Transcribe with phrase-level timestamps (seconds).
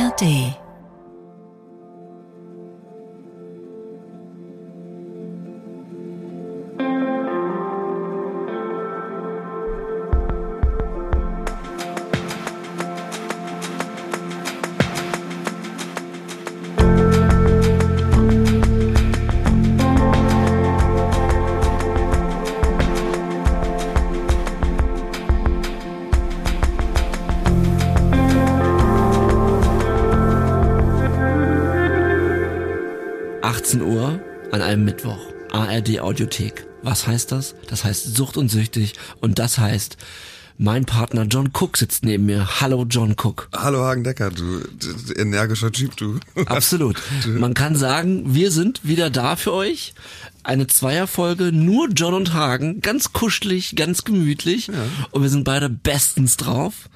[0.00, 0.69] ARD
[35.98, 36.66] ARD Audiothek.
[36.82, 37.54] Was heißt das?
[37.68, 39.96] Das heißt Sucht und Süchtig und das heißt
[40.62, 42.60] mein Partner John Cook sitzt neben mir.
[42.60, 43.48] Hallo John Cook.
[43.56, 44.60] Hallo Hagen Decker, du,
[45.16, 46.20] energischer Typ, du.
[46.44, 47.00] Absolut.
[47.26, 49.94] Man kann sagen, wir sind wieder da für euch.
[50.42, 54.66] Eine Zweierfolge, nur John und Hagen, ganz kuschelig, ganz gemütlich.
[54.66, 54.74] Ja.
[55.12, 56.90] Und wir sind beide bestens drauf.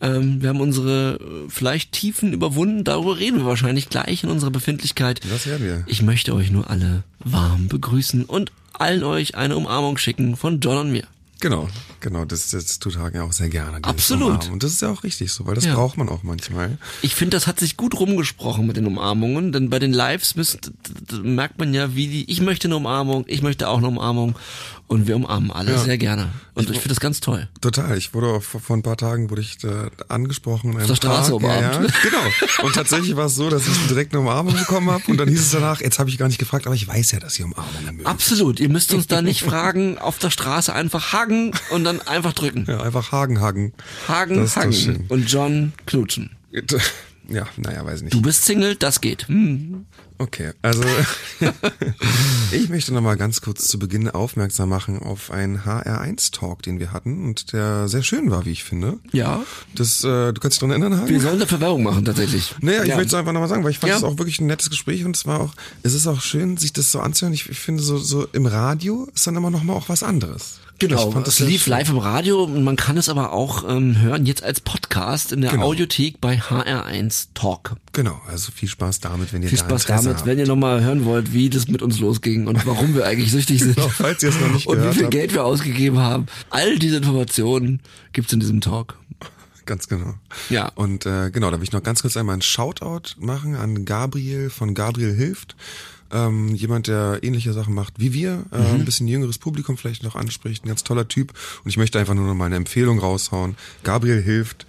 [0.00, 2.84] Ähm, wir haben unsere äh, vielleicht Tiefen überwunden.
[2.84, 5.20] Darüber reden wir wahrscheinlich gleich in unserer Befindlichkeit.
[5.30, 5.84] Das werden wir.
[5.86, 10.78] Ich möchte euch nur alle warm begrüßen und allen euch eine Umarmung schicken von John
[10.78, 11.04] und mir.
[11.40, 11.68] Genau,
[12.00, 13.78] genau, das, das tut Hagen ja auch sehr gerne.
[13.82, 14.28] Absolut.
[14.28, 14.52] Umarmen.
[14.52, 15.74] Und das ist ja auch richtig so, weil das ja.
[15.74, 16.76] braucht man auch manchmal.
[17.00, 20.70] Ich finde, das hat sich gut rumgesprochen mit den Umarmungen, denn bei den Lives müsst,
[21.22, 24.36] merkt man ja, wie die, ich möchte eine Umarmung, ich möchte auch eine Umarmung
[24.90, 25.78] und wir umarmen alle ja.
[25.78, 26.30] sehr gerne.
[26.54, 27.48] Und ich, ich finde das ganz toll.
[27.60, 27.96] Total.
[27.96, 30.76] Ich wurde auch vor ein paar Tagen wurde ich da angesprochen.
[30.76, 31.62] Auf der Straße umarmt.
[31.62, 31.88] Ja, ja.
[32.02, 32.64] Genau.
[32.66, 35.40] Und tatsächlich war es so, dass ich direkt eine Umarmung bekommen habe und dann hieß
[35.40, 37.98] es danach, jetzt habe ich gar nicht gefragt, aber ich weiß ja, dass ihr Umarmungen
[37.98, 38.08] mögt.
[38.08, 38.58] Absolut.
[38.58, 42.64] Ihr müsst uns da nicht fragen, auf der Straße einfach hagen und dann einfach drücken.
[42.66, 43.72] Ja, einfach hagen, hagen.
[44.08, 45.04] Hagen, hagen.
[45.08, 46.30] Und John knutschen.
[47.28, 48.12] Ja, naja, weiß nicht.
[48.12, 49.28] Du bist Single, das geht.
[49.28, 49.86] Hm.
[50.20, 50.84] Okay, also
[52.52, 56.92] ich möchte noch mal ganz kurz zu Beginn aufmerksam machen auf einen HR1-Talk, den wir
[56.92, 58.98] hatten und der sehr schön war, wie ich finde.
[59.12, 59.42] Ja.
[59.74, 61.08] Das, äh, du kannst dich daran erinnern, Hagen?
[61.08, 62.54] Wir sollen dafür Werbung machen, tatsächlich.
[62.60, 62.96] Naja, ich ja.
[62.96, 64.08] möchte es einfach noch mal sagen, weil ich fand es ja.
[64.08, 66.92] auch wirklich ein nettes Gespräch und es war auch, es ist auch schön, sich das
[66.92, 67.32] so anzuhören.
[67.32, 70.60] Ich, ich finde, so, so im Radio ist dann immer noch mal auch was anderes.
[70.80, 74.42] Genau, es lief live im Radio und man kann es aber auch ähm, hören jetzt
[74.42, 75.66] als Podcast in der genau.
[75.66, 77.76] Audiothek bei HR1 Talk.
[77.92, 80.26] Genau, also viel Spaß damit, wenn ihr viel da Spaß damit, habt.
[80.26, 83.60] wenn ihr nochmal hören wollt, wie das mit uns losging und warum wir eigentlich süchtig
[83.60, 83.74] sind.
[83.76, 85.12] genau, falls ihr es noch nicht Und wie viel habt.
[85.12, 86.24] Geld wir ausgegeben haben.
[86.48, 87.80] All diese Informationen
[88.14, 88.96] gibt's in diesem Talk.
[89.66, 90.14] Ganz genau.
[90.48, 90.68] Ja.
[90.76, 94.48] Und äh, genau, da will ich noch ganz kurz einmal einen Shoutout machen an Gabriel
[94.48, 95.56] von Gabriel Hilft
[96.12, 98.80] ähm, jemand, der ähnliche Sachen macht wie wir, äh, mhm.
[98.80, 101.32] ein bisschen jüngeres Publikum vielleicht noch anspricht, ein ganz toller Typ.
[101.64, 103.56] Und ich möchte einfach nur noch mal eine Empfehlung raushauen.
[103.82, 104.66] Gabriel hilft,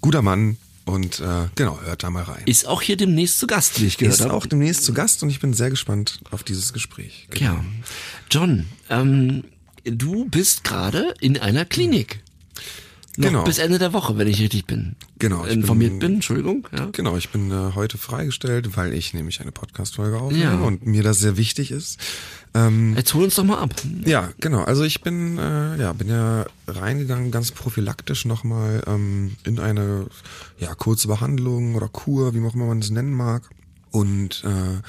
[0.00, 2.42] guter Mann, und äh, genau, hört da mal rein.
[2.46, 5.30] Ist auch hier demnächst zu Gast, wie ich gehört Ist auch demnächst zu Gast und
[5.30, 7.28] ich bin sehr gespannt auf dieses Gespräch.
[7.30, 7.52] Genau.
[7.52, 7.64] Ja.
[8.30, 9.44] John, ähm,
[9.84, 12.20] du bist gerade in einer Klinik.
[13.18, 13.44] Noch genau.
[13.44, 14.96] bis Ende der Woche, wenn ich richtig bin.
[15.18, 15.44] Genau.
[15.44, 16.66] Informiert bin, bin, Entschuldigung.
[16.74, 16.88] Ja.
[16.92, 20.60] Genau, ich bin äh, heute freigestellt, weil ich nämlich eine Podcast-Folge aufnehme ja.
[20.60, 21.98] und mir das sehr wichtig ist.
[22.54, 23.74] Ähm, Jetzt hol uns doch mal ab.
[24.06, 24.64] Ja, genau.
[24.64, 30.06] Also ich bin, äh, ja, bin ja reingegangen, ganz prophylaktisch nochmal ähm, in eine
[30.58, 33.42] ja, kurze Behandlung oder Kur, wie auch immer man es nennen mag.
[33.90, 34.80] Und äh,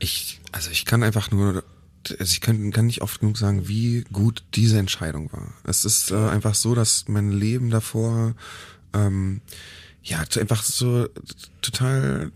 [0.00, 1.62] ich, also ich kann einfach nur
[2.08, 5.52] also ich kann, kann nicht oft genug sagen, wie gut diese Entscheidung war.
[5.64, 8.34] Es ist äh, einfach so, dass mein Leben davor
[8.92, 9.40] ähm,
[10.02, 11.08] ja einfach so
[11.60, 12.32] total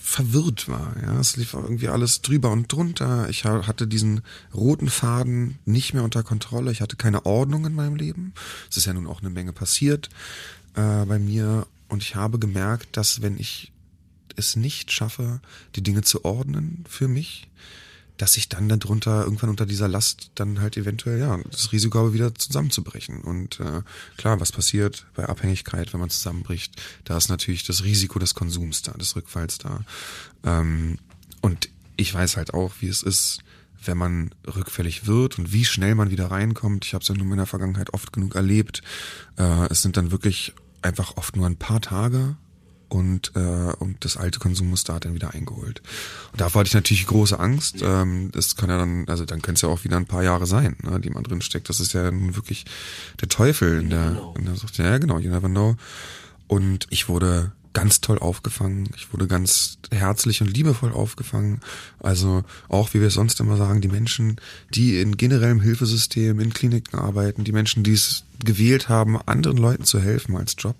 [0.00, 0.94] verwirrt war.
[1.02, 3.28] Ja, es lief irgendwie alles drüber und drunter.
[3.28, 4.22] Ich hatte diesen
[4.54, 6.70] roten Faden nicht mehr unter Kontrolle.
[6.70, 8.32] Ich hatte keine Ordnung in meinem Leben.
[8.70, 10.08] Es ist ja nun auch eine Menge passiert
[10.74, 13.72] äh, bei mir und ich habe gemerkt, dass wenn ich
[14.36, 15.40] es nicht schaffe,
[15.74, 17.48] die Dinge zu ordnen für mich,
[18.16, 22.12] dass ich dann darunter irgendwann unter dieser Last dann halt eventuell ja das Risiko habe
[22.12, 23.20] wieder zusammenzubrechen.
[23.20, 23.82] Und äh,
[24.16, 26.74] klar was passiert bei Abhängigkeit wenn man zusammenbricht?
[27.04, 29.80] Da ist natürlich das Risiko des Konsums da des Rückfalls da.
[30.44, 30.98] Ähm,
[31.40, 33.40] und ich weiß halt auch wie es ist
[33.84, 36.84] wenn man rückfällig wird und wie schnell man wieder reinkommt.
[36.84, 38.82] Ich habe es ja nun in der Vergangenheit oft genug erlebt.
[39.38, 42.36] Äh, es sind dann wirklich einfach oft nur ein paar Tage
[42.88, 45.82] und, äh, und das alte Konsummuster hat dann wieder eingeholt.
[46.32, 47.82] Und da hatte ich natürlich große Angst.
[47.82, 50.46] Ähm, das kann ja dann, also dann könnte es ja auch wieder ein paar Jahre
[50.46, 51.68] sein, ne, die man drin steckt.
[51.68, 52.64] Das ist ja nun wirklich
[53.20, 54.78] der Teufel in der, in der Sucht.
[54.78, 55.76] Ja, genau, you never know.
[56.46, 58.88] Und ich wurde ganz toll aufgefangen.
[58.96, 61.60] Ich wurde ganz herzlich und liebevoll aufgefangen.
[61.98, 64.36] Also auch, wie wir sonst immer sagen, die Menschen,
[64.74, 69.84] die in generellem Hilfesystem, in Kliniken arbeiten, die Menschen, die es gewählt haben, anderen Leuten
[69.84, 70.76] zu helfen als Job,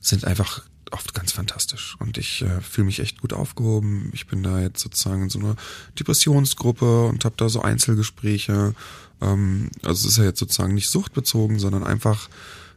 [0.00, 4.10] sind einfach oft ganz fantastisch und ich äh, fühle mich echt gut aufgehoben.
[4.12, 5.56] Ich bin da jetzt sozusagen in so einer
[5.98, 8.74] Depressionsgruppe und habe da so Einzelgespräche.
[9.20, 12.28] Ähm, also es ist ja jetzt sozusagen nicht suchtbezogen, sondern einfach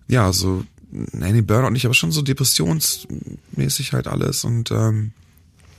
[0.08, 5.12] ja so nein, nee, Burnout nicht, aber schon so depressionsmäßig halt alles und ähm,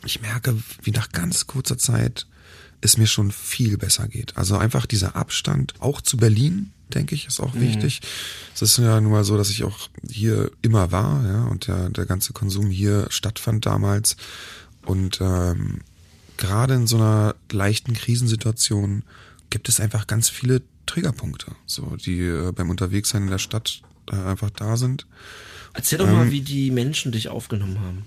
[0.04, 2.26] ich merke, wie nach ganz kurzer Zeit
[2.80, 4.36] es mir schon viel besser geht.
[4.36, 7.60] Also einfach dieser Abstand, auch zu Berlin, denke ich, ist auch mhm.
[7.60, 8.00] wichtig.
[8.54, 11.90] Es ist ja nun mal so, dass ich auch hier immer war, ja, und der,
[11.90, 14.16] der ganze Konsum hier stattfand damals.
[14.84, 15.80] Und ähm,
[16.36, 19.02] gerade in so einer leichten Krisensituation
[19.50, 24.16] gibt es einfach ganz viele Triggerpunkte, so die äh, beim Unterwegssein in der Stadt äh,
[24.16, 25.06] einfach da sind.
[25.74, 28.06] Erzähl doch ähm, mal, wie die Menschen dich aufgenommen haben.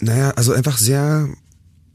[0.00, 1.28] Naja, also einfach sehr,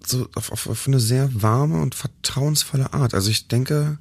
[0.06, 3.14] so auf, auf, auf eine sehr warme und vertrauensvolle Art.
[3.14, 3.98] Also ich denke,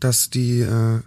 [0.00, 1.00] dass die, äh,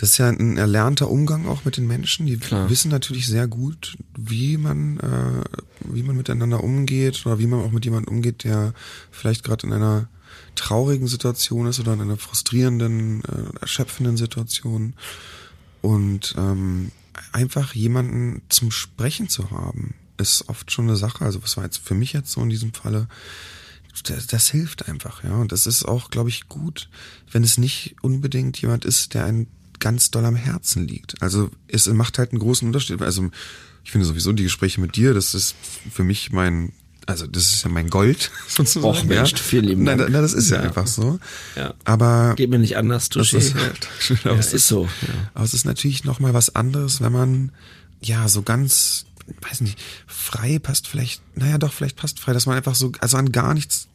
[0.00, 2.24] das ist ja ein erlernter Umgang auch mit den Menschen.
[2.24, 2.70] Die Klar.
[2.70, 5.44] wissen natürlich sehr gut, wie man, äh,
[5.92, 8.72] wie man miteinander umgeht oder wie man auch mit jemandem umgeht, der
[9.10, 10.08] vielleicht gerade in einer
[10.54, 14.94] traurigen Situation ist oder in einer frustrierenden, äh, erschöpfenden Situation.
[15.82, 16.92] Und ähm,
[17.32, 21.26] einfach jemanden zum Sprechen zu haben, ist oft schon eine Sache.
[21.26, 23.06] Also was war jetzt für mich jetzt so in diesem Falle?
[24.04, 25.34] Das, das hilft einfach, ja.
[25.34, 26.88] Und das ist auch, glaube ich, gut,
[27.30, 29.46] wenn es nicht unbedingt jemand ist, der einen
[29.80, 31.20] ganz doll am Herzen liegt.
[31.22, 33.02] Also es macht halt einen großen Unterschied.
[33.02, 33.30] Also
[33.84, 35.54] ich finde sowieso die Gespräche mit dir, das ist
[35.90, 36.72] für mich mein
[37.06, 38.84] also das ist ja mein Gold sozusagen.
[38.84, 39.38] Och Mensch, ja.
[39.38, 40.00] vielen lieben Dank.
[40.00, 41.18] Nein, nein, das ist ja, ja, einfach so.
[41.56, 41.74] Ja.
[41.84, 43.54] Aber geht mir nicht anders, das ist,
[44.24, 44.84] ja, aber es ist so.
[44.84, 45.30] Ja.
[45.34, 47.52] Aber es ist natürlich noch mal was anderes, wenn man
[48.00, 49.06] ja so ganz,
[49.48, 53.16] weiß nicht, frei passt vielleicht, naja doch, vielleicht passt frei, dass man einfach so, also
[53.16, 53.88] an gar nichts,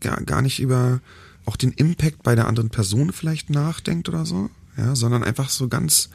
[0.00, 1.00] gar, gar nicht über
[1.44, 5.68] auch den Impact bei der anderen Person vielleicht nachdenkt oder so, ja, sondern einfach so
[5.68, 6.10] ganz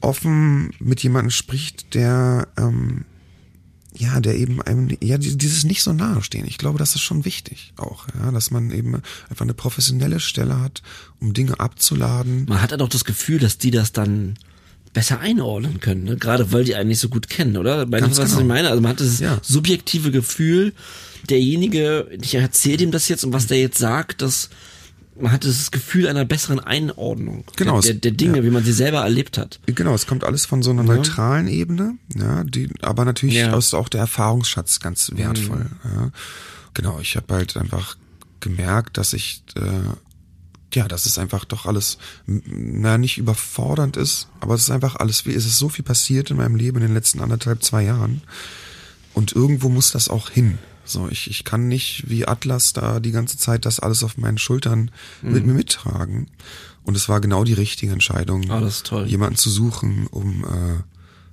[0.00, 3.04] offen mit jemandem spricht, der ähm,
[3.94, 6.46] ja, der eben einem, ja, dieses nicht so nahe stehen.
[6.46, 10.60] Ich glaube, das ist schon wichtig auch, ja, dass man eben einfach eine professionelle Stelle
[10.60, 10.82] hat,
[11.20, 12.46] um Dinge abzuladen.
[12.48, 14.34] Man hat ja doch das Gefühl, dass die das dann
[14.94, 16.16] besser einordnen können, ne?
[16.16, 17.86] gerade weil die einen nicht so gut kennen, oder?
[17.86, 18.40] Du, was genau.
[18.40, 18.68] ich meine?
[18.68, 19.38] Also man hat das ja.
[19.42, 20.72] subjektive Gefühl,
[21.28, 24.50] derjenige, ich erzähle ihm das jetzt und was der jetzt sagt, das
[25.20, 28.44] man hat das Gefühl einer besseren Einordnung genau, der, der Dinge, ja.
[28.44, 29.60] wie man sie selber erlebt hat.
[29.66, 31.54] Genau, es kommt alles von so einer neutralen ja.
[31.54, 33.56] Ebene, ja, die, aber natürlich ja.
[33.56, 35.66] ist auch der Erfahrungsschatz ganz wertvoll.
[35.84, 35.90] Mhm.
[35.94, 36.10] Ja.
[36.74, 37.96] Genau, ich habe halt einfach
[38.40, 39.60] gemerkt, dass ich äh,
[40.74, 45.26] ja, dass es einfach doch alles, na, nicht überfordernd ist, aber es ist einfach alles,
[45.26, 48.22] wie, es ist so viel passiert in meinem Leben in den letzten anderthalb, zwei Jahren.
[49.14, 50.58] Und irgendwo muss das auch hin.
[50.84, 54.38] So, ich, ich kann nicht wie Atlas da die ganze Zeit das alles auf meinen
[54.38, 54.90] Schultern
[55.22, 55.32] mhm.
[55.32, 56.28] mit mir mittragen.
[56.84, 59.06] Und es war genau die richtige Entscheidung, ah, das ist toll.
[59.06, 60.82] jemanden zu suchen, um äh,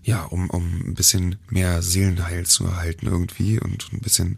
[0.03, 4.37] ja, um, um ein bisschen mehr Seelenheil zu erhalten irgendwie und ein bisschen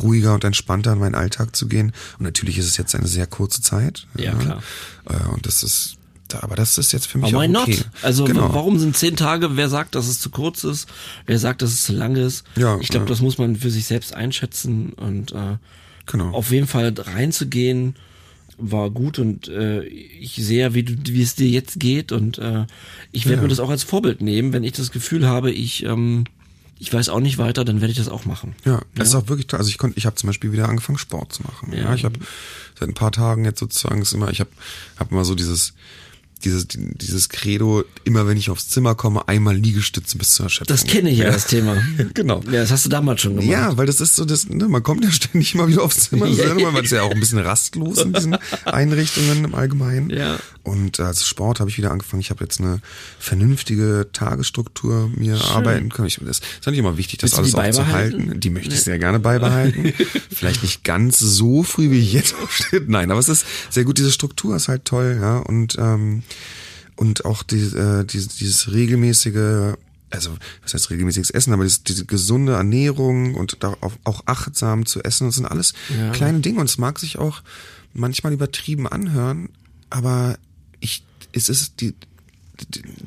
[0.00, 1.92] ruhiger und entspannter in meinen Alltag zu gehen.
[2.18, 4.06] Und natürlich ist es jetzt eine sehr kurze Zeit.
[4.16, 4.62] Ja, ja klar.
[5.06, 5.96] Äh, und das ist
[6.34, 7.76] aber das ist jetzt für mich Aber why auch okay.
[7.76, 7.90] not?
[8.02, 8.52] Also genau.
[8.52, 9.56] warum sind zehn Tage?
[9.56, 10.88] Wer sagt, dass es zu kurz ist?
[11.26, 12.44] Wer sagt, dass es zu lang ist?
[12.56, 13.10] Ja, ich glaube, ja.
[13.10, 15.56] das muss man für sich selbst einschätzen und äh,
[16.06, 16.30] genau.
[16.30, 17.96] auf jeden Fall reinzugehen
[18.62, 22.66] war gut und äh, ich sehe, wie du, wie es dir jetzt geht und äh,
[23.10, 23.42] ich werde ja.
[23.42, 26.24] mir das auch als Vorbild nehmen, wenn ich das Gefühl habe, ich ähm,
[26.80, 28.54] ich weiß auch nicht weiter, dann werde ich das auch machen.
[28.64, 29.18] Ja, das ja.
[29.18, 29.58] ist auch wirklich toll.
[29.58, 31.72] Also ich konnte, ich habe zum Beispiel wieder angefangen Sport zu machen.
[31.72, 32.18] Ja, ja ich habe
[32.78, 34.50] seit ein paar Tagen jetzt sozusagen ist immer, ich habe
[34.98, 35.74] hab immer so dieses
[36.44, 40.74] dieses, dieses Credo, immer wenn ich aufs Zimmer komme, einmal Liegestütze bis zur Erschöpfung.
[40.74, 41.76] Das kenne ich ja, das Thema.
[42.14, 42.42] genau.
[42.46, 43.50] Ja, das hast du damals schon gemacht.
[43.50, 46.26] Ja, weil das ist so, das, ne, man kommt ja ständig immer wieder aufs Zimmer,
[46.26, 46.70] ja, ja.
[46.70, 48.34] man ist ja auch ein bisschen rastlos in diesen
[48.64, 50.10] Einrichtungen im Allgemeinen.
[50.10, 50.38] Ja.
[50.62, 52.20] Und als Sport habe ich wieder angefangen.
[52.20, 52.80] Ich habe jetzt eine
[53.18, 55.50] vernünftige Tagesstruktur mir Schön.
[55.50, 56.08] arbeiten können.
[56.08, 58.38] Ich, das ist natürlich immer wichtig, das alles auch zu halten.
[58.40, 59.92] Die möchte ich sehr gerne beibehalten.
[60.30, 62.82] Vielleicht nicht ganz so früh, wie jetzt aufstehe.
[62.86, 63.98] Nein, aber es ist sehr gut.
[63.98, 65.38] Diese Struktur ist halt toll, ja.
[65.38, 66.22] Und ähm,
[67.00, 69.74] und auch die, äh, dieses, dieses regelmäßige,
[70.10, 75.02] also was heißt regelmäßiges Essen, aber diese, diese gesunde Ernährung und auch, auch achtsam zu
[75.02, 76.10] essen, das sind alles ja.
[76.10, 77.42] kleine Dinge und es mag sich auch
[77.94, 79.48] manchmal übertrieben anhören,
[79.88, 80.36] aber
[80.80, 81.94] ich, es ist die,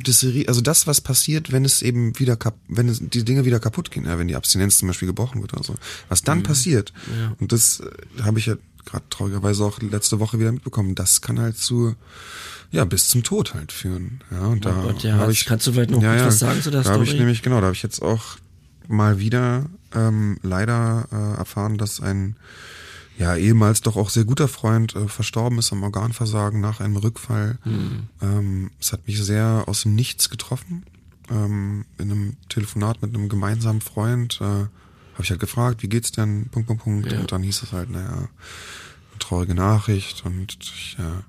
[0.03, 2.37] das, also das, was passiert, wenn es eben wieder,
[2.67, 5.53] wenn es, die Dinge wieder kaputt gehen, ja, wenn die Abstinenz zum Beispiel gebrochen wird
[5.53, 5.75] oder so,
[6.09, 6.43] was dann mhm.
[6.43, 7.35] passiert, ja.
[7.39, 11.39] und das äh, habe ich ja gerade traurigerweise auch letzte Woche wieder mitbekommen, das kann
[11.39, 11.95] halt zu
[12.71, 14.19] ja, bis zum Tod halt führen.
[14.31, 15.29] Ja, und oh da Gott, ja.
[15.29, 15.45] ich.
[15.45, 16.95] Kannst du vielleicht noch ja, was sagen zu der da Story?
[16.95, 18.37] Da habe ich nämlich, genau, da habe ich jetzt auch
[18.87, 22.35] mal wieder ähm, leider äh, erfahren, dass ein
[23.17, 27.57] ja ehemals doch auch sehr guter Freund äh, verstorben ist am Organversagen nach einem Rückfall.
[27.63, 28.07] Hm.
[28.21, 30.85] Ähm, es hat mich sehr aus dem Nichts getroffen.
[31.29, 34.45] Ähm, in einem Telefonat mit einem gemeinsamen Freund äh,
[35.13, 36.47] habe ich halt gefragt, wie geht's denn?
[36.49, 37.11] Punkt, Punkt, Punkt.
[37.11, 37.19] Ja.
[37.19, 41.23] Und dann hieß es halt, naja, eine traurige Nachricht und ich, ja,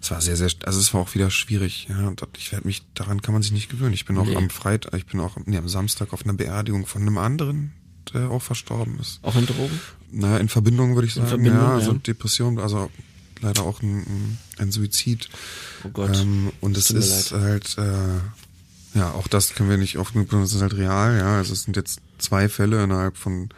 [0.00, 1.88] es war sehr, sehr, also es war auch wieder schwierig.
[1.90, 3.92] Ja, und ich werde mich, daran kann man sich nicht gewöhnen.
[3.92, 4.36] Ich bin auch Nee.
[4.36, 7.72] am Freitag, ich bin auch nee, am Samstag auf einer Beerdigung von einem anderen,
[8.12, 9.20] der auch verstorben ist.
[9.22, 9.80] Auch in Drogen?
[10.12, 11.28] Naja, in Verbindung würde ich sagen.
[11.28, 11.98] Verbindung, ja, also ja.
[11.98, 12.90] Depression, also
[13.40, 15.28] leider auch ein, ein- Suizid.
[15.84, 16.16] Oh Gott.
[16.20, 18.18] Ähm, und es ist halt, äh,
[18.94, 21.36] ja, auch das können wir nicht oft genug benutzen, es ist halt real, ja.
[21.36, 23.48] Also es sind jetzt zwei Fälle innerhalb von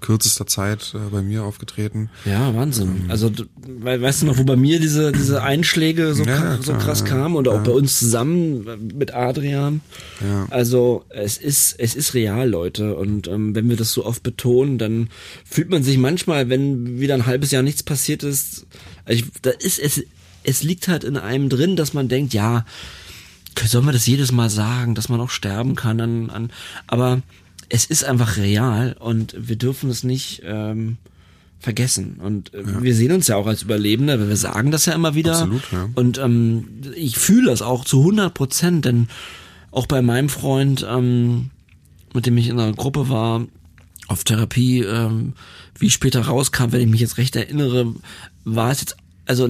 [0.00, 2.10] kürzester Zeit äh, bei mir aufgetreten.
[2.26, 3.04] Ja, Wahnsinn.
[3.08, 6.74] Also, du- we- weißt du noch, wo bei mir diese, diese Einschläge so, Ja, so
[6.74, 7.06] krass ja.
[7.06, 9.80] kamen und auch bei uns zusammen äh, mit Adrian?
[10.20, 10.46] Ja.
[10.50, 12.94] Also, es ist, es ist real, Leute.
[12.96, 15.08] Und ähm, wenn wir das so oft betonen, dann
[15.48, 18.66] fühlt man sich manchmal, wenn wieder ein halbes Jahr nichts passiert ist,
[19.06, 20.02] also ich, da ist es,
[20.42, 22.66] es liegt halt in einem drin, dass man denkt, ja,
[23.58, 26.50] sollen wir das jedes Mal sagen, dass man auch sterben kann an, an
[26.86, 27.22] aber
[27.68, 30.96] es ist einfach real und wir dürfen es nicht ähm,
[31.60, 32.16] vergessen.
[32.20, 35.14] Und äh, wir sehen uns ja auch als Überlebende, weil wir sagen das ja immer
[35.14, 35.32] wieder.
[35.32, 35.88] Absolut, ja.
[35.94, 39.08] Und ähm, ich fühle das auch zu 100 Prozent, denn
[39.70, 41.50] auch bei meinem Freund, ähm,
[42.12, 43.46] mit dem ich in einer Gruppe war,
[44.08, 45.34] auf Therapie, ähm,
[45.78, 47.94] wie später rauskam, wenn ich mich jetzt recht erinnere,
[48.44, 49.48] war es jetzt, also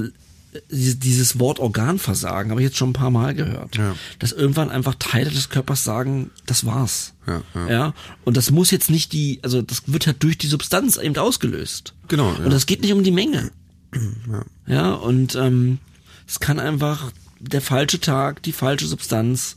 [0.70, 3.76] dieses Wort Organversagen habe ich jetzt schon ein paar Mal gehört.
[3.76, 3.94] Ja.
[4.18, 7.14] Dass irgendwann einfach Teile des Körpers sagen, das war's.
[7.26, 7.70] Ja, ja.
[7.70, 7.94] ja.
[8.24, 11.94] Und das muss jetzt nicht die, also das wird halt durch die Substanz eben ausgelöst.
[12.08, 12.44] Genau, ja.
[12.44, 13.50] Und das geht nicht um die Menge.
[13.94, 14.44] Ja.
[14.66, 15.78] Ja, und ähm,
[16.26, 19.56] es kann einfach der falsche Tag, die falsche Substanz,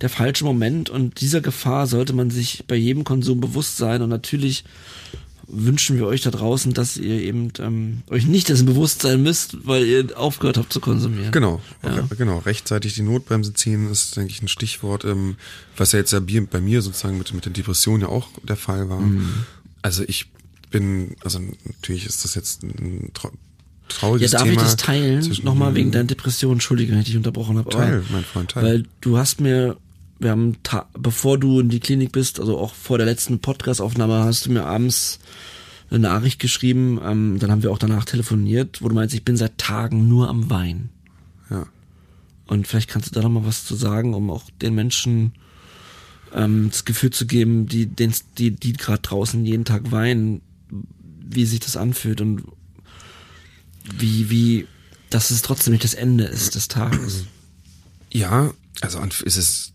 [0.00, 4.08] der falsche Moment und dieser Gefahr sollte man sich bei jedem Konsum bewusst sein und
[4.10, 4.64] natürlich
[5.46, 9.66] wünschen wir euch da draußen, dass ihr eben ähm, euch nicht dessen bewusst sein müsst,
[9.66, 11.32] weil ihr aufgehört habt zu konsumieren.
[11.32, 12.06] Genau, Ja.
[12.16, 12.38] genau.
[12.38, 15.36] Rechtzeitig die Notbremse ziehen ist, denke ich, ein Stichwort, ähm,
[15.76, 18.88] was ja jetzt ja bei mir sozusagen mit, mit der Depression ja auch der Fall
[18.88, 19.00] war.
[19.00, 19.44] Mhm.
[19.82, 20.30] Also ich
[20.70, 23.34] bin, also natürlich ist das jetzt ein trau Ja,
[23.88, 24.54] trauriges darf Thema.
[24.56, 25.38] ich das teilen?
[25.42, 27.68] Nochmal wegen deiner Depression, Entschuldige, wenn ich dich unterbrochen habe.
[27.70, 28.64] Teil, mein Freund, teil.
[28.64, 29.76] Weil du hast mir,
[30.18, 30.56] wir haben,
[30.98, 34.64] bevor du in die Klinik bist, also auch vor der letzten Podcast-Aufnahme, hast du mir
[34.64, 35.18] abends
[35.90, 39.36] eine Nachricht geschrieben, ähm, dann haben wir auch danach telefoniert, wo du meinst, ich bin
[39.36, 40.88] seit Tagen nur am Wein.
[41.50, 41.66] Ja.
[42.46, 45.32] Und vielleicht kannst du da noch mal was zu sagen, um auch den Menschen
[46.32, 50.40] ähm, das Gefühl zu geben, die, den's- die, die gerade draußen jeden Tag weinen,
[51.20, 52.44] wie sich das anfühlt und
[53.98, 54.66] wie, wie,
[55.10, 57.24] dass es trotzdem nicht das Ende ist des Tages.
[58.10, 59.73] Ja, also ist es,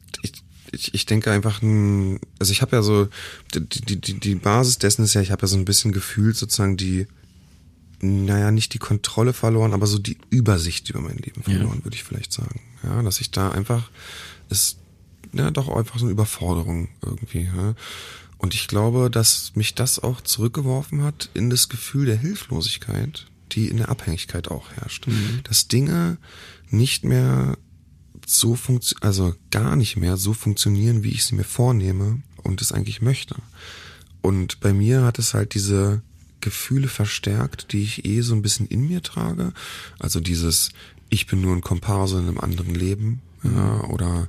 [0.71, 3.07] ich, ich, denke einfach, ein, also ich habe ja so,
[3.53, 6.77] die, die, die, Basis dessen ist ja, ich habe ja so ein bisschen gefühlt sozusagen
[6.77, 7.07] die,
[8.01, 12.03] naja, nicht die Kontrolle verloren, aber so die Übersicht über mein Leben verloren, würde ich
[12.03, 12.61] vielleicht sagen.
[12.83, 13.89] Ja, dass ich da einfach,
[14.49, 14.77] ist,
[15.33, 17.43] ja, doch einfach so eine Überforderung irgendwie.
[17.43, 17.75] Ja.
[18.37, 23.67] Und ich glaube, dass mich das auch zurückgeworfen hat in das Gefühl der Hilflosigkeit, die
[23.67, 25.07] in der Abhängigkeit auch herrscht.
[25.43, 26.17] Dass Dinge
[26.69, 27.57] nicht mehr
[28.29, 32.71] so funktio also gar nicht mehr so funktionieren, wie ich sie mir vornehme und es
[32.71, 33.35] eigentlich möchte.
[34.21, 36.01] Und bei mir hat es halt diese
[36.41, 39.53] Gefühle verstärkt, die ich eh so ein bisschen in mir trage.
[39.97, 40.69] Also dieses,
[41.09, 44.27] ich bin nur ein Komparse in einem anderen Leben, ja, oder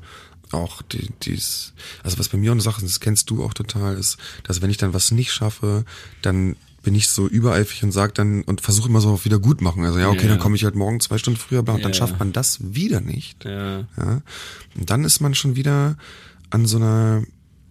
[0.52, 3.54] auch die, dies, also was bei mir auch eine Sache ist, das kennst du auch
[3.54, 5.85] total, ist, dass wenn ich dann was nicht schaffe,
[6.23, 9.84] dann bin ich so übereifrig und sag dann und versuche immer so auf Wiedergutmachen.
[9.84, 10.28] Also ja, okay, Ja.
[10.28, 11.92] dann komme ich halt morgen zwei Stunden früher, und dann Ja.
[11.94, 13.44] schafft man das wieder nicht.
[13.44, 13.80] Ja.
[13.99, 14.22] Ja.
[14.76, 15.96] Und dann ist man schon wieder
[16.49, 17.22] an so einer,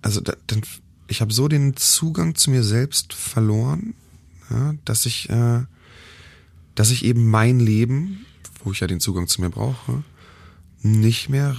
[0.01, 0.61] also da, dann,
[1.07, 3.95] ich habe so den Zugang zu mir selbst verloren,
[4.51, 5.61] ja, dass ich, äh,
[6.75, 8.25] dass ich eben mein Leben,
[8.63, 10.03] wo ich ja den Zugang zu mir brauche,
[10.81, 11.55] nicht mehr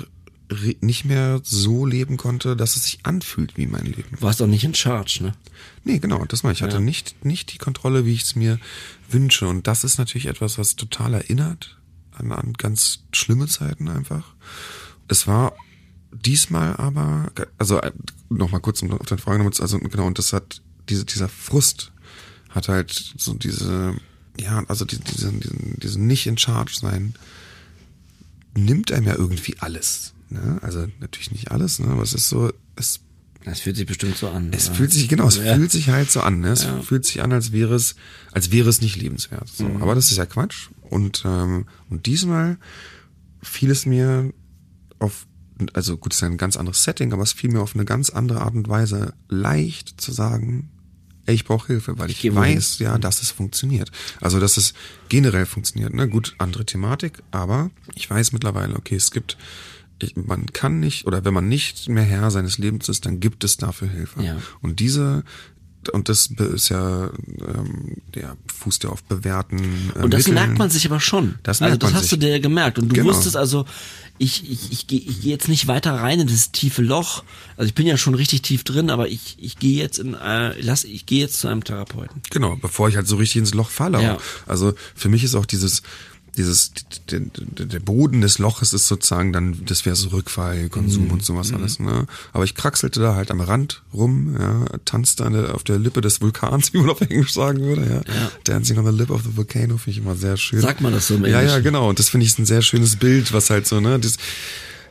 [0.81, 4.17] nicht mehr so leben konnte, dass es sich anfühlt wie mein Leben.
[4.17, 5.33] Du warst auch nicht in Charge, ne?
[5.85, 6.59] Nee, genau, das meine ich.
[6.59, 6.81] Ich hatte Ja.
[6.81, 8.59] nicht, nicht die Kontrolle, wie ich es mir
[9.09, 9.47] wünsche.
[9.47, 11.79] Und das ist natürlich etwas, was total erinnert
[12.13, 14.35] an, an ganz schlimme Zeiten einfach.
[15.09, 15.55] Es war
[16.13, 17.81] diesmal aber, also
[18.29, 21.29] nochmal kurz um auf deine Frage nochmal zu- also genau, und das hat, diese, dieser
[21.29, 21.93] Frust
[22.49, 23.95] hat halt so diese,
[24.39, 27.15] ja, also die, diese, diesen, diesen nicht in Charge sein,
[28.57, 30.13] nimmt einem ja irgendwie alles.
[30.31, 30.59] Ne?
[30.63, 31.89] Also natürlich nicht alles, ne?
[31.89, 33.01] aber es ist so, es
[33.45, 34.53] Das fühlt sich bestimmt so an.
[34.53, 34.77] es oder?
[34.77, 35.55] fühlt sich, genau, es Ja.
[35.57, 36.41] fühlt sich halt so an.
[36.41, 36.49] Ne?
[36.51, 36.81] Es Ja.
[36.83, 37.97] fühlt sich an, als wäre es,
[38.33, 39.49] als wäre es nicht lebenswert.
[39.49, 39.65] So.
[39.65, 39.83] Mhm.
[39.83, 40.69] Aber das ist ja Quatsch.
[40.83, 42.59] Und, ähm, und diesmal
[43.43, 44.33] fiel es mir
[44.99, 45.27] auf,
[45.73, 47.85] also gut, es ist ja ein ganz anderes Setting, aber es fiel mir auf eine
[47.85, 50.71] ganz andere Art und Weise leicht zu sagen,
[51.27, 52.35] ey, ich brauche Hilfe, weil ich, wohin.
[52.35, 53.91] weiß ja, dass es funktioniert.
[54.21, 54.75] Also, dass es
[55.09, 55.95] generell funktioniert.
[55.95, 56.09] Ne?
[56.09, 59.37] Gut, andere Thematik, aber ich weiß mittlerweile, okay, es gibt,
[60.03, 63.45] ich, man kann nicht, oder wenn man nicht mehr Herr seines Lebens ist, dann gibt
[63.45, 64.23] es dafür Hilfe.
[64.23, 64.37] Ja.
[64.61, 65.25] Und diese
[65.93, 69.59] und das ist ja, ähm, der fußt ja auf bewährten
[69.95, 70.35] äh, Und das Mitteln.
[70.35, 71.37] merkt man sich aber schon.
[71.43, 72.19] Das also merkt das man hast sich.
[72.19, 72.79] du dir gemerkt.
[72.79, 73.09] Und du Genau.
[73.09, 73.65] wusstest also,
[74.19, 77.25] ich, ich, ich gehe ich geh jetzt nicht weiter rein in dieses tiefe Loch.
[77.57, 80.61] Also ich bin ja schon richtig tief drin, aber ich, ich gehe jetzt in, äh,
[80.61, 82.21] lass, ich gehe jetzt zu einem Therapeuten.
[82.31, 84.03] Genau, bevor ich halt so richtig ins Loch falle.
[84.03, 84.19] Ja.
[84.47, 85.83] Also für mich ist auch dieses,
[86.41, 86.73] dieses,
[87.11, 91.11] der, der Boden des Loches ist sozusagen dann, das wäre so Rückfall, Konsum Mhm.
[91.13, 92.07] und sowas alles, ne?
[92.33, 96.01] Aber ich kraxelte da halt am Rand rum, ja, tanzte an der, auf der Lippe
[96.01, 98.15] des Vulkans, wie man auf Englisch sagen würde, ja.
[98.15, 98.31] Ja.
[98.45, 100.61] Dancing on the lip of the volcano finde ich immer sehr schön.
[100.61, 101.63] Sagt man das so im Ja, ja, Englischen?
[101.65, 101.89] genau.
[101.89, 104.17] Und das finde ich ein sehr schönes Bild, was halt so, ne, das,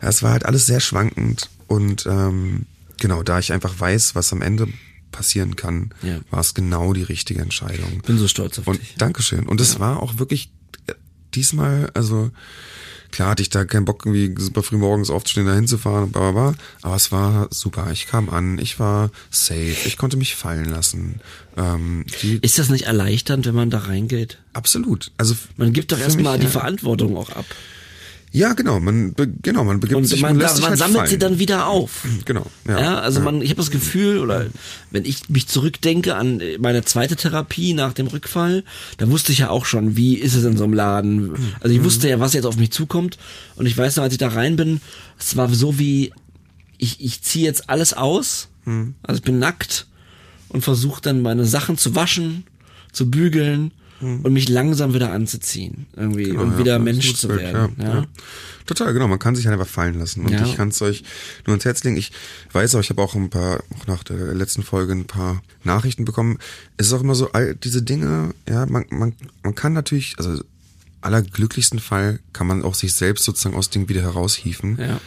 [0.01, 2.65] ja, es war halt alles sehr schwankend und, ähm,
[2.99, 4.67] genau, da ich einfach weiß, was am Ende
[5.11, 6.19] passieren kann, Ja.
[6.29, 8.01] war es genau die richtige Entscheidung.
[8.05, 8.93] Bin so stolz auf Und dich.
[8.99, 9.47] Dankeschön.
[9.47, 10.51] Und es war auch wirklich
[11.35, 12.31] diesmal, also
[13.11, 16.51] klar hatte ich da keinen Bock, irgendwie super früh morgens aufzustehen, da hinzufahren bla bla
[16.51, 16.59] bla.
[16.81, 17.89] Aber es war super.
[17.91, 21.21] Ich kam an, ich war safe, ich konnte mich fallen lassen.
[21.57, 22.05] Ähm,
[22.41, 24.37] Ist das nicht erleichternd, wenn man da reingeht?
[24.53, 25.11] absolut.
[25.17, 26.59] Also Man gibt doch erstmal mich, die ja.
[26.59, 27.45] Verantwortung auch ab.
[28.31, 30.97] Ja, genau, man genau, man begibt Und sich man, man lässt sich man halt sammelt
[30.97, 31.09] fallen.
[31.09, 32.05] sie dann wieder auf.
[32.25, 32.45] Genau.
[32.67, 34.45] Ja, Ja, also man, ich habe das Gefühl, oder
[34.91, 38.63] wenn ich mich zurückdenke an meine zweite Therapie nach dem Rückfall,
[38.97, 41.33] da wusste ich ja auch schon, wie ist es in so einem Laden.
[41.59, 43.17] Also ich wusste ja, was jetzt auf mich zukommt.
[43.55, 44.79] Und ich weiß noch, als ich da rein bin,
[45.17, 46.13] es war so wie,
[46.77, 48.49] ich, ich ziehe jetzt alles aus,
[49.01, 49.87] also ich bin nackt
[50.49, 52.43] und versuche dann meine Sachen zu waschen,
[52.91, 53.71] zu bügeln
[54.01, 55.87] und mich langsam wieder anzuziehen.
[55.95, 57.75] Irgendwie, und ja, wieder ist Mensch zu Bild, werden.
[57.79, 58.05] ja, Ja, ja.
[58.65, 59.07] Total, genau.
[59.07, 60.25] Man kann sich halt einfach fallen lassen.
[60.25, 60.45] Und Ja.
[60.45, 61.03] ich kann es euch
[61.45, 61.97] nur ans Herz legen.
[61.97, 62.11] Ich
[62.53, 66.05] weiß auch, ich habe auch ein paar, auch nach der letzten Folge ein paar Nachrichten
[66.05, 66.37] bekommen.
[66.77, 69.13] Es ist auch immer so, all diese Dinge, ja, man, man,
[69.43, 70.41] man kann natürlich, also
[71.01, 74.77] allerglücklichsten Fall kann man auch sich selbst sozusagen aus Dingen wieder heraushieven.
[74.79, 74.99] Ja.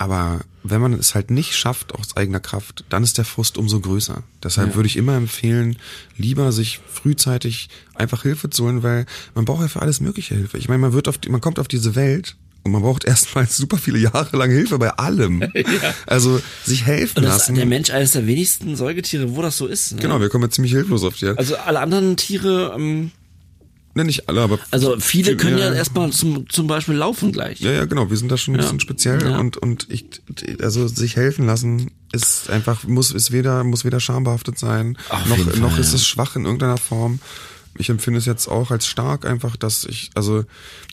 [0.00, 3.80] Aber wenn man es halt nicht schafft aus eigener Kraft, dann ist der Frust umso
[3.80, 4.22] größer.
[4.42, 4.74] Deshalb Ja.
[4.76, 5.76] würde ich immer empfehlen,
[6.16, 9.04] lieber sich frühzeitig einfach Hilfe zu holen, weil
[9.34, 10.56] man braucht ja für alles mögliche Hilfe.
[10.56, 13.46] Ich meine, man wird auf die, man kommt auf diese Welt und man braucht erstmal
[13.46, 15.44] super viele Jahre lang Hilfe bei allem.
[16.06, 17.54] Also sich helfen Und das ist lassen.
[17.56, 19.92] der Mensch eines der wenigsten Säugetiere, wo das so ist.
[19.92, 20.00] Ne?
[20.00, 21.26] Genau, wir kommen jetzt ziemlich hilflos auf die.
[21.26, 23.10] Also alle anderen Tiere, ähm,
[23.94, 25.74] ne, nicht alle, aber also viele können ja ja.
[25.74, 27.60] erstmal zum, zum Beispiel laufen gleich.
[27.60, 28.10] Ja, ja, genau.
[28.10, 28.62] Wir sind da schon ein Ja.
[28.62, 29.38] bisschen speziell Ja.
[29.38, 30.06] und und ich
[30.62, 35.56] also sich helfen lassen ist einfach muss ist weder muss weder schambehaftet sein Auf noch
[35.56, 37.20] noch ist es schwach in irgendeiner Form.
[37.78, 40.44] Ich empfinde es jetzt auch als stark einfach, dass ich also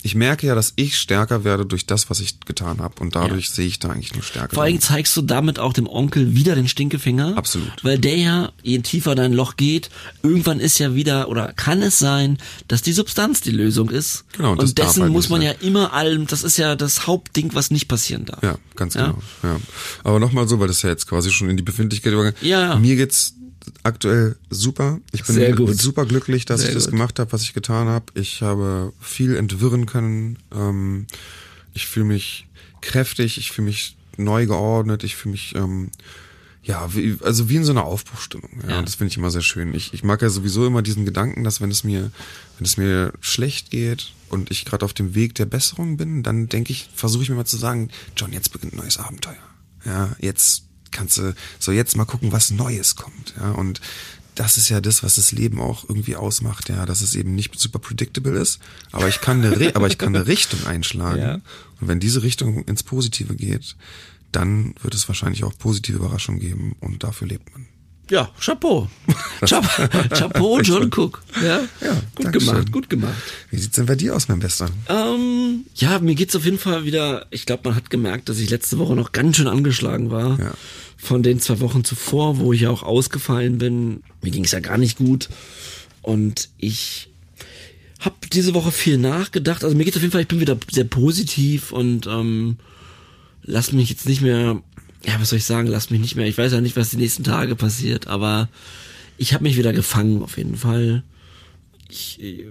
[0.02, 3.50] ich merke ja, dass ich stärker werde durch das, was ich getan habe und dadurch
[3.50, 4.54] sehe ich da eigentlich nur Stärke.
[4.54, 7.36] Vor allem zeigst du damit auch dem Onkel wieder den Stinkefinger.
[7.36, 7.72] Absolut.
[7.82, 9.90] Weil der ja, je tiefer dein Loch geht,
[10.22, 12.38] irgendwann ist ja wieder, oder kann es sein,
[12.68, 14.24] dass die Substanz die Lösung ist.
[14.36, 15.56] Genau, und und dessen halt muss man sein.
[15.60, 18.42] ja immer allem, das ist ja das Hauptding, was nicht passieren darf.
[18.42, 19.06] Ja, ganz Ja.
[19.08, 19.18] genau.
[19.42, 19.60] Ja.
[20.04, 22.76] Aber nochmal so, weil das ja jetzt quasi schon in die Befindlichkeit übergegangen Ja, ja.
[22.76, 23.34] Mir geht's
[23.82, 24.98] aktuell super.
[25.12, 25.80] Ich bin Sehr gut.
[25.80, 26.92] super glücklich, dass Sehr ich das gut.
[26.92, 28.06] gemacht habe, was ich getan habe.
[28.14, 30.38] Ich habe viel entwirren können.
[30.54, 31.06] Ähm,
[31.74, 32.46] ich fühle mich
[32.80, 35.90] kräftig, ich fühle mich neu geordnet, ich fühle mich ähm,
[36.62, 38.50] ja, wie, also wie in so einer Aufbruchstimmung.
[38.64, 38.82] Ja, Ja.
[38.82, 39.74] Das finde ich immer sehr schön.
[39.74, 42.10] Ich, ich mag ja sowieso immer diesen Gedanken, dass wenn es mir,
[42.58, 46.48] wenn es mir schlecht geht und ich gerade auf dem Weg der Besserung bin, dann
[46.48, 49.36] denke ich, versuche ich mir mal zu sagen, John, jetzt beginnt ein neues Abenteuer.
[49.86, 53.34] Ja, jetzt kannst du, so jetzt mal gucken, was Neues kommt.
[53.38, 53.80] Ja, und
[54.34, 57.58] das ist ja das, was das Leben auch irgendwie ausmacht, ja, dass es eben nicht
[57.58, 58.60] super predictable ist,
[58.92, 61.20] aber ich kann eine, Re- aber ich kann eine Richtung einschlagen.
[61.20, 61.34] Ja.
[61.80, 63.74] Und wenn diese Richtung ins Positive geht,
[64.30, 67.66] dann wird es wahrscheinlich auch positive Überraschungen geben und dafür lebt man.
[68.10, 68.88] Ja, Chapeau.
[69.44, 71.22] Chapeau, John Cook.
[71.42, 73.14] Ja, Ja, gut gemacht, gut gemacht.
[73.50, 74.68] Wie sieht's denn bei dir aus, mein Bester?
[74.88, 77.26] Ähm, ja, mir geht's auf jeden Fall wieder.
[77.30, 80.38] Ich glaube, man hat gemerkt, dass ich letzte Woche noch ganz schön angeschlagen war.
[80.38, 80.54] Ja.
[80.96, 84.02] Von den zwei Wochen zuvor, wo ich ja auch ausgefallen bin.
[84.22, 85.28] Mir ging's ja gar nicht gut.
[86.02, 87.10] Und ich
[88.00, 89.64] habe diese Woche viel nachgedacht.
[89.64, 92.56] Also mir geht's auf jeden Fall, ich bin wieder sehr positiv und ähm,
[93.42, 94.62] lass mich jetzt nicht mehr,
[95.04, 96.96] ja, was soll ich sagen, lass mich nicht mehr, ich weiß ja nicht, was die
[96.96, 98.48] nächsten Tage passiert, aber
[99.16, 101.02] ich habe mich wieder gefangen auf jeden Fall.
[101.88, 102.46] Ich äh,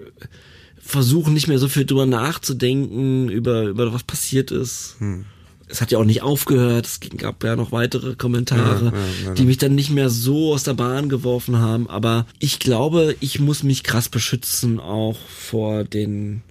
[0.77, 4.95] versuche nicht mehr so viel drüber nachzudenken, über, über was passiert ist.
[4.99, 5.25] Hm.
[5.69, 9.33] Es hat ja auch nicht aufgehört, es gab ja noch weitere Kommentare, Ja, ja, ja,
[9.33, 11.89] die mich dann nicht mehr so aus der Bahn geworfen haben.
[11.89, 16.41] Aber ich glaube, ich muss mich krass beschützen, auch vor den,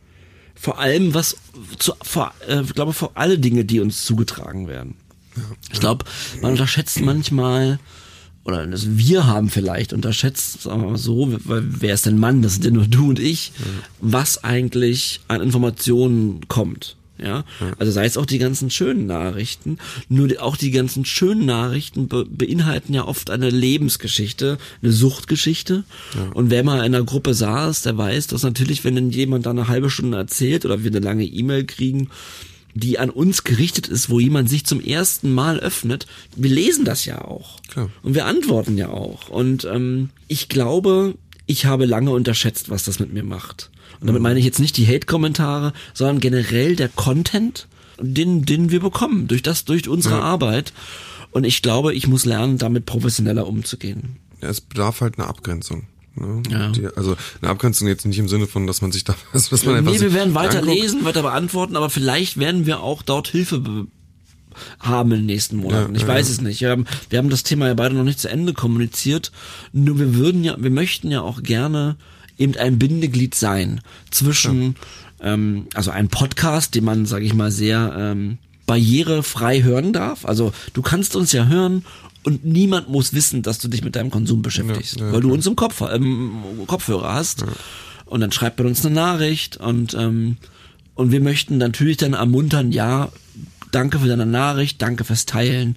[0.55, 1.37] vor allem was,
[1.79, 4.97] zu, vor, äh, ich glaube, vor alle Dinge, die uns zugetragen werden.
[5.73, 6.05] Ich glaube,
[6.41, 7.79] man unterschätzt manchmal,
[8.45, 12.55] oder wir haben vielleicht unterschätzt, sagen wir mal so, weil wer ist denn Mann, das
[12.55, 13.53] sind ja nur du und ich,
[14.01, 16.97] was eigentlich an Informationen kommt.
[17.19, 17.45] Ja?
[17.79, 19.79] also sei es auch die ganzen schönen Nachrichten.
[20.09, 25.85] Nur die, auch die ganzen schönen Nachrichten be beinhalten ja oft eine Lebensgeschichte, eine Suchtgeschichte.
[26.35, 29.51] Und wer mal in einer Gruppe saß, der weiß, dass natürlich, wenn dann jemand da
[29.51, 32.11] eine halbe Stunde erzählt oder wir eine lange E-Mail kriegen,
[32.77, 37.07] die an uns gerichtet ist, wo jemand sich zum ersten Mal öffnet, wir lesen das
[37.07, 37.61] ja auch.
[37.69, 37.91] Klar.
[38.03, 39.29] Und wir antworten ja auch.
[39.31, 41.15] Und ähm, ich glaube,
[41.47, 43.71] ich habe lange unterschätzt, was das mit mir macht.
[44.01, 47.67] Und damit meine ich jetzt nicht die Hate-Kommentare, sondern generell der Content,
[47.99, 50.21] den, den wir bekommen, durch das, durch unsere Ja.
[50.21, 50.75] Arbeit.
[51.31, 54.17] Und ich glaube, ich muss lernen, damit professioneller umzugehen.
[54.43, 55.87] Ja, es bedarf halt einer Abgrenzung.
[56.17, 56.43] Ne?
[56.51, 56.69] Ja.
[56.71, 59.77] Die, also eine Abgrenzung jetzt nicht im Sinne von, dass man sich da, dass man
[59.77, 60.79] einfach Nee, wir werden weiter anguckt.
[60.79, 63.87] lesen, weiter beantworten, aber vielleicht werden wir auch dort Hilfe be
[64.81, 65.95] haben in den nächsten Monaten.
[65.95, 66.33] Ja, ich ja, weiß ja.
[66.33, 66.63] es nicht.
[66.63, 69.31] Wir haben, wir haben das Thema ja beide noch nicht zu Ende kommuniziert.
[69.75, 71.97] Nur wir würden ja, wir möchten ja auch gerne
[72.39, 74.77] eben ein Bindeglied sein zwischen,
[75.21, 80.25] ähm, also ein Podcast, den man, sage ich mal, sehr ähm, barrierefrei hören darf.
[80.25, 81.85] Also du kannst uns ja hören
[82.27, 85.33] und niemand muss wissen, dass du dich mit deinem Konsum beschäftigst, Ja, ja, weil du
[85.33, 87.45] uns im Kopf, ähm, Kopfhörer hast.
[88.05, 90.37] Und dann schreibt man uns eine Nachricht und ähm,
[90.97, 93.13] und wir möchten natürlich dann ermuntern, ja,
[93.71, 95.77] danke für deine Nachricht, danke fürs Teilen.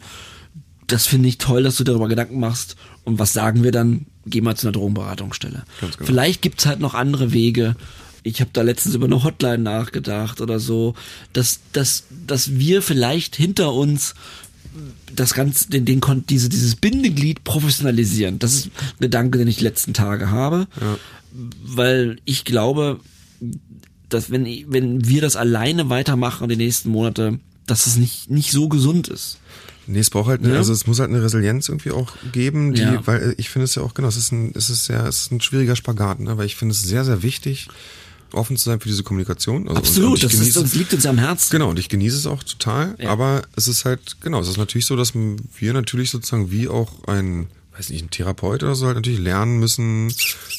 [0.87, 2.77] Das finde ich toll, dass du darüber Gedanken machst.
[3.03, 4.05] Und was sagen wir dann?
[4.25, 5.65] Geh mal zu einer Drogenberatungsstelle.
[5.81, 5.93] Genau.
[6.01, 7.75] Vielleicht gibt's halt noch andere Wege.
[8.23, 10.95] Ich habe da letztens über eine Hotline nachgedacht oder so,
[11.33, 14.15] dass, dass, dass wir vielleicht hinter uns
[15.15, 18.39] das Ganze, den, den, Kon- diese, dieses Bindeglied professionalisieren.
[18.39, 20.67] Das ist ein Gedanke, den ich die letzten Tage habe.
[21.63, 22.99] Weil ich glaube,
[24.09, 28.67] dass wenn, wenn wir das alleine weitermachen die nächsten Monate, dass es nicht, nicht so
[28.69, 29.37] gesund ist.
[29.85, 30.57] Nee, es braucht halt, eine, Ja.
[30.57, 33.05] also es muss halt eine Resilienz irgendwie auch geben, die, Ja.
[33.07, 35.31] weil ich finde es ja auch, genau, es ist ein, es ist ja, es ist
[35.31, 37.67] ein schwieriger Spagat, ne, weil ich finde es sehr, sehr wichtig,
[38.33, 39.63] offen zu sein für diese Kommunikation.
[39.67, 41.49] Also, und- Absolut, und ich das ist, uns liegt uns am Herzen.
[41.51, 43.09] Genau, und ich genieße es auch total, Ja.
[43.09, 47.03] aber es ist halt, genau, es ist natürlich so, dass wir natürlich sozusagen wie auch
[47.07, 50.13] ein, weiß nicht, ein Therapeut oder so halt natürlich lernen müssen,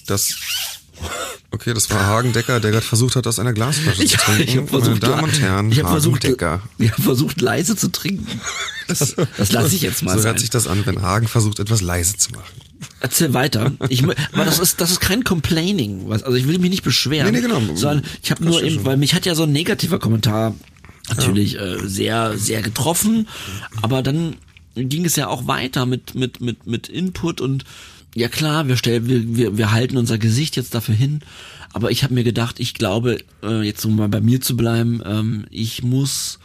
[0.06, 0.35] dass,
[1.50, 4.42] okay, das war Hagen Decker, der gerade versucht hat, aus einer Glasflasche Ich, zu trinken.
[4.48, 6.62] ich habe versucht, Meine Damen und Herren, ich habe Hagen versucht, Decker.
[6.78, 8.26] ich hab versucht, leise zu trinken.
[8.90, 10.30] Das, das lasse ich jetzt mal So sein.
[10.33, 12.42] hört sich das an, wenn Hagen versucht, etwas leise zu machen.
[13.01, 13.73] Erzähl weiter.
[13.88, 16.09] Ich, aber das ist, das ist kein Complaining.
[16.09, 17.27] Was, also ich will mich nicht beschweren.
[17.33, 17.61] Nee, nee, genau.
[17.75, 18.85] Sondern ich habe nur eben, schon.
[18.85, 20.55] weil mich hat ja so ein negativer Kommentar
[21.09, 23.29] natürlich äh, sehr, sehr getroffen.
[23.83, 24.37] Aber dann
[24.75, 27.64] ging es ja auch weiter mit, mit, mit, mit Input und
[28.14, 31.21] ja klar, wir stellen, wir, wir, wir halten unser Gesicht jetzt dafür hin.
[31.73, 35.01] Aber ich habe mir gedacht, ich glaube, äh, jetzt um mal bei mir zu bleiben,
[35.05, 36.39] ähm, ich muss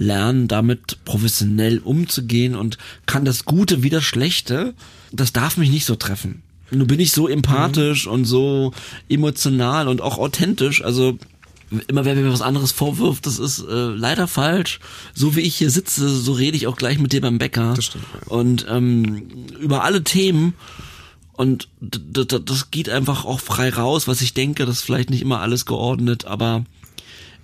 [0.00, 4.74] lernen, damit professionell umzugehen und kann das Gute wie das Schlechte,
[5.12, 6.42] das darf mich nicht so treffen.
[6.70, 8.72] Nur bin ich so empathisch und so
[9.08, 11.18] emotional und auch authentisch, also
[11.86, 14.80] immer wer mir was anderes vorwirft, das ist äh, leider falsch.
[15.14, 17.74] So wie ich hier sitze, so rede ich auch gleich mit dir beim Bäcker.
[17.74, 18.04] Das stimmt.
[18.26, 20.54] Und ähm, über alle Themen
[21.32, 25.40] und das geht einfach auch frei raus, was ich denke, das ist vielleicht nicht immer
[25.40, 26.64] alles geordnet, aber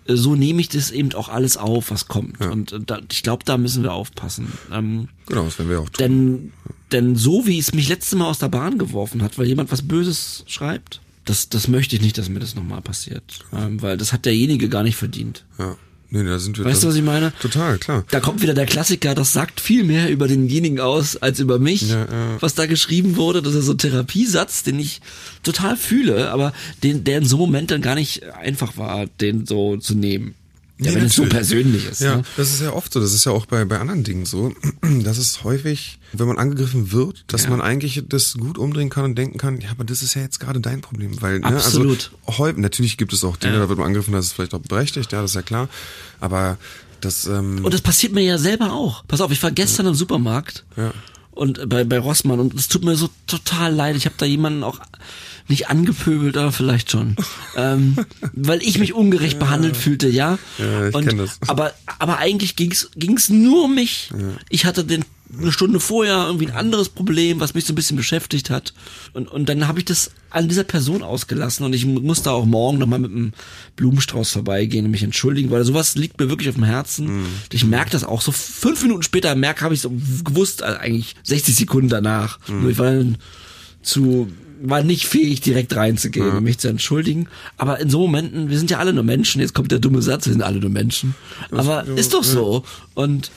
[0.09, 2.41] so nehme ich das eben auch alles auf, was kommt.
[2.41, 4.53] Und äh, da, ich glaube, da müssen wir aufpassen.
[4.73, 5.99] Ähm, Genau, das werden wir auch tun.
[5.99, 6.53] denn,
[6.93, 9.83] denn so wie es mich letztes Mal aus der Bahn geworfen hat, weil jemand was
[9.87, 13.41] Böses schreibt, das, das möchte ich nicht, dass mir das nochmal passiert.
[13.53, 15.45] Ähm, weil das hat derjenige gar nicht verdient.
[15.59, 15.77] Ja.
[16.11, 16.65] Nee, da sind wir.
[16.65, 17.33] Weißt du, was ich meine?
[17.41, 18.05] Total, klar.
[18.11, 21.91] Da kommt wieder der Klassiker, das sagt viel mehr über denjenigen aus als über mich,
[21.91, 22.37] Ja, ja.
[22.41, 23.43] was da geschrieben wurde.
[23.43, 25.01] Das ist so ein Therapiesatz, den ich
[25.43, 29.47] total fühle, aber den, der in so einem Moment dann gar nicht einfach war, den
[29.47, 30.35] so zu nehmen.
[30.79, 32.01] Ja, Nee, wenn es so persönlich ist.
[32.03, 32.23] Ja, Ne?
[32.37, 33.01] das ist ja oft so.
[33.01, 34.53] Das ist ja auch bei, bei anderen Dingen so.
[35.05, 37.51] Das ist häufig, wenn man angegriffen wird, dass Ja.
[37.51, 40.39] man eigentlich das gut umdrehen kann und denken kann, ja, aber das ist ja jetzt
[40.39, 41.21] gerade dein Problem.
[41.23, 42.11] Weil, ne, Absolut.
[42.27, 43.61] also häufig, natürlich gibt es auch Dinge, Ja.
[43.61, 45.69] da wird man angegriffen, das ist vielleicht auch berechtigt, ja, das ist ja klar.
[46.21, 46.59] Aber
[47.01, 49.03] das, ähm, Und das passiert mir ja selber auch.
[49.09, 50.93] Pass auf, ich war gestern im Supermarkt Ja.
[51.31, 53.97] und äh, bei, bei Rossmann und es tut mir so total leid.
[53.97, 54.81] Ich habe da jemanden auch
[55.49, 57.17] nicht angepöbelt, aber vielleicht schon.
[57.57, 57.97] ähm,
[58.33, 60.39] weil ich mich ungerecht behandelt fühlte, ja.
[60.59, 61.39] Ja, ich und, kenn das.
[61.47, 64.11] Aber, aber eigentlich ging's ging's nur um mich.
[64.51, 65.05] Ich hatte den
[65.41, 68.73] eine Stunde vorher irgendwie ein anderes Problem, was mich so ein bisschen beschäftigt hat.
[69.13, 72.31] Und, und dann habe ich das an dieser Person ausgelassen und ich mu- muss da
[72.31, 73.33] auch morgen nochmal mit einem
[73.75, 77.23] Blumenstrauß vorbeigehen und mich entschuldigen, weil sowas liegt mir wirklich auf dem Herzen.
[77.23, 77.27] Mhm.
[77.53, 78.23] Ich merke das auch.
[78.23, 79.91] So fünf Minuten später merke, habe ich so
[80.25, 82.39] gewusst, also eigentlich 60 Sekunden danach.
[82.47, 82.61] Mhm.
[82.63, 83.19] Nur ich war dann
[83.83, 84.31] zu
[84.63, 87.29] war nicht fähig, direkt reinzugehen und mich zu entschuldigen.
[87.57, 90.27] Aber in so Momenten, wir sind ja alle nur Menschen, jetzt kommt der dumme Satz,
[90.27, 91.15] wir sind alle nur Menschen.
[91.51, 92.65] Aber ist doch so.
[92.95, 93.31] Und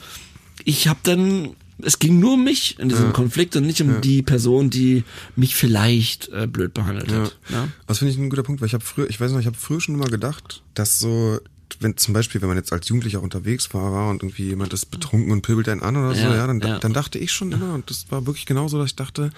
[0.64, 1.50] ich habe dann,
[1.82, 5.04] es ging nur um mich in diesem Konflikt und nicht um die Person, die
[5.36, 7.36] mich vielleicht äh, blöd behandelt hat.
[7.50, 7.68] Ja?
[7.86, 9.56] Das finde ich ein guter Punkt, weil ich habe früher, ich weiß noch, ich habe
[9.56, 11.40] früher schon immer gedacht, dass so
[11.78, 14.86] wenn zum Beispiel, wenn man jetzt als Jugendlicher unterwegs war, war und irgendwie jemand ist
[14.90, 16.78] betrunken und pöbelt einen an oder so, Ja, ja, dann, ja.
[16.78, 19.30] dann dachte ich schon immer, und das war wirklich genauso, dass ich dachte,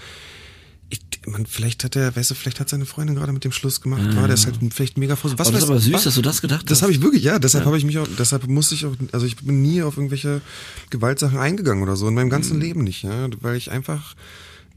[1.27, 4.03] man, vielleicht hat er, weißt du, vielleicht hat seine Freundin gerade mit dem Schluss gemacht,
[4.17, 5.39] war der ist halt vielleicht mega vorsichtig.
[5.41, 6.83] Was Aber das ist aber süß, was- dass du das gedacht das hast.
[6.83, 7.39] habe ich wirklich, ja.
[7.39, 10.41] Deshalb habe ich mich auch, deshalb musste ich auch, also ich bin nie auf irgendwelche
[10.91, 12.63] Gewaltsachen eingegangen oder so in meinem ganzen Mhm.
[12.63, 14.15] Leben nicht, ja, weil ich einfach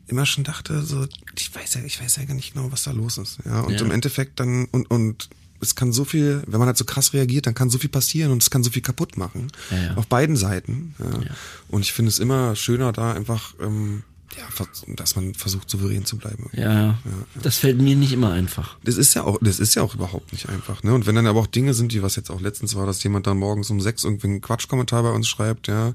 [0.08, 2.92] immer schon dachte, so, ich weiß ja, ich weiß ja gar nicht genau, was da
[2.92, 3.62] los ist, ja.
[3.62, 3.82] Und Ja.
[3.86, 5.30] im Endeffekt dann und und
[5.62, 8.32] es kann so viel, wenn man halt so krass reagiert, dann kann so viel passieren
[8.32, 9.48] und es kann so viel kaputt machen.
[9.72, 9.94] Ja, ja.
[9.96, 10.94] Auf beiden Seiten.
[11.00, 11.22] Ja.
[11.70, 14.04] Und ich finde es immer schöner, da einfach, ähm,
[14.38, 16.50] ja, dass man versucht, souverän zu bleiben.
[16.54, 16.98] Ja, ja.
[17.42, 18.78] Das fällt mir nicht immer einfach.
[18.84, 20.94] Das ist ja auch, das ist ja auch überhaupt nicht einfach, ne?
[20.94, 23.28] Und wenn dann aber auch Dinge sind, die was jetzt auch letztens war, dass jemand
[23.28, 25.90] dann morgens um sechs irgendwie einen Quatschkommentar bei uns schreibt, ja.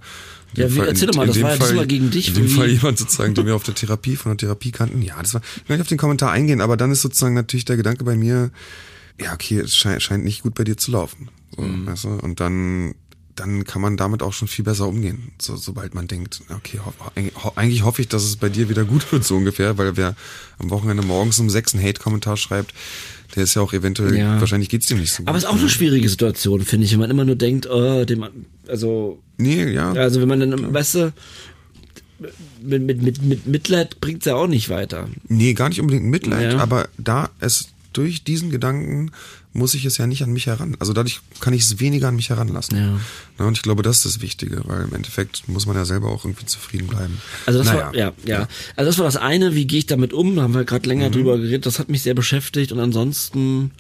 [0.55, 2.55] In Ja, wie- erzähl doch mal, das war ja diesmal gegen dich, In dem wie-
[2.55, 5.03] Fall jemand sozusagen, den wir auf der Therapie, von der Therapie kannten.
[5.03, 7.65] Ja, das war, ich will nicht auf den Kommentar eingehen, aber dann ist sozusagen natürlich
[7.67, 8.51] der Gedanke bei mir,
[9.21, 11.29] ja, okay, es scheint, scheint nicht gut bei dir zu laufen.
[11.57, 11.87] So, Mhm.
[11.87, 12.09] weißt du?
[12.11, 12.95] Und dann,
[13.41, 16.93] dann kann man damit auch schon viel besser umgehen, so, sobald man denkt, okay, ho
[17.43, 20.15] ho eigentlich hoffe ich, dass es bei dir wieder gut wird, so ungefähr, weil wer
[20.59, 22.75] am Wochenende morgens um sechs einen Hate-Kommentar schreibt,
[23.35, 24.41] der ist ja auch eventuell, Ja.
[24.41, 25.29] wahrscheinlich geht's dem nicht so gut.
[25.29, 28.05] Aber es ist auch eine schwierige Situation, finde ich, wenn man immer nur denkt, oh,
[28.05, 28.27] dem,
[28.69, 29.93] also, Nee, ja.
[29.93, 31.13] also wenn man dann, weißt du,
[32.61, 35.09] mit, mit, mit, mit Mitleid bringt's ja auch nicht weiter.
[35.29, 36.59] Nee, gar nicht unbedingt Mitleid, Ja.
[36.59, 39.11] aber da es durch diesen Gedanken
[39.53, 40.77] muss ich es ja nicht an mich heran.
[40.79, 42.77] Also dadurch kann ich es weniger an mich heranlassen.
[42.79, 43.01] Ja.
[43.39, 46.09] Na, und ich glaube, das ist das Wichtige, weil im Endeffekt muss man ja selber
[46.11, 47.21] auch irgendwie zufrieden bleiben.
[47.47, 47.87] Also das Naja.
[47.87, 48.49] war ja, ja.
[48.77, 50.37] Also das war das eine, wie gehe ich damit um?
[50.37, 51.13] Da haben wir gerade länger Mhm.
[51.13, 51.67] drüber geredet.
[51.67, 53.73] Das hat mich sehr beschäftigt und ansonsten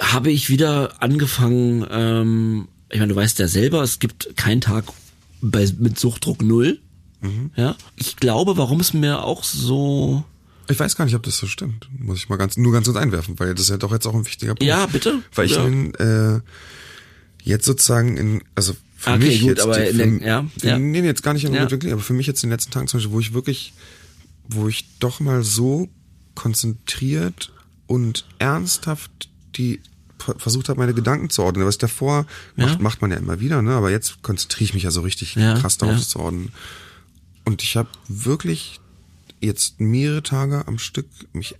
[0.00, 1.84] habe ich wieder angefangen.
[1.90, 4.84] Ähm, ich meine, du weißt ja selber, es gibt keinen Tag
[5.42, 6.78] bei, mit Suchtdruck null.
[7.20, 7.50] Mhm.
[7.56, 7.76] Ja.
[7.96, 10.24] Ich glaube, warum es mir auch so
[10.72, 11.88] Ich weiß gar nicht, ob das so stimmt.
[11.98, 14.14] Muss ich mal ganz, nur ganz kurz einwerfen, weil das ist ja doch jetzt auch
[14.14, 14.62] ein wichtiger Punkt.
[14.64, 15.20] Ja, bitte.
[15.34, 15.64] Weil ich Ja.
[15.64, 16.40] bin, äh,
[17.44, 20.46] jetzt sozusagen in, also für Okay, mich gut, jetzt, aber die- in für, der- ja,
[20.62, 20.78] ja.
[20.78, 21.50] nee, nee, jetzt gar nicht Ja.
[21.52, 21.92] ja.
[21.92, 23.72] aber für mich jetzt in den letzten Tagen zum Beispiel, wo ich wirklich,
[24.48, 25.88] wo ich doch mal so
[26.34, 27.52] konzentriert
[27.86, 29.10] und ernsthaft
[29.56, 29.80] die
[30.18, 31.66] ver- versucht habe, meine Gedanken zu ordnen.
[31.66, 32.66] Was davor Ja.
[32.66, 33.72] macht, macht man ja immer wieder, ne?
[33.74, 36.02] Aber jetzt konzentriere ich mich ja so richtig Ja, krass darauf, ja.
[36.02, 36.52] zu ordnen.
[37.44, 38.78] Und ich habe wirklich
[39.42, 41.56] jetzt mehrere Tage am Stück mich,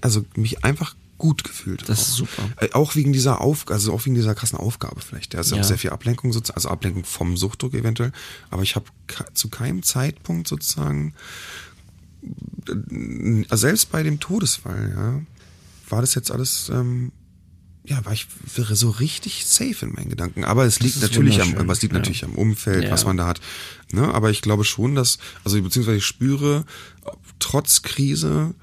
[0.00, 1.88] also mich einfach gut gefühlt.
[1.88, 2.02] Das auch.
[2.08, 2.50] ist super.
[2.56, 5.32] Äh, Auch wegen dieser Auf, also auch wegen dieser krassen Aufgabe vielleicht.
[5.32, 5.62] Da ist ja Ja.
[5.62, 8.12] auch sehr viel Ablenkung sozusagen, also Ablenkung vom Suchtdruck eventuell.
[8.50, 8.86] Aber ich habe
[9.32, 11.14] zu keinem Zeitpunkt sozusagen,
[12.68, 15.22] äh, also selbst bei dem Todesfall, ja,
[15.88, 17.12] war das jetzt alles, ähm,
[17.86, 20.44] ja, war ich wäre so richtig safe in meinen Gedanken.
[20.44, 21.98] Aber es liegt natürlich am, es liegt ja.
[21.98, 22.90] natürlich am Umfeld, Ja.
[22.90, 23.40] was man da hat.
[23.92, 24.12] Ne?
[24.12, 26.64] Aber ich glaube schon, dass, also beziehungsweise ich spüre,
[27.38, 28.54] trotz Krise,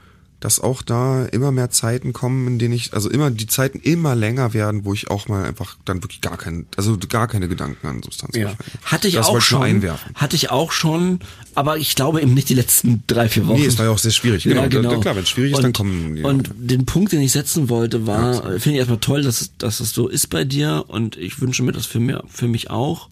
[0.41, 4.15] dass auch da immer mehr Zeiten kommen, in denen ich, also immer die Zeiten immer
[4.15, 7.85] länger werden, wo ich auch mal einfach dann wirklich gar keinen, also gar keine Gedanken
[7.85, 8.55] an Substanz Ja.
[8.83, 9.61] Hatte ich das auch schon.
[9.61, 10.15] einwerfen.
[10.15, 11.19] Hatte ich auch schon,
[11.53, 13.59] aber ich glaube eben nicht die letzten drei, vier Wochen.
[13.59, 14.43] Nee, es war ja auch sehr schwierig.
[14.43, 14.99] Genau, Ja, genau.
[14.99, 16.23] Klar, wenn es schwierig ist, und, dann kommen die.
[16.23, 19.79] Und den Punkt, den ich setzen wollte, war, Ja, finde ich erstmal toll, dass, dass
[19.79, 23.09] es so ist bei dir und ich wünsche mir das für, mir, für mich auch.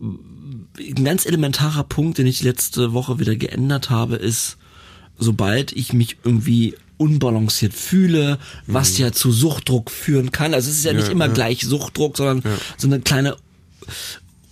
[0.00, 4.56] Ein ganz elementarer Punkt, den ich letzte Woche wieder geändert habe, ist,
[5.18, 10.54] sobald ich mich irgendwie unbalanciert fühle, was ja zu Suchtdruck führen kann.
[10.54, 11.06] Also es ist ja, nicht Mhm.
[11.08, 11.32] Ja, immer ja.
[11.32, 12.42] gleich Suchtdruck, sondern
[12.76, 13.36] so eine kleine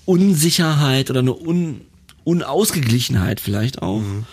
[0.04, 1.82] Unsicherheit oder eine Un
[2.24, 4.24] Unausgeglichenheit vielleicht auch, Mhm,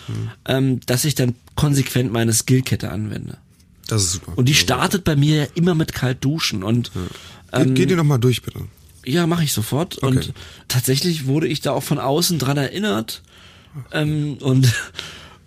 [0.46, 3.38] ähm, dass ich dann konsequent meine Skillkette anwende.
[3.88, 4.38] das ist super.
[4.38, 6.92] Und die startet bei mir ja immer mit kalt duschen und
[7.52, 8.60] Geht, geht ihr noch mal durch, bitte.
[9.04, 9.98] ja, mache ich sofort.
[9.98, 10.32] Und
[10.68, 13.22] tatsächlich wurde ich da auch von außen dran erinnert.
[13.92, 14.72] Ähm, und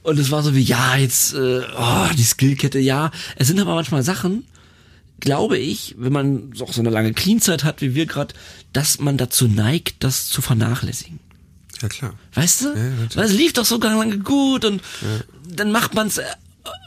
[0.03, 3.11] und es war so wie, ja, jetzt, äh, oh, die Skillkette, ja.
[3.35, 4.45] Es sind aber manchmal Sachen,
[5.19, 8.33] glaube ich, wenn man so auch so eine lange Clean-Zeit hat wie wir gerade,
[8.73, 11.19] dass man dazu neigt, das zu vernachlässigen.
[11.81, 12.13] Ja, klar.
[12.33, 12.67] Weißt du?
[12.69, 13.15] natürlich.
[13.15, 14.81] weil es lief doch so ganz lange gut und
[15.47, 16.19] dann macht man es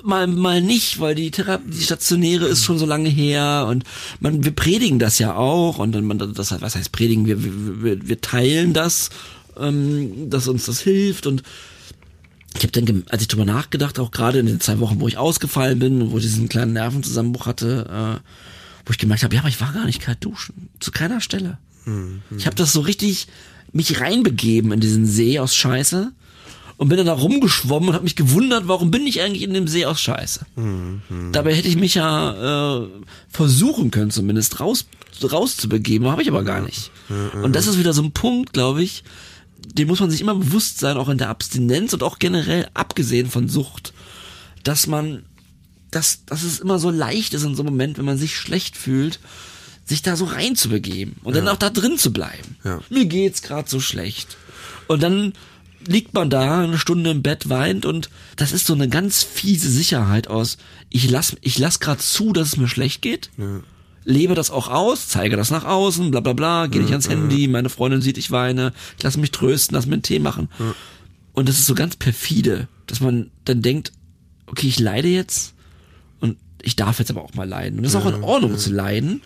[0.03, 3.85] mal mal nicht, weil die Therapie, die stationäre ist schon so lange her und
[4.21, 7.27] man wir predigen das ja auch und dann man das was heißt predigen?
[7.27, 9.11] Wir wir, wir, wir teilen das,
[9.59, 11.43] ähm, dass uns das hilft und
[12.57, 15.19] ich habe dann, als ich drüber nachgedacht, auch gerade in den zwei Wochen, wo ich
[15.19, 18.31] ausgefallen bin, wo ich diesen kleinen Nervenzusammenbruch hatte, äh,
[18.85, 20.69] wo ich gemerkt habe, ja, aber ich war gar nicht kalt duschen.
[20.81, 21.59] Zu keiner Stelle.
[22.37, 23.29] Ich habe das so richtig
[23.73, 26.13] mich reinbegeben in diesen See aus Scheiße
[26.79, 29.69] und bin dann da rumgeschwommen und habe mich gewundert, warum bin ich eigentlich in dem
[29.69, 30.47] See aus Scheiße.
[31.33, 32.87] Dabei hätte ich mich ja äh,
[33.29, 34.87] versuchen können, zumindest raus
[35.23, 36.91] rauszubegeben, habe ich aber gar nicht.
[37.43, 39.03] Und das ist wieder so ein Punkt, glaube ich,
[39.73, 43.31] dem muss man sich immer bewusst sein, auch in der Abstinenz und auch generell abgesehen
[43.31, 43.93] von Sucht,
[44.63, 45.25] dass man,
[45.91, 48.77] dass, dass es immer so leicht ist in so einem Moment, wenn man sich schlecht
[48.77, 49.21] fühlt,
[49.85, 52.57] sich da so reinzubegeben und dann auch da drin zu bleiben.
[52.65, 52.81] Ja.
[52.91, 54.37] Mir geht's gerade so schlecht.
[54.89, 55.33] Und dann
[55.87, 59.71] liegt man da eine Stunde im Bett, weint und das ist so eine ganz fiese
[59.71, 60.59] Sicherheit aus,
[60.91, 63.31] ich lass, ich lass gerade zu, dass es mir schlecht geht.
[64.09, 67.49] Lebe das auch aus, zeige das nach außen, bla bla bla, gehe nicht ans Handy,
[67.49, 70.49] meine Freundin sieht, ich weine, ich lasse mich trösten, lass mir einen Tee machen.
[71.33, 73.93] Und das ist so ganz perfide, dass man dann denkt,
[74.47, 75.55] okay, ich leide jetzt
[76.21, 77.79] und ich darf jetzt aber auch mal leiden.
[77.79, 79.23] Und das ist auch in Ordnung zu leiden.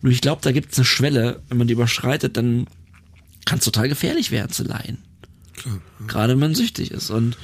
[0.00, 2.66] Nur ich glaube, da gibt es eine Schwelle, wenn man die überschreitet, dann
[3.44, 4.98] kann es total gefährlich werden zu leiden.
[6.08, 7.10] Gerade wenn man süchtig ist.
[7.10, 7.36] Und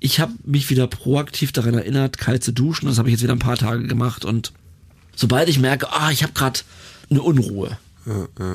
[0.00, 2.86] ich habe mich wieder proaktiv daran erinnert, kalt zu duschen.
[2.86, 4.24] Das habe ich jetzt wieder ein paar Tage gemacht.
[4.24, 4.52] Und
[5.14, 6.60] sobald ich merke, ah, ich habe gerade
[7.10, 7.78] eine Unruhe,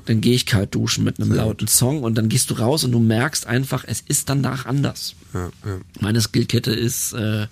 [0.06, 2.92] dann gehe ich kalt duschen mit einem lauten Song und dann gehst du raus und
[2.92, 5.16] du merkst einfach, es ist danach anders.
[5.34, 5.80] Ja, ja.
[6.02, 7.48] Meine Skillkette ist äh,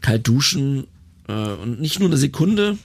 [0.00, 0.86] kalt duschen
[1.28, 2.78] äh, und nicht nur eine Sekunde,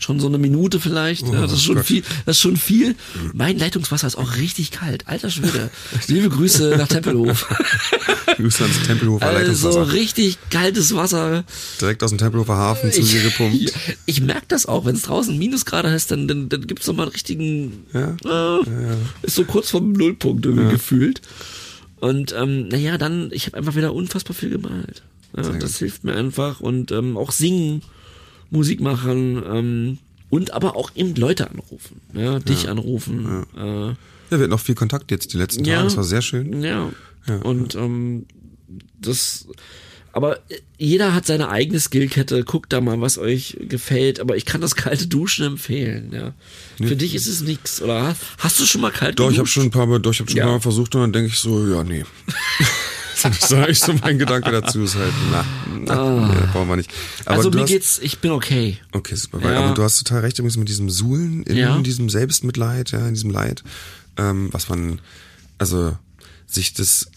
[0.00, 1.26] schon so eine Minute vielleicht.
[1.26, 1.86] ja, das ist schon Gott.
[1.86, 2.02] viel.
[2.26, 2.94] Das ist schon viel.
[3.32, 5.06] Mein Leitungswasser ist auch richtig kalt.
[5.08, 5.70] Alter Schwede.
[6.08, 7.46] Liebe Grüße nach Tempelhof.
[8.36, 9.92] Grüße ans Tempelhofer Also Leitungswasser.
[9.92, 11.44] richtig kaltes Wasser.
[11.80, 13.54] Direkt aus dem Tempelhofer Hafen zu dir gepumpt.
[13.56, 13.72] Ich,
[14.06, 17.04] ich merke das auch, wenn es draußen Minusgrade heißt, dann, dann, dann gibt's noch mal
[17.04, 18.16] einen richtigen, Ja,
[18.60, 18.64] äh,
[19.22, 21.22] ist so kurz vom Nullpunkt irgendwie gefühlt.
[22.00, 25.02] Und ähm, naja, dann, ich habe einfach wieder unfassbar viel gemalt.
[25.36, 27.82] Ja, das hilft mir einfach und ähm, auch singen,
[28.54, 29.98] Musik machen ähm,
[30.30, 33.44] und aber auch eben Leute anrufen, ja, dich anrufen.
[33.56, 33.96] Äh, Ja,
[34.30, 35.76] wir hatten noch viel Kontakt jetzt die letzten Tage.
[35.76, 35.82] Ja.
[35.84, 36.62] Das war sehr schön.
[36.62, 36.90] ja.
[37.26, 37.36] Ja.
[37.36, 38.26] Und ähm,
[39.00, 39.46] das,
[40.12, 40.40] aber
[40.76, 42.44] jeder hat seine eigene Skillkette.
[42.44, 44.20] Guckt da mal, was euch gefällt.
[44.20, 46.10] Aber ich kann das kalte Duschen empfehlen.
[46.12, 46.34] Ja.
[46.86, 48.02] Für dich ist es nix, oder?
[48.08, 49.54] hast- Hast du schon mal kalt Doch, ich habe geduscht?
[49.54, 50.44] schon ein paar Mal, doch, ich habe schon Ja.
[50.44, 52.04] ein paar Mal versucht und dann denke ich so, ja, nee.
[53.40, 55.44] das ist eigentlich so mein Gedanke dazu ist halt, na,
[55.80, 56.92] na nee, brauchen wir nicht.
[57.24, 58.78] Aber also mir hast, geht's, ich bin okay.
[58.92, 59.40] Okay, super.
[59.40, 59.58] Ja.
[59.64, 61.78] Aber du hast total recht übrigens mit diesem Suhlen in Ja.
[61.80, 63.64] diesem Selbstmitleid, ja, in diesem Leid,
[64.16, 65.00] ähm, was man,
[65.58, 65.96] also
[66.46, 67.08] sich das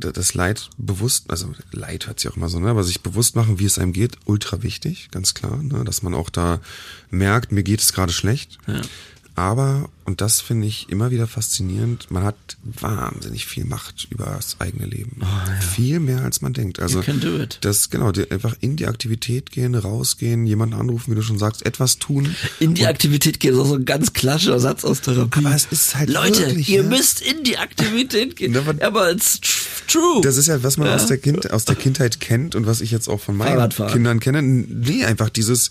[0.00, 3.58] das Leid bewusst, also Leid hört sich auch immer so, ne, aber sich bewusst machen,
[3.58, 6.60] wie es einem geht, ultra wichtig, ganz klar, ne, dass man auch da
[7.10, 8.58] merkt, mir geht es gerade schlecht.
[8.66, 8.80] Ja.
[9.36, 14.60] Aber, und das finde ich immer wieder faszinierend, man hat wahnsinnig viel Macht über das
[14.60, 15.20] eigene Leben.
[15.74, 16.78] Viel mehr als man denkt.
[16.78, 17.02] Also,
[17.60, 21.66] das, genau, die, einfach in die Aktivität gehen, rausgehen, jemanden anrufen, wie du schon sagst,
[21.66, 22.32] etwas tun.
[22.60, 25.40] In die Aktivität gehen, das ist auch so ein ganz klassischer Satz aus Therapie.
[25.44, 26.88] Aber es ist halt Leute, wirklich, ihr ja.
[26.88, 28.54] müsst in die Aktivität gehen.
[28.54, 30.20] Ja, aber- Ja, it's tr- true.
[30.22, 32.92] Das ist ja, was man aus, der kind, aus der Kindheit kennt und was ich
[32.92, 33.68] jetzt auch von meinen.
[33.90, 34.42] Kindern kenne.
[34.42, 35.70] Nee, einfach dieses,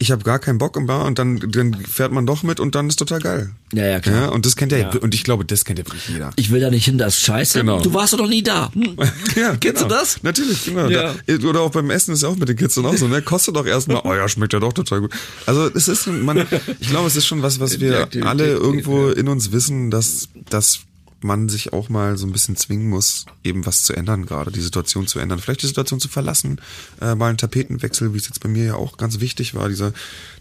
[0.00, 2.74] ich habe gar keinen Bock im Bar und dann, dann fährt man doch mit und
[2.74, 3.50] dann ist total geil.
[3.72, 4.22] Ja, ja, klar.
[4.22, 4.90] Ja, und das kennt ja, Ja.
[4.90, 6.30] und ich glaube, das kennt ja wirklich jeder.
[6.36, 7.58] ich will da nicht hin, das ist scheiße.
[7.60, 7.80] Genau.
[7.80, 8.70] Du warst doch noch nie da.
[8.78, 8.96] Hm.
[9.34, 9.88] Ja, Kennst genau.
[9.88, 10.22] du das?
[10.22, 10.88] Natürlich, genau.
[10.88, 11.14] Ja.
[11.26, 13.22] Da, oder auch beim Essen ist ja auch mit den Kids dann auch so, ne?
[13.22, 15.12] Kostet doch erstmal, oh ja, schmeckt ja doch total gut.
[15.46, 16.46] Also es ist, man,
[16.80, 20.80] ich glaube, es ist schon was, was wir alle irgendwo in uns wissen, dass, dass
[21.20, 24.60] man sich auch mal so ein bisschen zwingen muss, eben was zu ändern, gerade die
[24.60, 26.60] Situation zu ändern, vielleicht die Situation zu verlassen,
[27.00, 29.92] äh, mal einen Tapetenwechsel, wie es jetzt bei mir ja auch ganz wichtig war, dieser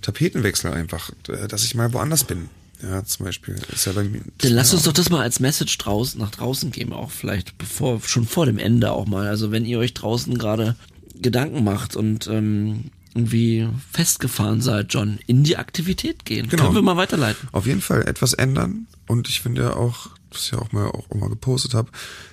[0.02, 2.50] Tapetenwechsel einfach, äh, dass ich mal woanders bin.
[2.82, 3.56] Ja, zum Beispiel.
[3.74, 4.22] Ist ja bei mir.
[4.38, 8.02] Dann lass uns doch das mal als Message draußen, nach draußen geben, auch vielleicht bevor,
[8.06, 9.28] schon vor dem Ende auch mal.
[9.28, 10.76] Also wenn ihr euch draußen gerade
[11.20, 16.50] Gedanken macht und ähm, irgendwie festgefahren seid, John, in die Aktivität gehen.
[16.50, 16.66] Genau.
[16.66, 17.50] Können wir mal weiterleiten.
[17.52, 18.86] auf jeden Fall etwas ändern.
[19.08, 21.89] Und ich finde ja auch, ich ja auch mal auch mal gepostet habe,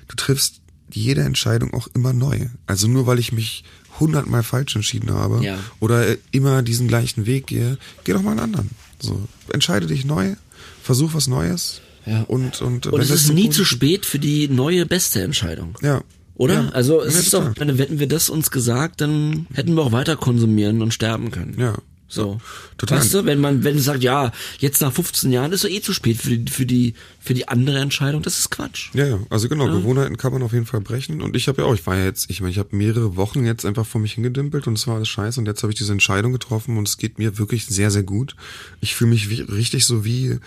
[0.08, 2.46] du triffst jede Entscheidung auch immer neu.
[2.66, 3.64] Also nur weil ich mich
[4.00, 5.58] hundertmal falsch entschieden habe Ja.
[5.80, 8.70] oder immer diesen gleichen Weg gehe, geh doch mal einen anderen.
[9.00, 9.20] So,
[9.52, 10.34] entscheide dich neu,
[10.82, 11.80] versuch was Neues.
[12.06, 12.22] Ja.
[12.22, 15.78] Und, und, Und wenn es ist nie zu spät für die neue beste Entscheidung.
[15.82, 16.02] Ja.
[16.36, 16.54] Oder?
[16.64, 16.68] Ja.
[16.70, 20.16] Also es ist doch, wenn, hätten wir das uns gesagt, dann hätten wir auch weiter
[20.16, 21.54] konsumieren und sterben können.
[21.58, 21.74] Ja.
[22.06, 22.40] So.
[22.76, 22.98] Total.
[22.98, 25.80] Weißt du, wenn man, wenn es sagt, ja, jetzt nach 15 Jahren ist doch eh
[25.80, 28.90] zu spät für die, für die, für die andere Entscheidung, das ist Quatsch.
[28.94, 31.22] Ja, ja, also genau, Gewohnheiten kann man auf jeden Fall brechen.
[31.22, 33.44] Und ich habe ja auch, ich war ja jetzt, ich meine, ich habe mehrere Wochen
[33.44, 35.40] jetzt einfach vor mich hingedümpelt und es war alles scheiße.
[35.40, 38.36] Und jetzt habe ich diese Entscheidung getroffen und es geht mir wirklich sehr, sehr gut.
[38.80, 40.38] Ich fühle mich wie, richtig so wie,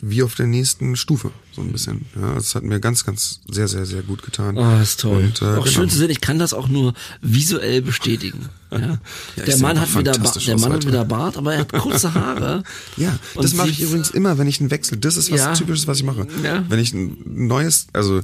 [0.00, 2.06] wie auf der nächsten Stufe, so ein bisschen.
[2.14, 4.56] Ja, es hat mir ganz, ganz sehr, sehr, sehr gut getan.
[4.56, 5.24] Oh, das ist toll.
[5.24, 5.66] Und, äh, auch genau.
[5.66, 8.48] schön zu sehen, ich kann das auch nur visuell bestätigen.
[8.70, 8.98] Ja?
[9.36, 12.12] Ja, der Mann hat wieder, ba der Mann hat wieder Bart, aber er hat kurze
[12.12, 12.62] Haare.
[12.98, 14.98] Ja, das mache ich übrigens immer, wenn ich einen Wechsel.
[14.98, 15.54] Das ist was Ja.
[15.54, 16.26] Typisches, was ich mache.
[16.44, 16.62] Ja.
[16.68, 18.20] Wenn ich ein neues, also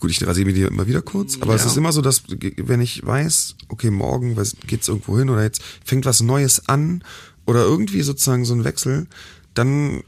[0.00, 1.70] gut, ich rasiere mir die immer wieder kurz, aber es Ja.
[1.70, 2.24] ist immer so, dass
[2.56, 7.04] wenn ich weiß, okay, morgen geht's irgendwo hin oder jetzt fängt was Neues an
[7.46, 9.06] oder irgendwie sozusagen so ein Wechsel,
[9.54, 10.02] dann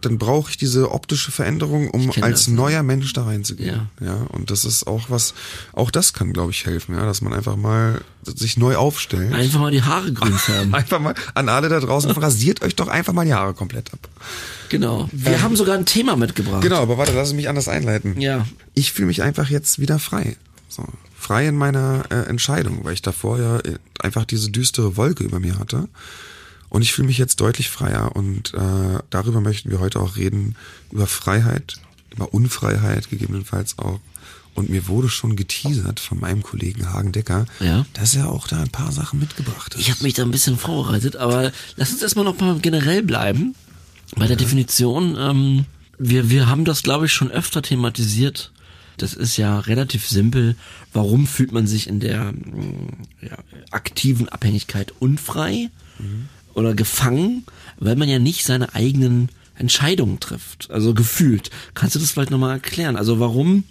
[0.00, 2.52] dann brauche ich diese optische Veränderung, um als das, ja.
[2.54, 3.88] neuer Mensch da reinzugehen.
[4.00, 4.14] Ja.
[4.32, 5.34] und das ist auch was,
[5.72, 9.32] auch das kann, glaube ich, helfen, ja, dass man einfach mal sich neu aufstellt.
[9.32, 10.74] Einfach mal die Haare grün färben.
[10.74, 14.00] Einfach mal an alle da draußen, rasiert euch doch einfach mal die Haare komplett ab.
[14.68, 15.08] Genau.
[15.12, 16.62] Wir haben sogar ein Thema mitgebracht.
[16.62, 18.20] Genau, aber warte, lass mich anders einleiten.
[18.20, 18.46] Ja.
[18.74, 20.36] Ich fühle mich einfach jetzt wieder frei.
[20.68, 20.84] So,
[21.16, 25.40] frei in meiner äh, Entscheidung, weil ich davor ja äh, einfach diese düstere Wolke über
[25.40, 25.88] mir hatte.
[26.68, 30.54] Und ich fühle mich jetzt deutlich freier und äh, darüber möchten wir heute auch reden,
[30.92, 31.76] über Freiheit,
[32.14, 34.00] über Unfreiheit gegebenenfalls auch.
[34.54, 37.86] Und mir wurde schon geteasert von meinem Kollegen Hagen Decker, Ja.
[37.92, 39.80] dass er auch da ein paar Sachen mitgebracht hat.
[39.80, 43.54] Ich habe mich da ein bisschen vorbereitet, aber lass uns erstmal noch mal generell bleiben.
[44.16, 45.64] Bei der Definition, ähm,
[45.98, 48.50] wir, wir haben das, glaube ich, schon öfter thematisiert.
[48.96, 50.56] Das ist ja relativ simpel.
[50.92, 52.38] Warum fühlt man sich in der mh,
[53.22, 53.38] ja,
[53.70, 55.70] aktiven Abhängigkeit unfrei
[56.58, 57.44] oder gefangen?
[57.78, 60.70] Weil man ja nicht seine eigenen Entscheidungen trifft.
[60.70, 61.50] Also gefühlt.
[61.74, 62.96] Kannst du das vielleicht nochmal erklären?
[62.96, 63.64] Also warum?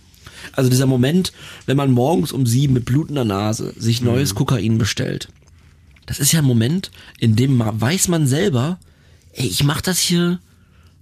[0.54, 1.34] Also dieser Moment,
[1.66, 5.30] wenn man morgens um sieben mit blutender Nase sich neues Kokain bestellt.
[6.06, 8.80] Das ist ja ein Moment, in dem ma- weiß man selber,
[9.34, 10.40] ey, ich mache das hier,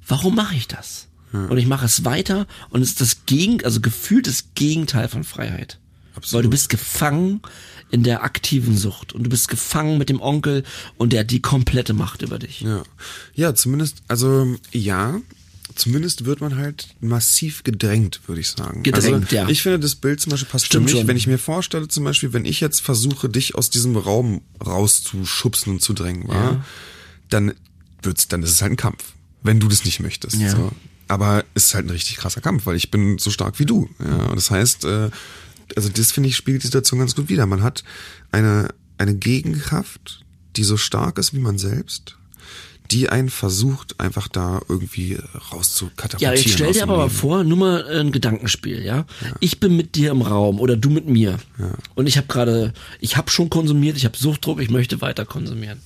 [0.07, 1.07] warum mache ich das?
[1.31, 5.23] Und ich mache es weiter und es ist das Gegen, also gefühlt das Gegenteil von
[5.25, 5.79] Freiheit.
[6.31, 7.41] Weil du bist gefangen
[7.91, 10.63] in der aktiven Sucht und du bist gefangen mit dem Onkel
[10.97, 12.61] und der hat die komplette Macht über dich.
[12.61, 12.83] Ja.
[13.35, 15.19] Ja, zumindest, also ja,
[15.75, 18.83] zumindest wird man halt massiv gedrängt, würde ich sagen.
[18.83, 19.47] Gedrängt, also, ja.
[19.49, 21.07] Ich finde, das Bild zum Beispiel passt Stimmt für mich, schon.
[21.07, 25.73] wenn ich mir vorstelle, zum Beispiel, wenn ich jetzt versuche, dich aus diesem Raum rauszuschubsen
[25.73, 26.65] und zu drängen, war,
[27.29, 27.53] dann
[28.01, 29.03] wird's, dann ist es halt ein Kampf.
[29.43, 30.37] Wenn du das nicht möchtest.
[30.37, 30.49] Ja.
[30.49, 30.71] So.
[31.07, 33.89] Aber es ist halt ein richtig krasser Kampf, weil ich bin so stark wie du.
[33.99, 34.25] Ja.
[34.25, 35.11] Und das heißt, äh,
[35.75, 37.45] also das finde ich spiegelt die Situation ganz gut wider.
[37.45, 37.83] Man hat
[38.31, 40.23] eine, eine Gegenkraft,
[40.55, 42.17] die so stark ist wie man selbst,
[42.91, 45.17] die einen versucht, einfach da irgendwie
[45.51, 46.35] rauszukatapultieren.
[46.35, 49.05] Ja, jetzt stell dir aber mal vor, nur mal ein Gedankenspiel, ja?
[49.39, 51.39] Ich bin mit dir im Raum oder du mit mir.
[51.95, 55.79] Und ich habe gerade, ich habe schon konsumiert, ich habe Suchtdruck, ich möchte weiter konsumieren.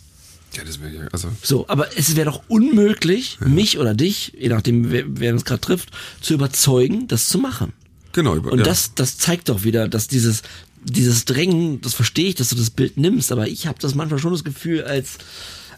[0.56, 1.30] Ja, das wäre ja, also.
[1.44, 5.62] So, aber es wäre doch unmöglich, mich oder dich, je nachdem, wer, wer uns gerade
[5.62, 7.74] trifft, zu überzeugen, das zu machen.
[8.14, 8.66] Genau, über, Und ja.
[8.66, 10.42] das, das zeigt doch wieder, dass dieses,
[10.84, 14.20] dieses Drängen, das verstehe ich, dass du das Bild nimmst, aber ich habe das manchmal
[14.20, 15.18] schon das Gefühl, als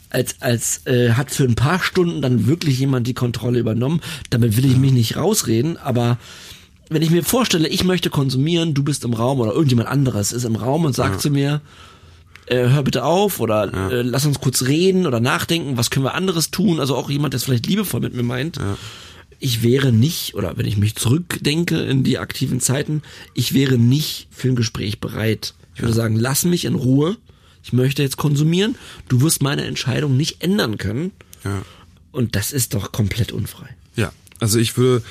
[0.09, 4.01] als als äh, hat für ein paar Stunden dann wirklich jemand die Kontrolle übernommen.
[4.29, 6.17] Damit will ich mich nicht rausreden, aber
[6.89, 10.43] wenn ich mir vorstelle, ich möchte konsumieren, du bist im Raum oder irgendjemand anderes ist
[10.43, 11.61] im Raum und sagt zu mir,
[12.47, 16.15] äh, hör bitte auf oder äh, lass uns kurz reden oder nachdenken, was können wir
[16.15, 16.81] anderes tun?
[16.81, 18.59] Also auch jemand, der es vielleicht liebevoll mit mir meint.
[19.43, 23.01] Ich wäre nicht, oder wenn ich mich zurückdenke in die aktiven Zeiten,
[23.33, 25.55] ich wäre nicht für ein Gespräch bereit.
[25.75, 27.17] Ich würde sagen, lass mich in Ruhe.
[27.63, 28.75] Ich möchte jetzt konsumieren.
[29.07, 31.11] Du wirst meine Entscheidung nicht ändern können.
[31.43, 31.63] Ja.
[32.11, 33.67] Und das ist doch komplett unfrei.
[33.95, 35.03] Ja, also ich würde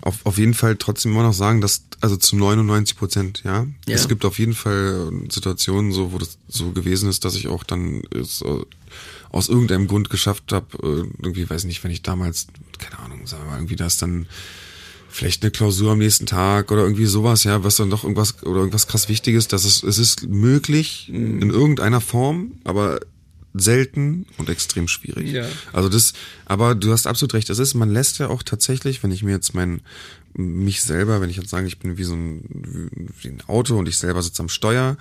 [0.00, 3.66] auf, auf jeden Fall trotzdem immer noch sagen, dass, also zu 99 Prozent, ja.
[3.86, 3.94] Ja.
[3.94, 7.64] Es gibt auf jeden Fall Situationen, so, wo das so gewesen ist, dass ich auch
[7.64, 8.22] dann äh,
[9.34, 10.66] aus irgendeinem Grund geschafft habe,
[11.22, 12.46] irgendwie, weiß nicht, wenn ich damals,
[12.78, 14.26] keine Ahnung, sagen wir mal, irgendwie das dann
[15.08, 18.60] vielleicht eine Klausur am nächsten Tag oder irgendwie sowas, ja, was dann doch irgendwas oder
[18.60, 21.42] irgendwas krass Wichtiges, dass es, es ist möglich Mhm.
[21.42, 23.00] in irgendeiner Form, aber
[23.54, 25.30] selten und extrem schwierig.
[25.30, 25.46] Ja.
[25.72, 26.12] Also das,
[26.44, 27.50] aber du hast absolut recht.
[27.50, 29.80] Es ist, man lässt ja auch tatsächlich, wenn ich mir jetzt mein,
[30.34, 33.88] mich selber, wenn ich jetzt sage, ich bin wie so ein, wie ein Auto und
[33.88, 34.96] ich selber sitze am Steuer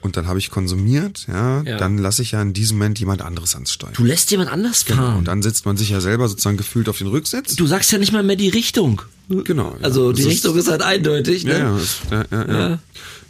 [0.00, 1.76] und dann habe ich konsumiert, ja, Ja.
[1.76, 3.92] dann lasse ich ja in diesem Moment jemand anderes ans Steuer.
[3.94, 5.16] Du lässt jemand anders fahren.
[5.18, 7.56] Und dann setzt man sich ja selber sozusagen gefühlt auf den Rücksitz.
[7.56, 9.02] Du sagst ja nicht mal mehr die Richtung.
[9.28, 9.76] Genau.
[9.76, 9.84] ja.
[9.84, 11.44] Also die Das Richtung ist halt eindeutig.
[11.44, 11.52] Ne?
[11.52, 12.78] Ja, ja, ist, ja, ja, ja.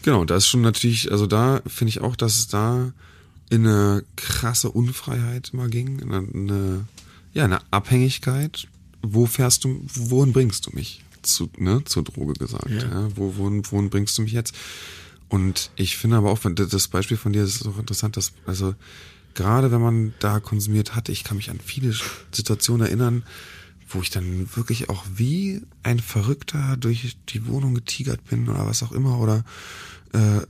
[0.03, 2.93] Genau, da ist schon natürlich, also da finde ich auch, dass es da
[3.51, 6.85] in eine krasse Unfreiheit immer ging, in eine, eine,
[7.35, 8.69] ja, eine Abhängigkeit.
[9.03, 11.03] Wo fährst du, wohin bringst du mich?
[11.23, 12.71] Zu, ne, zur Droge gesagt.
[12.71, 12.83] Ja.
[12.83, 13.09] Ja.
[13.17, 14.55] wo, wohin, wohin bringst du mich jetzt?
[15.29, 18.75] Und ich finde aber auch, das Beispiel von dir ist auch interessant, dass, also,
[19.35, 21.95] gerade wenn man da konsumiert hat, ich kann mich an viele
[22.33, 23.23] Situationen erinnern,
[23.89, 28.83] wo ich dann wirklich auch wie ein Verrückter durch die Wohnung getigert bin oder was
[28.83, 29.45] auch immer oder
[30.13, 30.41] äh,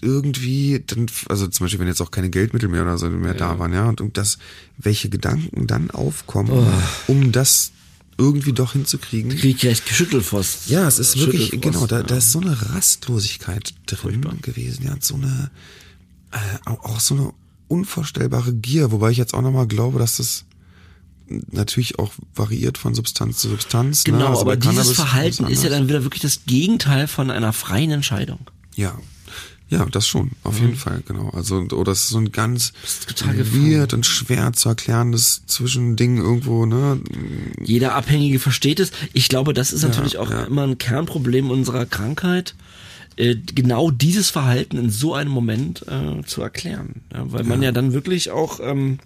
[0.00, 3.58] irgendwie dann also zum Beispiel wenn jetzt auch keine Geldmittel mehr oder so mehr da
[3.58, 4.38] waren ja und um das
[4.76, 6.72] welche Gedanken dann aufkommen
[7.08, 7.72] um das
[8.18, 10.68] irgendwie doch hinzukriegen Krieg ich echt Schüttelfrost.
[10.68, 15.14] ja, es ist wirklich, genau, da, da ist so eine Rastlosigkeit drin gewesen, ja, so
[15.14, 15.50] eine,
[16.32, 17.32] äh, auch, so eine
[17.68, 20.44] unvorstellbare Gier, wobei ich jetzt auch nochmal glaube, dass das
[21.28, 24.04] natürlich auch variiert von Substanz zu Substanz.
[24.06, 24.12] ne?
[24.12, 27.52] Genau, Also aber dieses Cannabis Verhalten ist ja dann wieder wirklich das Gegenteil von einer
[27.52, 28.40] freien Entscheidung.
[28.74, 28.98] Ja,
[29.70, 31.28] Ja, das schon, auf jeden Fall, genau.
[31.30, 32.72] Also, oder es ist so ein ganz
[33.52, 36.98] weird und schwer zu erklärendes Zwischending irgendwo, ne?
[37.62, 38.92] Jeder Abhängige versteht es.
[39.12, 40.44] Ich glaube, das ist natürlich auch ja.
[40.44, 42.54] immer ein Kernproblem unserer Krankheit,
[43.16, 47.02] äh, genau dieses Verhalten in so einem Moment äh, zu erklären.
[47.12, 48.98] Ja, weil man ja dann wirklich auch, ähm,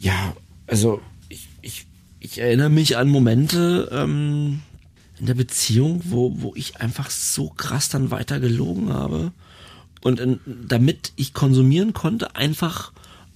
[0.00, 0.34] ja,
[0.66, 1.86] also ich, ich,
[2.18, 4.62] ich erinnere mich an Momente ähm,
[5.20, 9.32] in der Beziehung, wo, wo ich einfach so krass dann weiter gelogen habe
[10.02, 12.92] und in, damit ich konsumieren konnte, einfach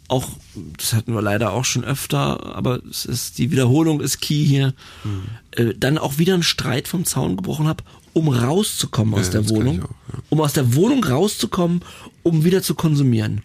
[0.08, 0.28] auch,
[0.76, 4.74] das hatten wir leider auch schon öfter, aber es ist, die Wiederholung ist key hier,
[5.52, 9.48] äh, dann auch wieder einen Streit vom Zaun gebrochen habe, um rauszukommen aus Ja, der
[9.48, 10.18] Wohnung, auch, ja.
[10.28, 11.80] um aus der Wohnung rauszukommen,
[12.22, 13.42] um wieder zu konsumieren.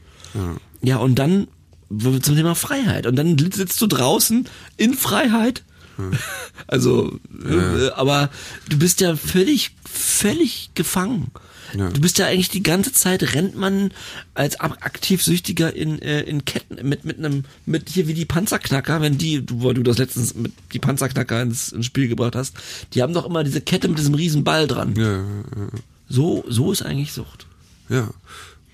[0.82, 1.48] Ja, und dann
[1.90, 3.08] zum Thema Freiheit.
[3.08, 5.64] Und dann sitzt du draußen in Freiheit.
[6.68, 7.18] Also,
[7.50, 8.30] äh, aber
[8.68, 11.32] du bist ja völlig, völlig gefangen.
[11.78, 11.90] Ja.
[11.90, 13.92] Du bist ja eigentlich die ganze Zeit rennt man
[14.34, 19.02] als ab- Aktivsüchtiger in, äh, in Ketten mit mit einem mit hier wie die Panzerknacker,
[19.02, 22.56] wenn die du weil du das letztens mit die Panzerknacker ins, ins Spiel gebracht hast,
[22.94, 24.96] die haben doch immer diese Kette mit diesem riesen Ball dran.
[24.96, 25.70] Ja, ja, ja.
[26.10, 27.48] So so ist eigentlich Sucht.
[27.90, 28.10] Ja,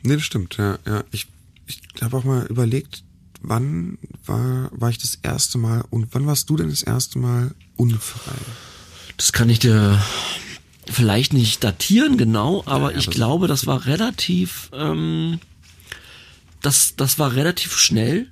[0.03, 0.57] nee, das stimmt.
[0.57, 1.03] Ja, ja.
[1.11, 1.27] Ich,
[1.67, 3.03] ich habe auch mal überlegt,
[3.43, 7.51] wann war, war ich das erste Mal und wann warst du denn das erste Mal
[7.75, 8.31] unfrei?
[9.17, 10.01] Das kann ich dir
[10.89, 15.39] vielleicht nicht datieren genau, aber Ja, ich das- glaube, das war relativ, ähm,
[16.61, 18.27] das, das war relativ schnell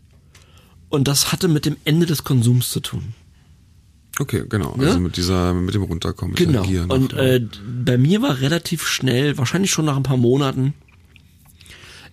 [0.89, 3.13] und das hatte mit dem Ende des Konsums zu tun.
[4.19, 4.75] Okay, genau.
[4.75, 4.87] Ne?
[4.87, 6.63] Also mit dieser, mit dem Runterkommen, Genau.
[6.93, 7.17] Und ja.
[7.19, 7.47] äh,
[7.85, 10.73] bei mir war relativ schnell, wahrscheinlich schon nach ein paar Monaten,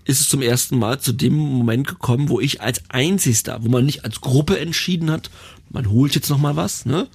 [0.08, 3.84] ist es zum ersten Mal zu dem Moment gekommen, wo ich als Einzigster, wo man
[3.84, 5.30] nicht als Gruppe entschieden hat,
[5.70, 7.06] man holt jetzt noch mal was, ne?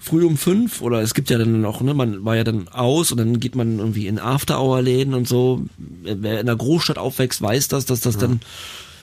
[0.00, 3.12] Früh um fünf oder es gibt ja dann noch, ne, man war ja dann aus
[3.12, 5.66] und dann geht man irgendwie in After-Hour-Läden und so.
[5.76, 8.40] Wer in der Großstadt aufwächst, weiß das, dass das dann,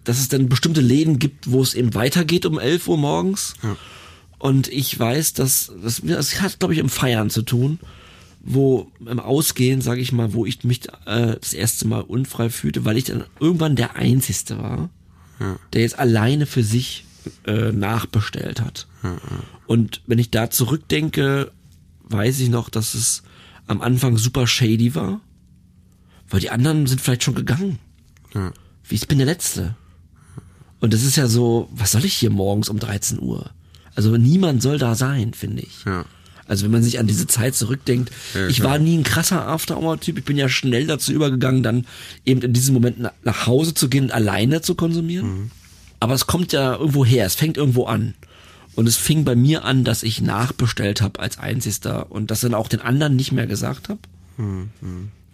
[0.03, 3.53] dass es dann bestimmte Läden gibt, wo es eben weitergeht um 11 Uhr morgens.
[3.63, 3.77] Ja.
[4.37, 7.79] Und ich weiß, dass das, das hat, glaube ich, im Feiern zu tun,
[8.47, 12.85] wo im Ausgehen, sage ich mal, wo ich mich äh, das erste Mal unfrei fühlte,
[12.85, 14.89] weil ich dann irgendwann der Einzige war,
[15.39, 15.57] Ja.
[15.73, 17.05] der jetzt alleine für sich
[17.47, 18.87] äh, nachbestellt hat.
[19.65, 21.51] Und wenn ich da zurückdenke,
[22.03, 23.23] weiß ich noch, dass es
[23.65, 25.21] am Anfang super shady war,
[26.29, 27.79] weil die anderen sind vielleicht schon gegangen.
[28.35, 28.53] Ja.
[28.87, 29.75] Wie ich bin der Letzte.
[30.79, 33.49] Und das ist ja so, was soll ich hier morgens um 13 Uhr?
[33.95, 35.83] Also niemand soll da sein, finde ich.
[35.85, 36.05] Ja.
[36.47, 40.19] Also wenn man sich an diese Zeit zurückdenkt, Ja, ich war nie ein krasser After-Hour-Typ,
[40.19, 41.85] ich bin ja schnell dazu übergegangen, dann
[42.25, 45.27] eben in diesem Moment na- nach Hause zu gehen und alleine zu konsumieren.
[45.27, 45.51] Mhm.
[45.99, 48.13] Aber es kommt ja irgendwo her, es fängt irgendwo an.
[48.75, 52.53] Und es fing bei mir an, dass ich nachbestellt habe als Einzigster und das dann
[52.53, 53.99] auch den anderen nicht mehr gesagt habe,
[54.37, 54.69] Mhm.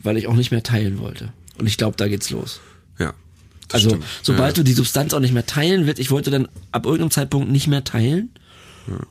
[0.03, 1.33] weil ich auch nicht mehr teilen wollte.
[1.57, 2.61] Und ich glaube, da geht's los.
[2.99, 3.13] Ja.
[3.73, 4.05] Also, stimmt.
[4.21, 4.63] sobald ja.
[4.63, 7.67] du die Substanz auch nicht mehr teilen willst, ich wollte dann ab irgendeinem Zeitpunkt nicht
[7.67, 8.29] mehr teilen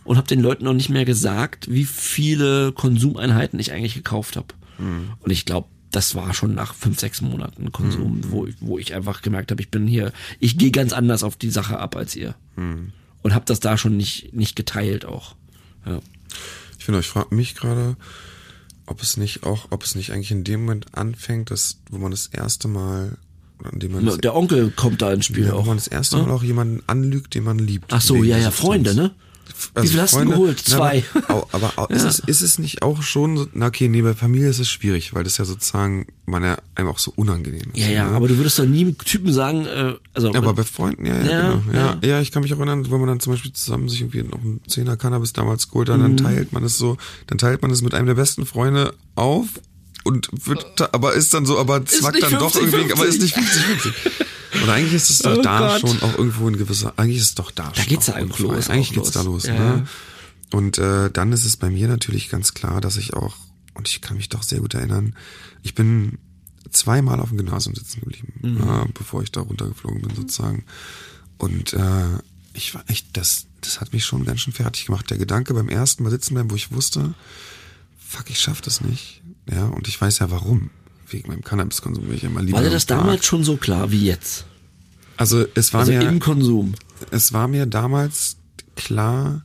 [0.05, 4.49] und habe den Leuten auch nicht mehr gesagt, wie viele Konsumeinheiten ich eigentlich gekauft habe.
[4.78, 5.11] Mhm.
[5.20, 8.31] Und ich glaube, das war schon nach fünf, sechs Monaten Konsum, Mhm.
[8.31, 11.37] wo, ich- wo ich einfach gemerkt habe, ich bin hier, ich gehe ganz anders auf
[11.37, 12.35] die Sache ab als ihr.
[12.57, 12.93] Mhm.
[13.22, 15.35] Und habe das da schon nicht, nicht geteilt auch.
[15.85, 16.01] Ja.
[16.78, 17.97] Ich finde, ich frage mich gerade,
[18.87, 22.11] ob es nicht auch, ob es nicht eigentlich in dem Moment anfängt, dass, wo man
[22.12, 23.18] das erste Mal,
[24.22, 25.66] Der Onkel kommt da ins Spiel ja, wo auch.
[25.66, 27.93] man das erste Mal auch jemanden anlügt, den man liebt.
[27.93, 28.57] Ach so, ja, ja, Substanz.
[28.59, 29.11] Freunde, ne?
[29.74, 30.59] Wie viel hast du geholt?
[30.61, 31.05] Zwei.
[31.28, 34.14] Aber, aber, aber ist, es, ist es nicht auch schon so, na okay, nee, bei
[34.14, 37.78] Familie ist es schwierig, weil das ja sozusagen, man ja einem auch so unangenehm ist.
[37.78, 38.16] Ja, ja, ne?
[38.16, 41.24] aber du würdest doch nie Typen sagen, äh, also Ja, aber bei Freunden, ja, ja,
[41.30, 41.62] Ja, genau.
[41.72, 42.09] Ja, ja.
[42.09, 42.20] ja.
[42.20, 44.61] ich kann mich auch erinnern, wenn man dann zum Beispiel zusammen sich irgendwie noch einen
[44.68, 46.96] Zehner Cannabis damals geholt hat, dann teilt man es so,
[47.26, 49.46] dann teilt man es mit einem der besten Freunde auf
[50.05, 53.20] und wird, da- aber ist dann so, aber zwackt dann doch 50, irgendwie, aber ist
[53.20, 53.92] nicht 50-50.
[54.62, 55.80] Und eigentlich ist es doch Oh da Gott.
[55.80, 58.20] schon auch irgendwo ein gewisser, eigentlich ist es doch da Da schon geht's auch ja
[58.20, 58.56] eigentlich unfrei.
[58.56, 59.46] los, Eigentlich geht's da los.
[59.46, 59.86] Ja, ne?
[60.52, 63.36] Und äh, dann ist es bei mir natürlich ganz klar, dass ich auch,
[63.74, 65.14] und ich kann mich doch sehr gut erinnern,
[65.62, 66.18] ich bin
[66.70, 68.58] zweimal auf dem Gymnasium sitzen geblieben, Mhm.
[68.58, 70.64] ja, bevor ich da runtergeflogen bin sozusagen.
[71.38, 72.04] Und äh,
[72.52, 75.08] ich war echt, das, das hat mich schon ganz schön fertig gemacht.
[75.11, 77.14] Der Gedanke beim ersten Mal sitzen bleiben, wo ich wusste,
[77.98, 79.22] fuck, ich schaff das nicht.
[79.50, 80.70] Ja, und ich weiß ja warum.
[81.11, 82.98] Wegen meinem Cannabiskonsum, weil ich immer lieber war dir das mag.
[82.98, 84.44] damals schon so klar wie jetzt?
[85.16, 86.74] Also es war Also mir im Konsum.
[87.11, 88.36] es war mir damals
[88.76, 89.44] klar,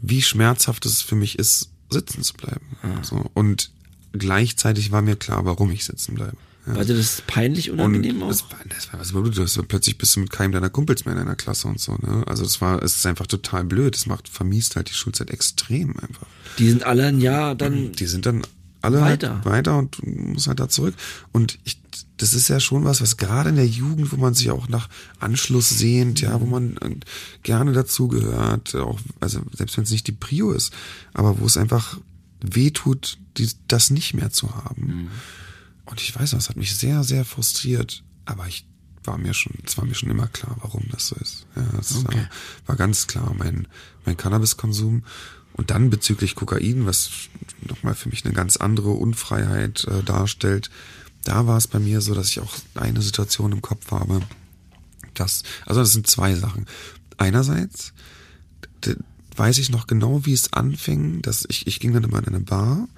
[0.00, 2.76] wie schmerzhaft es für mich ist, sitzen zu bleiben.
[3.02, 3.24] So.
[3.34, 3.70] Und
[4.12, 6.36] gleichzeitig war mir klar, warum ich sitzen bleibe.
[6.66, 6.74] Ja.
[6.76, 8.28] War dir das peinlich Und unangenehm auch?
[8.28, 9.38] das war, das war was blöd.
[9.38, 11.92] Das war plötzlich bist du mit keinem deiner Kumpels mehr in einer Klasse und so.
[11.94, 12.24] Ne?
[12.26, 13.94] Also es war, es ist einfach total blöd.
[13.94, 16.26] Es macht vermiest halt die Schulzeit extrem einfach.
[16.58, 17.92] Die sind alle ein Jahr dann.
[17.92, 18.42] Die sind dann
[18.86, 19.34] alle Weiter.
[19.34, 20.94] Halt weiter und du musst halt da zurück.
[21.32, 21.80] Und ich,
[22.16, 24.88] das ist ja schon was, was gerade in der Jugend, wo man sich auch nach
[25.18, 26.96] Anschluss sehnt, ja, wo man äh,
[27.42, 30.72] gerne dazugehört, auch, also selbst wenn es nicht die Prio ist,
[31.12, 31.98] aber wo es einfach
[32.40, 34.86] wehtut, die, das nicht mehr zu haben.
[34.86, 35.08] Mhm.
[35.84, 38.66] Und ich weiß noch, es hat mich sehr, sehr frustriert, aber ich
[39.04, 41.46] war mir schon, es war mir schon immer klar, warum das so ist.
[41.54, 42.16] Ja, es okay.
[42.16, 42.28] war,
[42.66, 43.68] war ganz klar mein,
[44.04, 45.04] mein Cannabiskonsum.
[45.56, 47.10] Und dann bezüglich Kokain, was
[47.66, 50.70] nochmal für mich eine ganz andere Unfreiheit äh, darstellt,
[51.24, 54.20] da war es bei mir so, dass ich auch eine Situation im Kopf habe.
[55.14, 56.66] Das, also das sind zwei Sachen.
[57.16, 57.92] Einerseits
[59.36, 62.40] weiß ich noch genau, wie es anfing, dass ich, ich ging dann immer in eine
[62.40, 62.88] Bar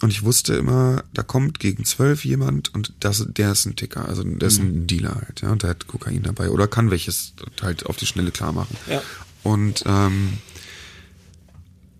[0.00, 4.08] und ich wusste immer, da kommt gegen zwölf jemand und das, der ist ein Ticker,
[4.08, 4.86] also der ist ein mhm.
[4.86, 8.30] Dealer halt, ja, und der hat Kokain dabei oder kann welches halt auf die Schnelle
[8.30, 8.76] klar machen.
[8.88, 9.02] Ja.
[9.42, 10.38] Und ähm,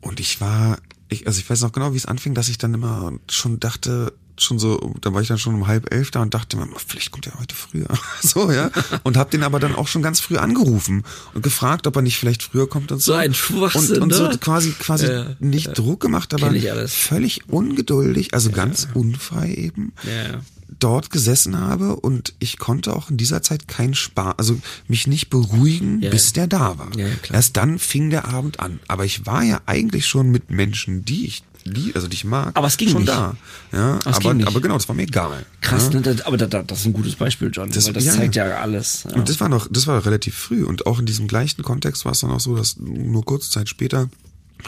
[0.04, 0.78] und ich war,
[1.08, 4.12] ich, also ich weiß noch genau, wie es anfing, dass ich dann immer schon dachte,
[4.36, 7.12] schon so, da war ich dann schon um halb elf da und dachte mir, vielleicht
[7.12, 7.86] kommt er heute früher.
[8.20, 8.70] so, ja.
[9.04, 12.18] Und hab den aber dann auch schon ganz früh angerufen und gefragt, ob er nicht
[12.18, 13.12] vielleicht früher kommt und so.
[13.12, 14.38] So ein Schwachsinn, Und, und so ne?
[14.38, 15.72] quasi, quasi ja, nicht ja.
[15.72, 16.52] Druck gemacht, aber
[16.88, 18.56] völlig ungeduldig, also ja.
[18.56, 19.92] ganz unfrei eben.
[20.04, 20.40] Ja
[20.78, 24.58] dort gesessen habe und ich konnte auch in dieser Zeit keinen Spaß, also
[24.88, 26.10] mich nicht beruhigen, ja.
[26.10, 26.96] bis der da war.
[26.96, 28.80] Ja, Erst dann fing der Abend an.
[28.88, 32.54] Aber ich war ja eigentlich schon mit Menschen, die ich die, also die ich mag,
[32.54, 33.12] aber es ging schon nicht.
[33.12, 33.36] da.
[33.72, 35.46] Ja, aber, aber, aber genau, das war mir egal.
[35.62, 36.00] Krass, ja.
[36.00, 39.06] ne, aber das, das ist ein gutes Beispiel, John, das, weil das zeigt ja alles.
[39.14, 42.12] Und das war noch, das war relativ früh und auch in diesem gleichen Kontext war
[42.12, 44.10] es dann auch so, dass nur kurze Zeit später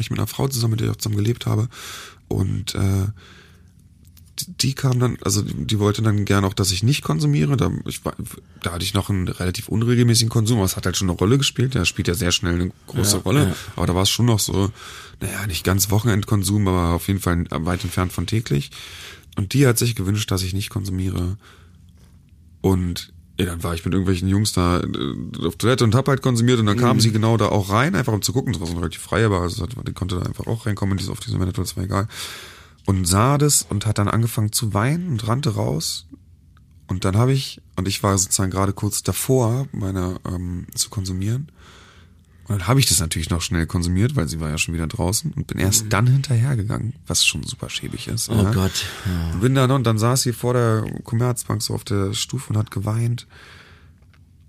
[0.01, 1.68] ich mit einer Frau zusammen, mit der ich auch zusammen gelebt habe
[2.28, 3.09] und äh,
[4.37, 7.57] die kam dann, also die wollte dann gerne auch, dass ich nicht konsumiere.
[7.57, 8.01] Da, ich
[8.62, 11.39] da hatte ich noch einen relativ unregelmäßigen Konsum, aber es hat halt schon eine Rolle
[11.39, 11.74] gespielt.
[11.74, 13.49] Der spielt ja sehr schnell eine große ja, Rolle.
[13.49, 13.57] Ja.
[13.76, 14.70] Aber da war es schon noch so,
[15.20, 18.70] naja, nicht ganz Wochenendkonsum, aber auf jeden Fall weit entfernt von täglich.
[19.37, 21.37] Und die hat sich gewünscht, dass ich nicht konsumiere.
[22.61, 26.22] Und ja, dann war ich mit irgendwelchen Jungs da äh, auf Toilette und hab halt
[26.22, 26.80] konsumiert und dann mhm.
[26.80, 28.53] kam sie genau da auch rein, einfach um zu gucken.
[28.53, 31.11] Das war so relativ frei, aber also, die konnte da einfach auch reinkommen, die ist
[31.11, 32.09] auf diese Manager, das war egal
[32.87, 36.07] und sah das und hat dann angefangen zu weinen und rannte raus.
[36.87, 41.51] Und dann habe ich, und ich war sozusagen gerade kurz davor, meine ähm, zu konsumieren.
[42.49, 44.87] Und dann habe ich das natürlich noch schnell konsumiert, weil sie war ja schon wieder
[44.87, 45.89] draußen und bin erst mhm.
[45.91, 48.30] dann hinterhergegangen, was schon super schäbig ist.
[48.30, 48.53] Oh ja.
[48.53, 48.84] Gott.
[49.05, 49.32] Ja.
[49.32, 52.57] Und bin dann und dann saß sie vor der Commerzbank so auf der Stufe und
[52.57, 53.26] hat geweint.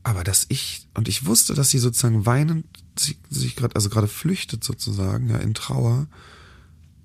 [0.03, 2.65] Aber dass ich, und ich wusste, dass sie sozusagen weinend
[2.99, 6.05] sich, sich gerade, also gerade flüchtet sozusagen, ja, in Trauer.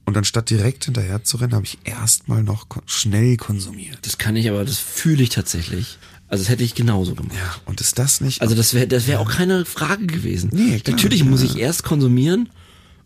[0.05, 3.99] Und anstatt direkt hinterher zu rennen, habe ich erstmal noch schnell konsumiert.
[4.03, 5.99] Das kann ich, aber das fühle ich tatsächlich.
[6.29, 7.37] Also das hätte ich genauso gemacht.
[7.37, 8.41] Ja, und ist das nicht.
[8.41, 10.51] Also das wäre das wäre auch keine Frage gewesen.
[10.53, 11.27] Nee, klar, Natürlich ja.
[11.27, 12.49] muss ich erst konsumieren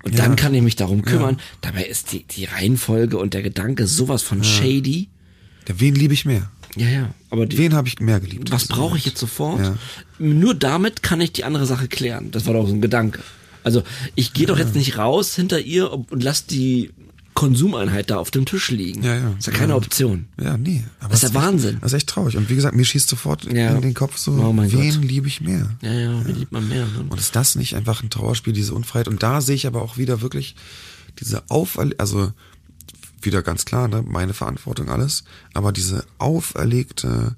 [0.04, 0.24] und ja.
[0.24, 1.36] dann kann ich mich darum kümmern.
[1.36, 1.42] Ja.
[1.62, 5.08] Dabei ist die, die Reihenfolge und der Gedanke sowas von shady.
[5.68, 6.48] Ja, wen liebe ich mehr?
[6.76, 7.14] Ja, ja.
[7.30, 8.52] Aber die, wen habe ich mehr geliebt?
[8.52, 9.60] Was brauche ich jetzt sofort?
[9.60, 9.76] Ja.
[10.18, 12.30] Nur damit kann ich die andere Sache klären.
[12.30, 13.20] Das war doch so ein Gedanke.
[13.66, 13.82] Also
[14.14, 14.54] ich gehe ja.
[14.54, 16.92] doch jetzt nicht raus hinter ihr und lass die
[17.34, 19.02] Konsumeinheit da auf dem Tisch liegen.
[19.02, 19.30] Ja, ja.
[19.30, 19.76] Das ist ja keine ja.
[19.76, 20.28] Option.
[20.40, 20.84] Ja, nee.
[21.00, 21.78] Aber das ist der Wahnsinn.
[21.80, 22.36] Das ist echt traurig.
[22.36, 23.74] Und wie gesagt, mir schießt sofort ja.
[23.74, 25.68] in den Kopf so, oh wen liebe ich mehr?
[25.82, 26.86] Ja, ja, wen liebt man mehr?
[26.86, 27.06] Ne?
[27.08, 29.08] Und ist das nicht einfach ein Trauerspiel, diese Unfreiheit?
[29.08, 30.54] Und da sehe ich aber auch wieder wirklich
[31.18, 32.32] diese Auf, also
[33.20, 37.34] wieder ganz klar, ne, meine Verantwortung alles, aber diese auferlegte,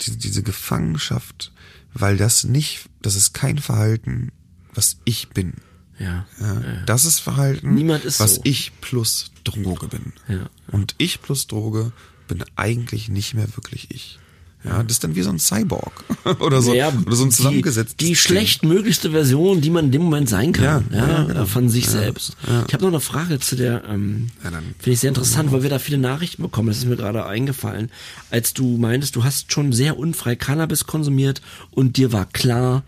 [0.00, 1.52] die, diese Gefangenschaft,
[1.92, 4.32] weil das nicht, das ist kein Verhalten,
[4.76, 5.54] was ich bin.
[5.98, 6.60] Ja, ja, ja.
[6.84, 8.40] Das ist Verhalten, Niemand ist was so.
[8.44, 10.12] ich plus Droge bin.
[10.28, 11.92] Ja, Und ich plus Droge
[12.28, 14.18] bin eigentlich nicht mehr wirklich ich.
[14.64, 16.04] Ja, das ist dann wie so ein Cyborg
[16.40, 17.96] oder so ja, oder so ein zusammengesetztes.
[17.98, 21.46] Die, die schlechtmöglichste Version, die man in dem Moment sein kann, ja, ja, genau.
[21.46, 22.36] von sich selbst.
[22.66, 25.78] Ich habe noch eine Frage zu der, ähm, finde ich sehr interessant, weil wir da
[25.78, 26.68] viele Nachrichten bekommen.
[26.68, 27.90] Das ist mir gerade eingefallen,
[28.30, 32.82] als du meintest, du hast schon sehr unfrei Cannabis konsumiert und dir war klar,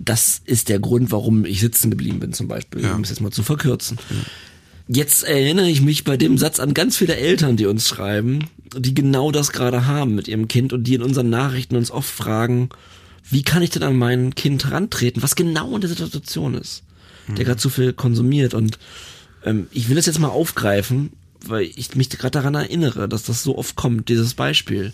[0.00, 2.94] das ist der Grund, warum ich sitzen geblieben bin, zum Beispiel, ja.
[2.94, 3.98] um es jetzt mal zu verkürzen.
[4.08, 4.16] Ja.
[4.92, 8.94] Jetzt erinnere ich mich bei dem Satz an ganz viele Eltern, die uns schreiben, die
[8.94, 12.70] genau das gerade haben mit ihrem Kind und die in unseren Nachrichten uns oft fragen,
[13.28, 16.82] wie kann ich denn an mein Kind herantreten, was genau in der Situation ist,
[17.28, 17.44] der mhm.
[17.44, 18.54] gerade zu viel konsumiert.
[18.54, 18.78] Und
[19.44, 21.10] ähm, ich will das jetzt mal aufgreifen,
[21.46, 24.92] weil ich mich gerade daran erinnere, dass das so oft kommt, dieses Beispiel.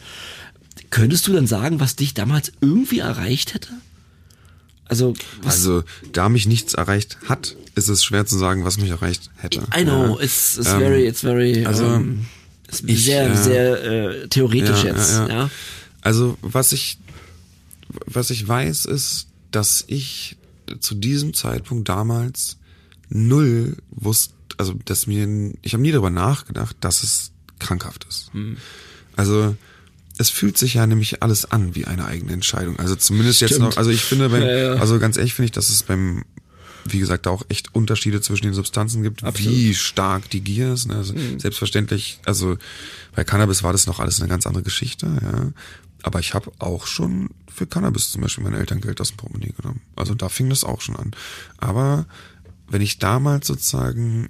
[0.90, 3.70] Könntest du dann sagen, was dich damals irgendwie erreicht hätte?
[4.88, 5.14] Also,
[5.44, 5.82] also
[6.12, 9.66] da mich nichts erreicht hat, ist es schwer zu sagen, was mich erreicht hätte.
[9.76, 10.24] I know, ja.
[10.24, 12.26] it's, it's ähm, very, it's very, also um,
[12.68, 15.12] it's ich, sehr, äh, sehr äh, theoretisch ja, jetzt.
[15.12, 15.50] Ja, ja.
[16.02, 16.98] Also was ich,
[18.06, 20.36] was ich weiß, ist, dass ich
[20.80, 22.58] zu diesem Zeitpunkt damals
[23.08, 28.32] null wusste, also dass mir, ich habe nie darüber nachgedacht, dass es krankhaft ist.
[28.32, 28.56] Hm.
[29.16, 29.56] Also
[30.18, 32.78] es fühlt sich ja nämlich alles an wie eine eigene Entscheidung.
[32.78, 33.70] Also zumindest jetzt Stimmt.
[33.70, 34.72] noch, also ich finde, beim, Ja, ja.
[34.74, 36.24] also ganz ehrlich finde ich, dass es beim,
[36.86, 39.52] wie gesagt, da auch echt Unterschiede zwischen den Substanzen gibt, Absolut.
[39.52, 39.56] Mhm.
[39.56, 40.86] wie stark die Gier ist.
[40.86, 40.96] Ne?
[40.96, 42.56] Also Selbstverständlich, also
[43.14, 45.52] bei Cannabis war das noch alles eine ganz andere Geschichte, ja.
[46.02, 49.80] Aber ich habe auch schon für Cannabis zum Beispiel mein Elterngeld aus dem Portemonnaie genommen.
[49.96, 51.10] Also da fing das auch schon an.
[51.58, 52.06] Aber
[52.68, 54.28] wenn ich damals sozusagen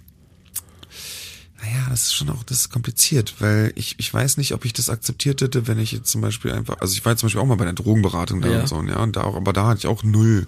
[1.66, 4.72] naja, das ist schon auch, das ist kompliziert, weil ich, ich weiß nicht, ob ich
[4.72, 7.40] das akzeptiert hätte, wenn ich jetzt zum Beispiel einfach, also ich war jetzt zum Beispiel
[7.40, 8.60] auch mal bei der Drogenberatung da Ja.
[8.60, 10.46] und so, ja, und da auch, aber da hatte ich auch null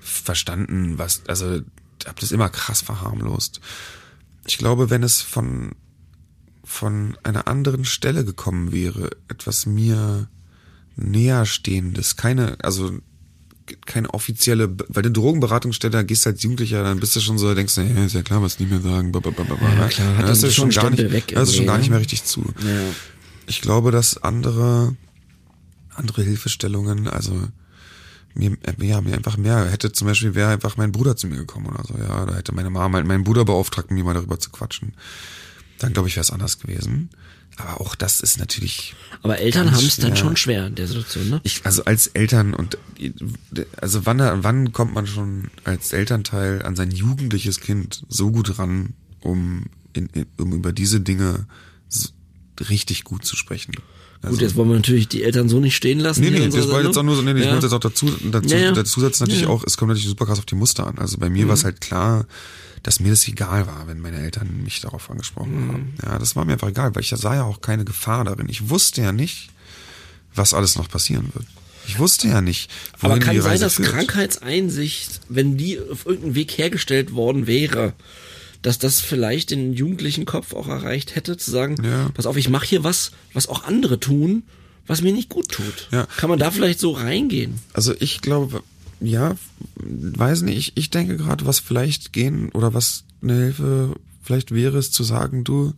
[0.00, 1.60] verstanden, was, also,
[2.06, 3.60] hab das immer krass verharmlost.
[4.46, 5.72] Ich glaube, wenn es von,
[6.64, 10.28] von einer anderen Stelle gekommen wäre, etwas mir
[10.96, 12.98] näher stehendes, keine, also
[13.84, 17.54] keine offizielle, weil eine Drogenberatungsstelle, da gehst du als Jugendlicher, dann bist du schon so,
[17.54, 19.44] denkst du, ja, ist ja klar, was nicht mehr sagen, blablabla.
[19.78, 21.78] Ja, klar, hat das dann ist schon schon gar nicht, weg das ist schon gar
[21.78, 21.92] nicht ne?
[21.92, 22.42] mehr richtig zu.
[22.42, 22.80] Ja.
[23.46, 24.96] Ich glaube, dass andere,
[25.94, 27.48] andere Hilfestellungen, also
[28.34, 31.36] mir, äh, ja, mir einfach mehr, hätte zum Beispiel, wäre einfach mein Bruder zu mir
[31.36, 34.38] gekommen oder so, ja, da hätte meine Mama halt meinen Bruder beauftragt, mir mal darüber
[34.38, 34.94] zu quatschen.
[35.78, 37.10] Dann glaube ich, wäre es anders gewesen.
[37.58, 41.30] Aber auch das ist natürlich, Aber Eltern haben es dann schon schwer in der Situation,
[41.30, 41.40] ne?
[41.42, 42.76] ich, also als Eltern und
[43.80, 48.92] also wann wann kommt man schon als Elternteil an sein jugendliches Kind so gut ran,
[49.20, 51.46] um in, um über diese Dinge
[51.88, 52.10] so
[52.68, 53.74] richtig gut zu sprechen?
[54.22, 56.20] Also, Gut, jetzt wollen wir natürlich die Eltern so nicht stehen lassen.
[56.22, 57.52] Nee, nee, das war jetzt auch nur so, nee, nee, ich Ja.
[57.52, 58.72] wollte jetzt auch dazu, dazu, Ja, ja.
[58.72, 59.54] dazu setzen natürlich Ja, Mhm.
[59.54, 60.98] auch, es kommt natürlich super krass auf die Muster an.
[60.98, 62.26] Also bei mir war es halt klar,
[62.86, 65.72] dass mir das egal war, wenn meine Eltern mich darauf angesprochen Mhm.
[65.72, 65.94] haben.
[66.04, 68.48] Ja, das war mir einfach egal, weil ich sah ja auch keine Gefahr darin.
[68.48, 69.48] Ich wusste ja nicht,
[70.34, 71.46] was alles noch passieren wird.
[71.88, 72.70] Ich wusste ja nicht,
[73.00, 73.88] wohin Aber kann die sein, Reise dass führt.
[73.90, 77.92] Krankheitseinsicht, wenn die auf irgendeinen Weg hergestellt worden wäre,
[78.62, 82.08] dass das vielleicht den jugendlichen Kopf auch erreicht hätte, zu sagen, Ja.
[82.14, 84.42] pass auf, ich mache hier was, was auch andere tun,
[84.86, 85.88] was mir nicht gut tut.
[85.90, 86.06] Ja.
[86.16, 87.58] Kann man da vielleicht so reingehen?
[87.72, 88.62] Also ich glaube,
[89.00, 89.36] ja,
[89.76, 94.78] weiß nicht, ich, ich denke gerade, was vielleicht gehen oder was eine Hilfe vielleicht wäre,
[94.78, 95.72] ist zu sagen, du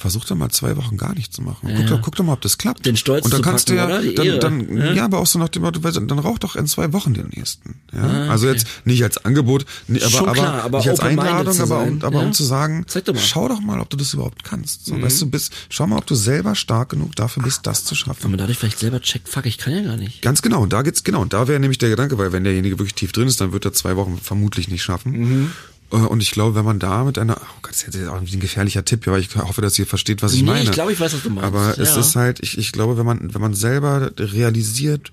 [0.00, 1.68] versuch doch mal zwei Wochen gar nichts zu machen.
[1.70, 1.86] Guck, Ja.
[1.86, 2.86] doch, guck doch mal, ob das klappt.
[2.86, 4.92] Den Stolz Und dann zu kannst packen, du ja, dann, dann Ja.
[4.94, 5.04] ja.
[5.04, 7.76] aber auch so nach dem Motto, dann rauch doch in zwei Wochen den nächsten.
[7.92, 8.56] Ja, Ah, also okay.
[8.56, 12.20] jetzt nicht als Angebot, aber, Schon aber, klar, aber nicht als Einladung, aber, um, aber
[12.20, 13.14] um zu sagen, doch.
[13.14, 13.18] Mhm.
[13.18, 14.86] schau doch mal, ob du das überhaupt kannst.
[14.86, 17.94] So, weißt du, bist, schau mal, ob du selber stark genug dafür bist, das zu
[17.94, 18.24] schaffen.
[18.24, 20.22] Wenn man dadurch vielleicht selber checkt, fuck, ich kann ja gar nicht.
[20.22, 22.78] Ganz genau, und da geht's genau, und da wäre nämlich der Gedanke, weil wenn derjenige
[22.78, 25.12] wirklich tief drin ist, dann wird er zwei Wochen vermutlich nicht schaffen.
[25.12, 25.52] Mhm.
[25.92, 28.20] Äh, Und ich glaube, wenn man da mit einer, oh Gott, das ist jetzt auch
[28.20, 30.62] ein gefährlicher Tipp, aber ich hoffe, dass ihr versteht, was ich Nee, meine.
[30.64, 31.44] ich glaube, ich weiß, was du meinst.
[31.46, 32.00] Aber es Ja.
[32.00, 35.12] ist halt, ich, ich glaube, wenn man, wenn man selber realisiert,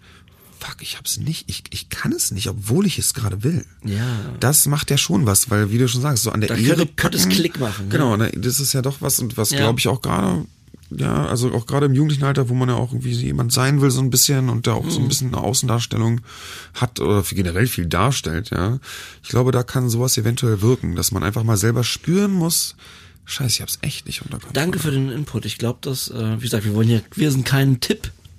[0.60, 3.66] fuck, ich hab's nicht, ich, ich kann es nicht, obwohl ich es gerade will.
[3.84, 4.06] Ja.
[4.40, 6.78] Das macht ja schon was, weil, wie du schon sagst, so an der Da Ehre
[6.78, 9.52] könnte- könnte es packen- Klick machen, Genau, ne, das ist ja doch was, und was
[9.52, 9.58] Ja.
[9.60, 10.46] glaube ich auch gerade,
[10.90, 13.92] ja, also auch gerade im jugendlichen Alter, wo man ja auch irgendwie jemand sein will,
[13.92, 14.90] so ein bisschen, und der auch Mhm.
[14.92, 16.22] so ein bisschen eine Außendarstellung
[16.74, 18.80] hat oder generell viel darstellt, ja.
[19.24, 22.76] Ich glaube, da kann sowas eventuell wirken, dass man einfach mal selber spüren muss,
[23.26, 24.40] scheiße, ich hab's echt nicht unter.
[24.54, 25.46] Danke für den Input.
[25.46, 27.82] Ich glaube, dass, äh, wie gesagt, wir wollen hier, wir sind kein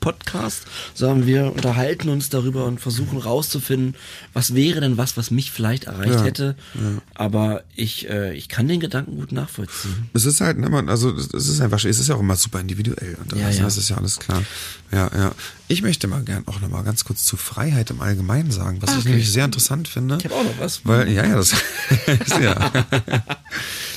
[0.01, 0.62] Tipp-Podcast,
[0.94, 3.94] sondern wir unterhalten uns darüber und versuchen rauszufinden,
[4.32, 6.57] was wäre denn was, was mich vielleicht erreicht Ja, hätte.
[7.14, 10.09] Aber ich, äh, ich kann den Gedanken gut nachvollziehen.
[10.14, 12.61] Es ist halt, ne, man, also es ist einfach, es ist ja auch immer super
[12.61, 13.64] individuell und Ja, das, ja.
[13.64, 14.42] das ist ja alles klar.
[14.92, 15.34] Ja, ja.
[15.68, 18.92] Ich möchte mal gern auch noch mal ganz kurz zu Freiheit im Allgemeinen sagen, was
[18.92, 19.09] ich Okay.
[19.11, 20.16] nämlich sehr interessant finde.
[20.18, 20.80] Ich habe auch noch was.
[20.84, 21.53] Weil, ja, ja, das
[22.07, 22.70] ist ja.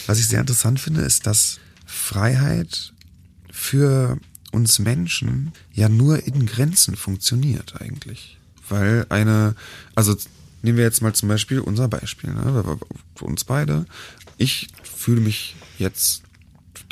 [0.07, 2.91] Was ich sehr interessant finde, ist, dass Freiheit
[3.51, 4.17] für
[4.51, 8.37] uns Menschen ja nur in Grenzen funktioniert eigentlich.
[8.69, 9.55] Weil eine,
[9.95, 10.15] also
[10.61, 12.77] nehmen wir jetzt mal zum Beispiel unser Beispiel, ne?
[13.15, 13.85] für uns beide.
[14.37, 16.23] Ich fühle mich jetzt,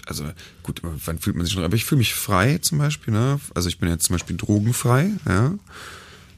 [0.06, 0.30] also
[0.64, 3.40] gut, wann fühlt man sich schon, aber ich fühle mich frei zum Beispiel, ne?
[3.54, 5.54] Also ich bin jetzt zum Beispiel drogenfrei, ja.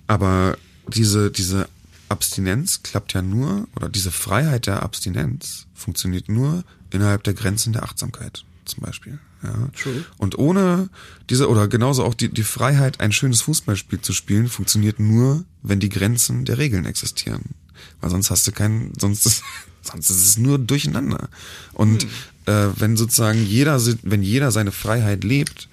[0.07, 0.57] Aber
[0.87, 1.69] diese, diese
[2.09, 7.83] Abstinenz klappt ja nur, oder diese Freiheit der Abstinenz funktioniert nur innerhalb der Grenzen der
[7.83, 9.19] Achtsamkeit, zum Beispiel.
[9.43, 9.69] Ja.
[9.81, 10.05] True.
[10.17, 10.89] Und ohne
[11.29, 15.79] diese, oder genauso auch die, die Freiheit, ein schönes Fußballspiel zu spielen, funktioniert nur, wenn
[15.79, 17.55] die Grenzen der Regeln existieren.
[17.99, 19.43] Weil sonst hast du keinen, sonst ist,
[19.81, 21.29] sonst ist es nur durcheinander.
[21.73, 22.05] Und
[22.45, 25.69] äh, wenn sozusagen jeder, wenn jeder seine Freiheit lebt,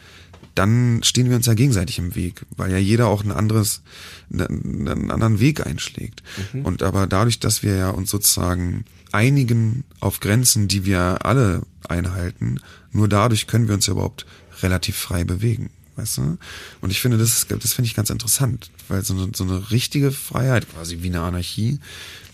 [0.54, 3.80] dann stehen wir uns ja gegenseitig im Weg, weil ja jeder auch ein anderes,
[4.32, 6.22] einen, einen anderen Weg einschlägt.
[6.64, 12.60] Und aber dadurch, dass wir ja uns sozusagen einigen auf Grenzen, die wir alle einhalten,
[12.92, 14.26] nur dadurch können wir uns ja überhaupt
[14.62, 15.70] relativ frei bewegen.
[15.96, 16.38] Weißt du?
[16.80, 20.12] Und ich finde, das, das finde ich ganz interessant, weil so eine, so eine richtige
[20.12, 21.80] Freiheit, quasi wie eine Anarchie,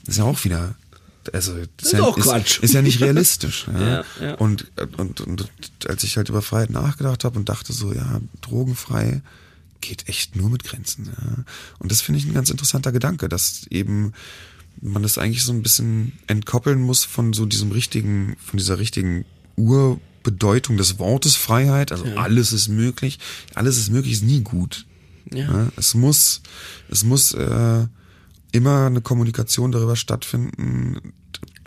[0.07, 0.75] ist ja auch wieder
[1.33, 2.59] also das ist auch Quatsch.
[2.59, 3.67] Ist, ist ja nicht realistisch.
[3.73, 3.81] ja.
[3.81, 4.35] Ja, ja.
[4.35, 4.67] Und,
[4.99, 5.51] und, und
[5.87, 9.23] als ich halt über Freiheit nachgedacht habe und dachte so, ja, drogenfrei
[9.81, 11.07] geht echt nur mit Grenzen.
[11.07, 11.45] Ja.
[11.79, 14.13] Und das finde ich ein ganz interessanter Gedanke, dass eben
[14.81, 19.25] man das eigentlich so ein bisschen entkoppeln muss von so diesem richtigen, von dieser richtigen
[19.57, 21.93] Urbedeutung des Wortes Freiheit.
[21.93, 23.19] Also alles ist möglich.
[23.55, 24.87] Alles ist möglich ist nie gut.
[25.33, 25.51] Ja.
[25.51, 26.43] Ja, es muss,
[26.91, 27.87] es muss äh,
[28.53, 31.15] immer eine Kommunikation darüber stattfinden,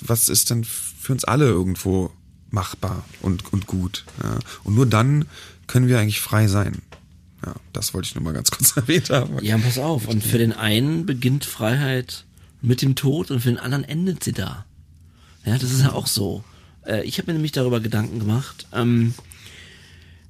[0.02, 2.12] was ist denn für uns alle irgendwo
[2.50, 4.06] machbar und, und gut.
[4.24, 4.40] Ja.
[4.64, 5.26] Und nur dann
[5.66, 6.82] können wir eigentlich frei sein.
[7.46, 9.44] Ja, das wollte ich nur mal ganz kurz erwähnt haben.
[9.44, 10.08] Ja, pass auf.
[10.08, 12.26] Und für den einen beginnt Freiheit
[12.68, 14.66] mit dem Tod und für den anderen endet sie da.
[15.46, 16.44] Ja, das ist ja auch so.
[16.86, 18.68] Äh, Ich habe mir nämlich darüber Gedanken gemacht.
[18.74, 19.14] Ähm,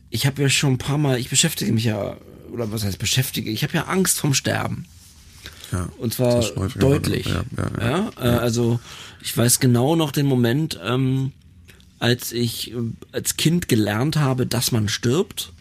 [0.09, 2.17] ich habe ja schon ein paar Mal, ich beschäftige mich ja,
[2.51, 4.85] oder was heißt beschäftige, ich habe ja Angst vom Sterben.
[5.71, 6.41] Ja, Und zwar
[6.79, 7.25] deutlich.
[7.25, 7.89] Ja, ja, ja.
[7.89, 8.79] Ja, äh, also
[9.21, 11.33] ich weiß genau noch den Moment, ähm,
[11.99, 12.75] als ich äh,
[13.11, 15.51] als Kind gelernt habe, dass man stirbt.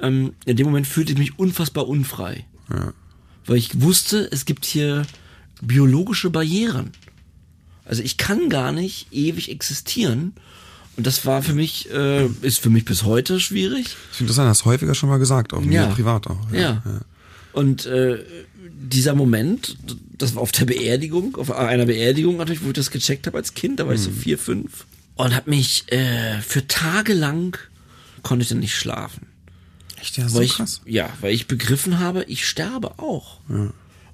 [0.00, 2.46] Ähm, in dem Moment fühlte ich mich unfassbar unfrei.
[2.70, 2.92] Ja.
[3.46, 5.06] Weil ich wusste, es gibt hier
[5.62, 6.92] biologische Barrieren.
[7.84, 10.34] Also ich kann gar nicht ewig existieren.
[10.96, 13.96] Und das war für mich, äh, ist für mich bis heute schwierig.
[14.10, 16.52] Ich finde das hast du häufiger schon mal gesagt, auch mir privat auch.
[16.52, 16.82] Ja.
[17.52, 18.18] Und äh,
[18.78, 19.76] dieser Moment,
[20.16, 23.54] das war auf der Beerdigung, auf einer Beerdigung natürlich, wo ich das gecheckt habe als
[23.54, 24.86] Kind, da war ich so vier, fünf.
[25.14, 27.58] Und habe mich äh, für Tage lang
[28.22, 29.26] konnte ich dann nicht schlafen.
[30.00, 30.80] Echt, ja, so weil ich, krass.
[30.84, 33.40] Ja, weil ich begriffen habe, ich sterbe auch.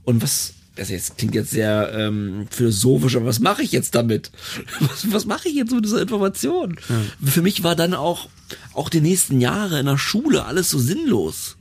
[0.05, 4.33] Und was, das jetzt klingt jetzt sehr ähm, philosophisch, aber was mache ich jetzt damit?
[4.81, 6.77] Was, was mache ich jetzt mit dieser Information?
[7.25, 8.29] Für mich war dann auch,
[8.73, 11.57] auch die nächsten Jahre in der Schule alles so sinnlos.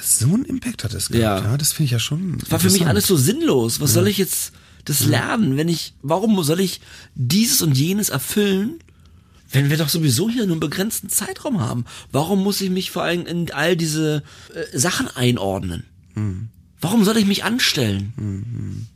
[0.00, 1.50] So einen Impact hat das gehabt, Ja.
[1.52, 1.56] ja.
[1.56, 2.38] das finde ich ja schon.
[2.50, 3.80] War für mich alles so sinnlos.
[3.80, 4.52] Was soll ich jetzt
[4.84, 6.80] das lernen, wenn ich, warum soll ich
[7.14, 8.78] dieses und jenes erfüllen,
[9.50, 11.84] wenn wir doch sowieso hier nur einen begrenzten Zeitraum haben?
[12.12, 14.22] Warum muss ich mich vor allem in all diese
[14.54, 15.84] äh, Sachen einordnen?
[16.84, 18.86] Warum soll ich mich anstellen?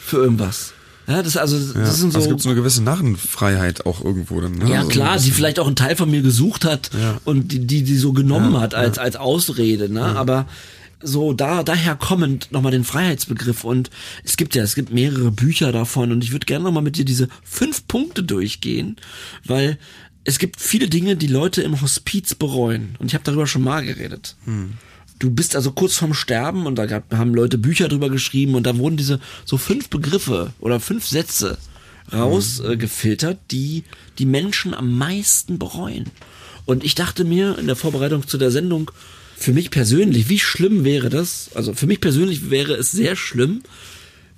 [0.00, 0.72] Für irgendwas.
[1.06, 2.18] Ja, das also, Ja, das sind so.
[2.18, 4.52] also es gibt so eine gewisse Narrenfreiheit auch irgendwo dann.
[4.52, 4.70] Ne?
[4.70, 7.18] Ja, So klar, ein die vielleicht auch einen Teil von mir gesucht hat Ja.
[7.24, 10.02] und die, die, die so genommen Ja, hat als, als Ausrede, ne?
[10.02, 10.46] Aber
[11.02, 13.88] so da, daher kommend nochmal den Freiheitsbegriff und
[14.24, 17.04] es gibt ja, es gibt mehrere Bücher davon und ich würde gerne nochmal mit dir
[17.04, 18.96] diese fünf Punkte durchgehen,
[19.46, 19.78] weil
[20.24, 23.84] es gibt viele Dinge, die Leute im Hospiz bereuen und ich habe darüber schon mal
[23.86, 24.36] geredet.
[25.18, 28.64] Du bist also kurz vorm Sterben und da gab, haben Leute Bücher drüber geschrieben und
[28.64, 31.58] da wurden diese so fünf Begriffe oder fünf Sätze
[32.12, 33.84] rausgefiltert, äh, gefiltert, die
[34.18, 36.06] die Menschen am meisten bereuen.
[36.64, 38.90] Und ich dachte mir in der Vorbereitung zu der Sendung,
[39.36, 41.50] für mich persönlich, wie schlimm wäre das?
[41.54, 43.62] Also für mich persönlich wäre es sehr schlimm,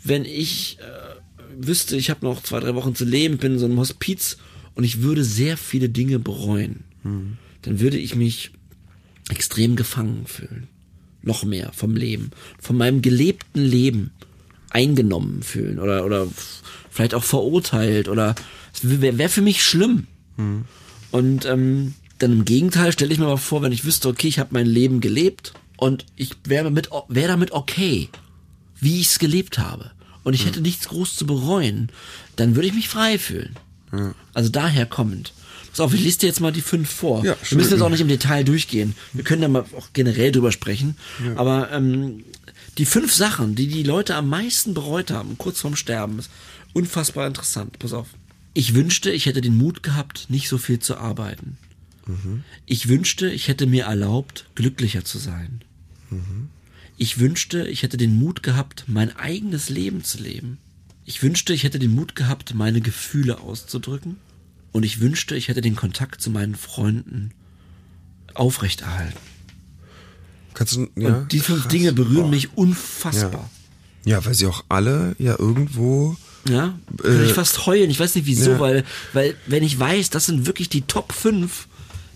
[0.02, 3.66] wenn ich äh, wüsste, ich habe noch zwei, drei Wochen zu leben, bin in so
[3.66, 4.38] einem Hospiz
[4.74, 6.84] und ich würde sehr viele Dinge bereuen.
[7.62, 8.52] Dann würde ich mich
[9.30, 10.68] extrem gefangen fühlen.
[11.22, 12.30] Noch mehr vom Leben.
[12.58, 14.10] Von meinem gelebten Leben
[14.70, 16.28] eingenommen fühlen oder, oder
[16.90, 18.34] vielleicht auch verurteilt oder
[18.72, 20.06] es wäre wär für mich schlimm.
[21.10, 24.38] Und ähm, dann im Gegenteil stelle ich mir mal vor, wenn ich wüsste, okay, ich
[24.38, 28.08] habe mein Leben gelebt und ich wäre damit, wär damit okay,
[28.80, 29.90] wie ich es gelebt habe.
[30.22, 31.90] Und ich hätte nichts groß zu bereuen,
[32.36, 33.56] dann würde ich mich frei fühlen.
[34.34, 35.32] Also daher kommend.
[35.70, 37.24] Pass auf, ich dir jetzt mal die fünf vor.
[37.24, 38.94] Ja, Wir müssen jetzt auch nicht im Detail durchgehen.
[39.12, 40.96] Wir können da mal auch generell drüber sprechen.
[41.36, 42.24] Aber ähm,
[42.78, 46.30] die fünf Sachen, die die Leute am meisten bereut haben, kurz vorm Sterben, ist
[46.72, 47.78] unfassbar interessant.
[47.78, 48.08] Pass auf.
[48.52, 51.56] Ich wünschte, ich hätte den Mut gehabt, nicht so viel zu arbeiten.
[52.66, 55.62] Ich wünschte, ich hätte mir erlaubt, glücklicher zu sein.
[56.96, 60.58] Ich wünschte, ich hätte den Mut gehabt, mein eigenes Leben zu leben.
[61.04, 64.16] Ich wünschte, ich hätte den Mut gehabt, meine Gefühle auszudrücken.
[64.72, 67.32] Und ich wünschte, ich hätte den Kontakt zu meinen Freunden
[68.34, 69.16] aufrechterhalten.
[70.54, 71.72] Kannst du, ja, Und die fünf krass.
[71.72, 72.30] Dinge berühren Boah.
[72.30, 73.48] mich unfassbar.
[74.04, 76.16] Ja, weil sie auch alle ja irgendwo.
[76.48, 77.90] Ja, ich Äh, fast heulen.
[77.90, 78.60] Ich weiß nicht wieso, ja.
[78.60, 81.68] weil, weil, wenn ich weiß, das sind wirklich die Top 5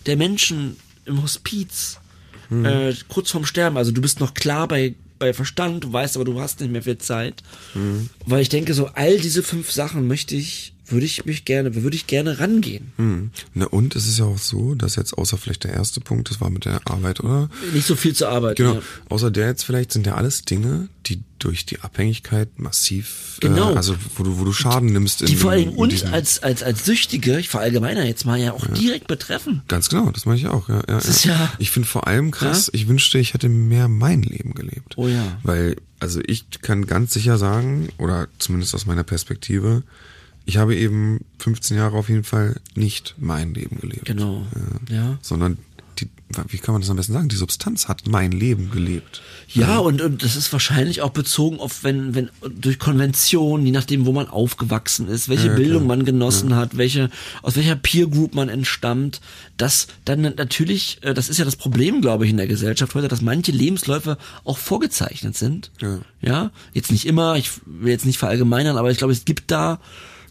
[0.05, 1.99] der Menschen im Hospiz,
[2.49, 2.63] Hm.
[2.65, 3.75] äh, kurz vorm Sterben.
[3.77, 6.83] Also du bist noch klar bei, bei Verstand, du weißt aber, du hast nicht mehr
[6.83, 7.41] viel Zeit.
[7.73, 8.09] Hm.
[8.25, 11.95] Weil ich denke, so all diese fünf Sachen möchte ich, würde ich mich gerne, würde
[11.95, 12.91] ich gerne rangehen.
[12.97, 13.31] Hm.
[13.53, 16.41] Na und es ist ja auch so, dass jetzt außer vielleicht der erste Punkt, das
[16.41, 17.49] war mit der Arbeit, oder?
[17.73, 18.55] Nicht so viel zu arbeiten.
[18.57, 18.75] Genau.
[18.75, 18.81] Ja.
[19.09, 23.73] Außer der jetzt vielleicht sind ja alles Dinge, die durch die Abhängigkeit massiv, Genau.
[23.73, 25.21] äh, also wo du, wo du Schaden nimmst.
[25.21, 28.53] In, Die vor allem in uns als, als, als Süchtige, ich verallgemeiner jetzt mal ja
[28.53, 29.61] auch direkt betreffen.
[29.67, 30.69] Ganz genau, das meine ich auch.
[30.69, 34.21] Ja, ja, ist ja- ich finde vor allem krass, ich wünschte, ich hätte mehr mein
[34.23, 34.93] Leben gelebt.
[34.97, 35.37] Oh ja.
[35.43, 39.83] Weil, also ich kann ganz sicher sagen, oder zumindest aus meiner Perspektive,
[40.45, 44.05] ich habe eben 15 Jahre auf jeden Fall nicht mein Leben gelebt.
[44.05, 44.45] Genau.
[44.89, 44.95] Ja.
[44.95, 45.17] Ja.
[45.21, 45.57] Sondern
[45.99, 46.09] die,
[46.49, 47.29] wie kann man das am besten sagen?
[47.29, 49.21] Die Substanz hat mein Leben gelebt.
[49.47, 54.05] Ja, und, und das ist wahrscheinlich auch bezogen auf, wenn, wenn durch Konvention, je nachdem,
[54.05, 55.97] wo man aufgewachsen ist, welche Ja, Bildung klar.
[55.97, 57.09] man genossen hat, welche,
[57.41, 59.21] aus welcher Peer Group man entstammt,
[59.57, 63.07] dass dann natürlich, äh, das ist ja das Problem, glaube ich, in der Gesellschaft heute,
[63.07, 65.71] dass manche Lebensläufe auch vorgezeichnet sind.
[65.81, 65.99] Ja.
[66.21, 69.79] Ja, jetzt nicht immer, ich will jetzt nicht verallgemeinern, aber ich glaube, es gibt da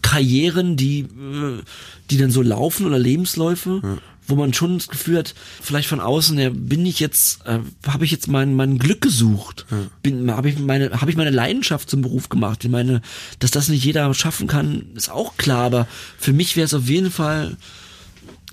[0.05, 1.63] Karrieren, die, äh,
[2.11, 6.37] die dann so laufen oder Lebensläufe, wo man schon das Gefühl hat, vielleicht von außen,
[6.37, 9.65] ja, bin ich jetzt, äh, habe ich jetzt mein, mein Glück gesucht,
[10.03, 12.63] bin, habe ich meine, habe ich meine Leidenschaft zum Beruf gemacht.
[12.63, 13.01] Ich meine,
[13.39, 15.87] dass das nicht jeder schaffen kann, ist auch klar, aber
[16.19, 17.57] für mich wäre es auf jeden Fall,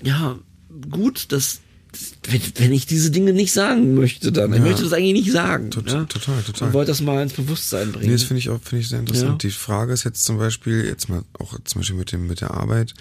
[0.01, 0.35] ja,
[0.89, 1.61] gut, dass
[2.29, 4.51] wenn, wenn ich diese Dinge nicht sagen möchte, dann.
[4.53, 4.65] Ich Ja.
[4.65, 5.71] möchte das eigentlich nicht sagen.
[5.71, 6.05] Tot- ja?
[6.05, 6.67] total, total.
[6.69, 8.07] Ich wollte das mal ins Bewusstsein bringen.
[8.07, 9.43] Nee, das finde ich auch, finde ich sehr interessant.
[9.43, 9.49] Ja.
[9.49, 12.51] Die Frage ist jetzt zum Beispiel, jetzt mal auch zum Beispiel mit dem, mit der
[12.51, 12.93] Arbeit,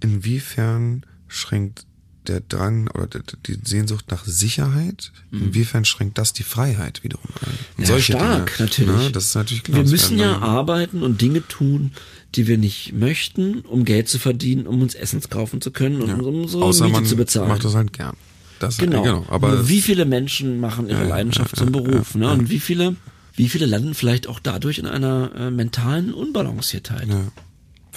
[0.00, 1.86] inwiefern schränkt
[2.26, 3.06] der Drang oder
[3.46, 7.52] die, Sehnsucht nach Sicherheit, inwiefern schränkt das die Freiheit wiederum ein?
[7.78, 7.94] Und Mhm.
[7.94, 8.96] Ja, stark, Dinge, natürlich.
[8.96, 9.10] Ne?
[9.12, 9.84] Das ist natürlich klar.
[9.84, 11.92] wir müssen ja arbeiten und Dinge tun,
[12.34, 16.08] die wir nicht möchten, um Geld zu verdienen, um uns Essens kaufen zu können und
[16.08, 16.16] ja.
[16.16, 17.48] um unsere Außer Miete zu bezahlen.
[17.48, 18.16] macht das halt gern.
[18.58, 19.02] Das genau.
[19.02, 19.26] genau.
[19.28, 22.26] Aber wie viele Menschen machen ihre Ja, ja, Leidenschaft ja, zum ja, Beruf, ja, ne?
[22.26, 22.32] ja.
[22.32, 22.96] Und wie viele,
[23.34, 27.20] wie viele landen vielleicht auch dadurch in einer äh, mentalen Unbalanciertheit, ja,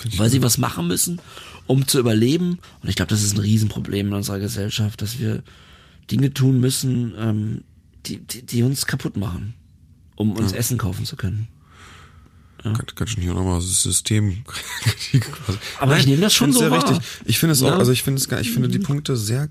[0.06, 1.22] ich weil sie was machen müssen,
[1.68, 2.60] um zu überleben.
[2.82, 5.44] Und ich glaube, das ist ein Riesenproblem in unserer Gesellschaft, dass wir
[6.12, 7.62] Dinge tun müssen, ähm,
[8.06, 9.54] die, die, die uns kaputt machen,
[10.16, 11.48] um uns Essen kaufen zu können.
[12.62, 14.44] Könnte, könnte schon hier nochmal das System.
[15.80, 16.90] Aber ich nehme das schon so sehr wahr.
[16.90, 17.08] richtig.
[17.26, 17.74] Ich finde es Ja.
[17.74, 19.48] auch, also ich finde es, ich finde die Punkte sehr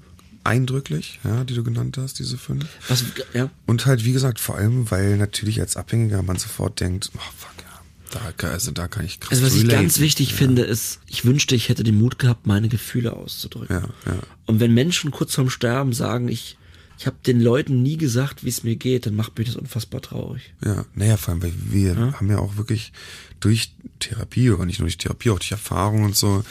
[0.48, 2.66] eindrücklich, ja, die du genannt hast, diese fünf.
[2.88, 3.50] Was, ja.
[3.66, 7.50] Und halt, wie gesagt, vor allem, weil natürlich als Abhängiger man sofort denkt, oh fuck,
[7.62, 9.82] ja, da, kann- also da kann ich krass Also was ich relaten.
[9.82, 13.76] ganz wichtig finde, ist, ich wünschte, ich hätte den Mut gehabt, meine Gefühle auszudrücken.
[13.76, 13.82] Ja,
[14.12, 14.18] ja.
[14.46, 16.56] Und wenn Menschen kurz vorm Sterben sagen, ich,
[16.98, 20.00] ich habe den Leuten nie gesagt, wie es mir geht, dann macht mich das unfassbar
[20.02, 20.52] traurig.
[20.64, 22.92] Ja, naja, vor allem, weil wir haben ja auch wirklich
[23.40, 26.42] durch Therapie, aber nicht nur durch Therapie, auch durch Erfahrung und so,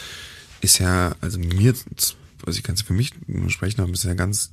[0.62, 1.74] ist ja, also mir,
[2.46, 4.52] also ich kann es für mich nur sprechen, aber ja ganz,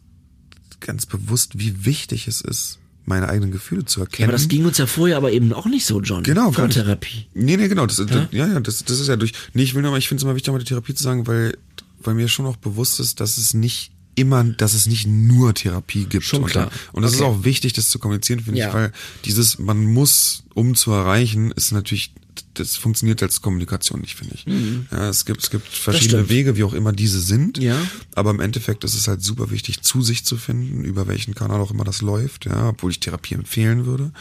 [0.80, 4.30] ganz bewusst, wie wichtig es ist, meine eigenen Gefühle zu Ja, erkennen.
[4.30, 6.22] aber das ging uns ja vorher aber eben auch nicht so, John.
[6.22, 6.68] Genau, vor.
[6.70, 7.26] Therapie.
[7.35, 7.87] Nee, nee, genau.
[7.87, 9.32] Das, das, ja, ja, das, das ist ja durch.
[9.53, 11.26] Nee, ich will nur mal, ich finde es immer wichtig, mal die Therapie zu sagen,
[11.26, 11.57] weil,
[12.03, 16.05] weil mir schon auch bewusst ist, dass es nicht immer, dass es nicht nur Therapie
[16.07, 16.24] gibt.
[16.24, 16.70] Schon und, klar.
[16.93, 17.20] und das Okay.
[17.22, 18.68] ist auch wichtig, das zu kommunizieren, finde Ja.
[18.68, 18.93] ich, weil
[19.24, 22.14] dieses, man muss, um zu erreichen, ist natürlich,
[22.55, 24.45] das funktioniert als Kommunikation nicht, finde ich.
[24.93, 26.28] Ja, es gibt, es gibt verschiedene Mhm.
[26.28, 27.59] Wege, wie auch immer diese sind.
[27.59, 27.76] Ja.
[28.14, 31.61] Aber im Endeffekt ist es halt super wichtig, zu sich zu finden, über welchen Kanal
[31.61, 34.12] auch immer das läuft, ja, obwohl ich Therapie empfehlen würde,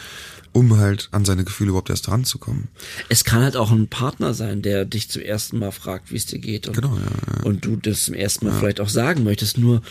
[0.52, 2.68] um halt an seine Gefühle überhaupt erst ranzukommen.
[3.08, 6.26] Es kann halt auch ein Partner sein, der dich zum ersten Mal fragt, wie es
[6.26, 6.68] dir geht.
[6.68, 7.42] Und, Genau, ja, ja.
[7.44, 9.58] und du das zum ersten Mal vielleicht auch sagen möchtest.
[9.58, 9.82] Nur,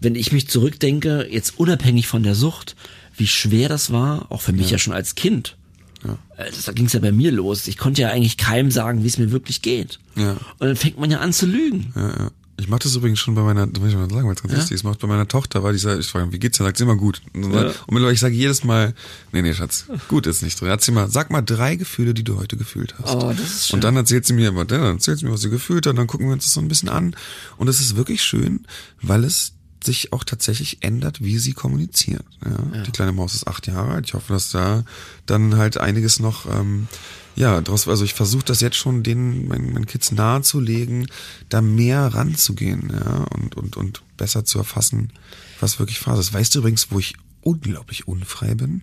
[0.00, 2.74] wenn ich mich zurückdenke, jetzt unabhängig von der Sucht,
[3.16, 5.56] wie schwer das war, auch für mich ja, schon als Kind.
[6.04, 6.18] Ja.
[6.36, 7.66] Äh, Das, da ging es ja bei mir los.
[7.68, 9.98] Ich konnte ja eigentlich keinem sagen, wie es mir wirklich geht.
[10.16, 10.32] Ja.
[10.32, 11.92] Und dann fängt man ja an zu lügen.
[11.94, 12.30] Ja, ja.
[12.58, 14.52] Ich mache das übrigens schon bei meiner, das muss ich mal sagen, weil es ganz
[14.52, 14.58] Ja?
[14.58, 16.64] lustig ist, ich mache bei meiner Tochter, weil die sagt, ich frage, wie geht's dir?
[16.64, 17.22] Sagt sie immer gut.
[17.32, 17.72] Und, dann, Ja.
[17.86, 18.92] und ich sage jedes Mal,
[19.32, 20.68] nee, nee, Schatz, gut ist nicht drin.
[20.68, 23.14] Erzähl mal, sag mal drei Gefühle, die du heute gefühlt hast.
[23.14, 23.76] Oh, das ist schön.
[23.76, 25.96] Und dann erzählt sie mir immer, dann erzählt sie mir, was sie gefühlt hat, und
[25.96, 27.16] dann gucken wir uns das so ein bisschen an.
[27.56, 28.66] Und es ist wirklich schön,
[29.00, 29.54] weil es
[29.84, 32.24] sich auch tatsächlich ändert, wie sie kommuniziert.
[32.44, 32.82] Ja?
[32.82, 34.06] Die kleine Maus ist acht Jahre alt.
[34.06, 34.84] Ich hoffe, dass da
[35.26, 36.88] dann halt einiges noch, ähm,
[37.36, 41.06] ja, draus, also ich versuche das jetzt schon den meinen, meinen Kids nahezulegen,
[41.48, 45.12] da mehr ranzugehen, ja, und, und, und besser zu erfassen,
[45.60, 46.34] was wirklich Phase ist.
[46.34, 48.82] Weißt du übrigens, wo ich unglaublich unfrei bin?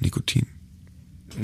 [0.00, 0.46] Nikotin.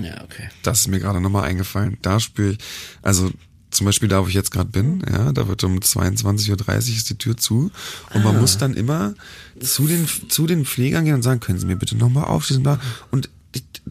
[0.02, 0.48] Ja, okay.
[0.62, 1.98] Das ist mir gerade nochmal eingefallen.
[2.02, 2.58] Da spüre ich,
[3.02, 3.30] also
[3.78, 7.10] zum Beispiel da, wo ich jetzt gerade bin, ja, da wird um 22.30 Uhr ist
[7.10, 7.70] die Tür zu
[8.12, 9.14] und man muss dann immer
[9.60, 12.80] zu den, zu den Pflegern gehen und sagen, können Sie mir bitte nochmal aufschließen da
[13.10, 13.30] und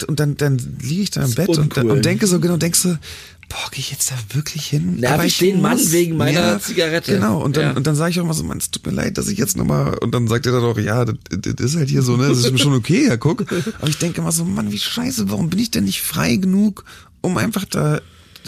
[0.07, 2.99] und dann, dann liege ich da im Bett und, und denke so, genau, denkst du,
[3.49, 4.97] boah, geh ich jetzt da wirklich hin?
[4.97, 7.13] Nerv Aber ich den Mann wegen meiner Zigarette?
[7.13, 7.71] Genau, und dann, Ja.
[7.73, 9.57] und dann sage ich auch immer so, Mann, es tut mir leid, dass ich jetzt
[9.57, 12.27] nochmal, und dann sagt er dann auch, ja, das, das ist halt hier so, ne,
[12.27, 13.45] das ist mir schon okay, ja, guck.
[13.79, 16.85] Aber ich denke immer so, Mann, wie scheiße, warum bin ich denn nicht frei genug,
[17.21, 18.01] um einfach da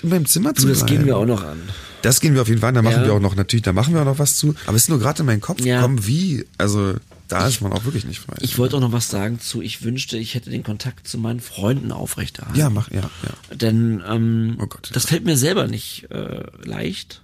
[0.04, 0.97] in meinem Zimmer Du, zu das bleiben?
[0.97, 1.60] gehen wir auch noch an.
[2.02, 3.06] Das gehen wir auf jeden Fall, da machen Ja.
[3.06, 4.56] wir auch noch, natürlich, da machen wir auch noch was zu.
[4.68, 5.78] Aber es ist nur gerade in meinen Kopf Ja.
[5.78, 6.93] gekommen, wie, also,
[7.28, 8.36] da ist man auch wirklich nicht frei.
[8.39, 11.41] Ich wollte auch noch was sagen zu, ich wünschte, ich hätte den Kontakt zu meinen
[11.41, 12.58] Freunden aufrechterhalten.
[12.58, 13.56] ja, mach, ja, ja.
[13.56, 14.89] Denn ähm, Oh Gott.
[14.93, 17.22] das fällt mir selber nicht äh, leicht.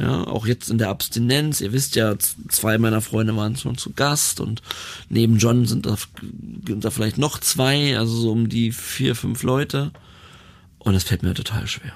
[0.00, 1.60] Ja, auch jetzt in der Abstinenz.
[1.60, 2.14] Ihr wisst ja,
[2.48, 4.62] zwei meiner Freunde waren schon zu Gast und
[5.08, 5.96] neben John sind da,
[6.68, 9.90] sind da vielleicht noch zwei, also so um die vier, fünf Leute.
[10.88, 11.92] Und es fällt mir total schwer.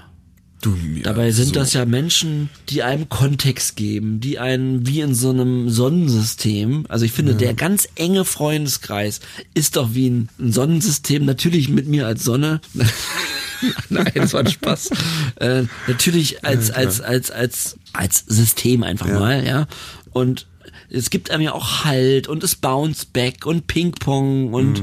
[0.60, 1.54] Du, ja, Dabei sind so.
[1.54, 7.06] das ja Menschen, die einem Kontext geben, die einen wie in so einem Sonnensystem, also
[7.06, 9.20] ich finde, der ganz enge Freundeskreis
[9.54, 12.60] ist doch wie ein, ein Sonnensystem, natürlich mit mir als Sonne.
[13.88, 14.90] Nein, das war ein Spaß.
[15.36, 19.66] äh, natürlich als, als, als, als, als System einfach mal, ja.
[20.10, 20.46] Und
[20.92, 24.82] es gibt einem ja auch Halt und es Bounce Back und Ping-Pong und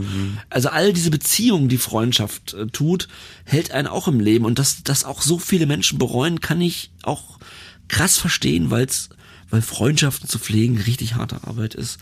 [0.49, 3.07] also all diese Beziehungen, die Freundschaft äh, tut,
[3.45, 4.45] hält einen auch im Leben.
[4.45, 7.39] Und dass das auch so viele Menschen bereuen, kann ich auch
[7.87, 9.09] krass verstehen, weil's,
[9.49, 11.99] weil Freundschaften zu pflegen richtig harte Arbeit ist.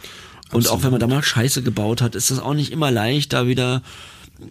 [0.54, 3.34] Und auch wenn man da mal Scheiße gebaut hat, ist das auch nicht immer leicht,
[3.34, 3.82] da wieder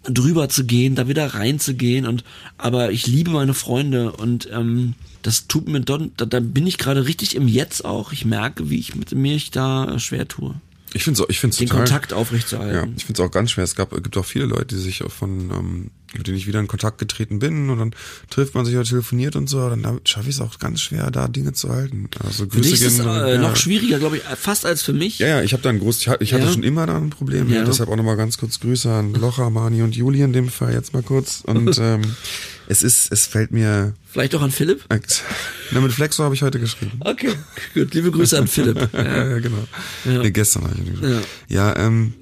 [0.03, 2.05] drüber zu gehen, da wieder reinzugehen.
[2.05, 2.23] Und
[2.57, 6.77] aber ich liebe meine Freunde und ähm, das tut mir dann, da, da bin ich
[6.77, 8.11] gerade richtig im Jetzt auch.
[8.11, 10.55] Ich merke, wie ich mit mir ich da schwer tue,
[10.93, 12.93] Ich finde es ich find's den total, Kontakt Ja, aufrechtzuerhalten.
[12.97, 13.63] ich finde es auch ganz schwer.
[13.63, 16.59] Es gab, gibt auch viele Leute, die sich auch von, ähm, mit denen ich wieder
[16.61, 17.91] in Kontakt getreten bin und dann
[18.29, 21.27] trifft man sich oder telefoniert und so, dann schaffe ich es auch ganz schwer, da
[21.27, 22.09] Dinge zu halten.
[22.23, 23.37] Also Für dich ist es äh, ja.
[23.41, 25.19] noch schwieriger, glaube ich, fast als für mich.
[25.19, 26.51] Ja, ja, ich habe da ein großes, ich, hatte- ich hatte Ja.
[26.53, 27.49] schon immer da ein Problem.
[27.49, 27.57] Ja.
[27.57, 27.63] Ja.
[27.65, 30.93] Deshalb auch nochmal ganz kurz Grüße an Locher, Mani und Juli in dem Fall jetzt
[30.93, 31.41] mal kurz.
[31.45, 32.01] Und ähm,
[32.67, 33.93] es ist, es fällt mir.
[34.05, 34.83] Vielleicht auch an Philipp.
[35.71, 36.99] Na, mit Flexo habe ich heute geschrieben.
[36.99, 37.33] Okay,
[37.73, 37.93] gut.
[37.93, 38.89] Liebe Grüße an Philipp.
[38.93, 39.27] Ja, Ja.
[39.29, 39.67] ja genau.
[40.05, 40.23] Ja.
[40.23, 41.21] Nee, gestern habe ich ihn geschrieben.
[41.47, 42.13] Ja, ähm,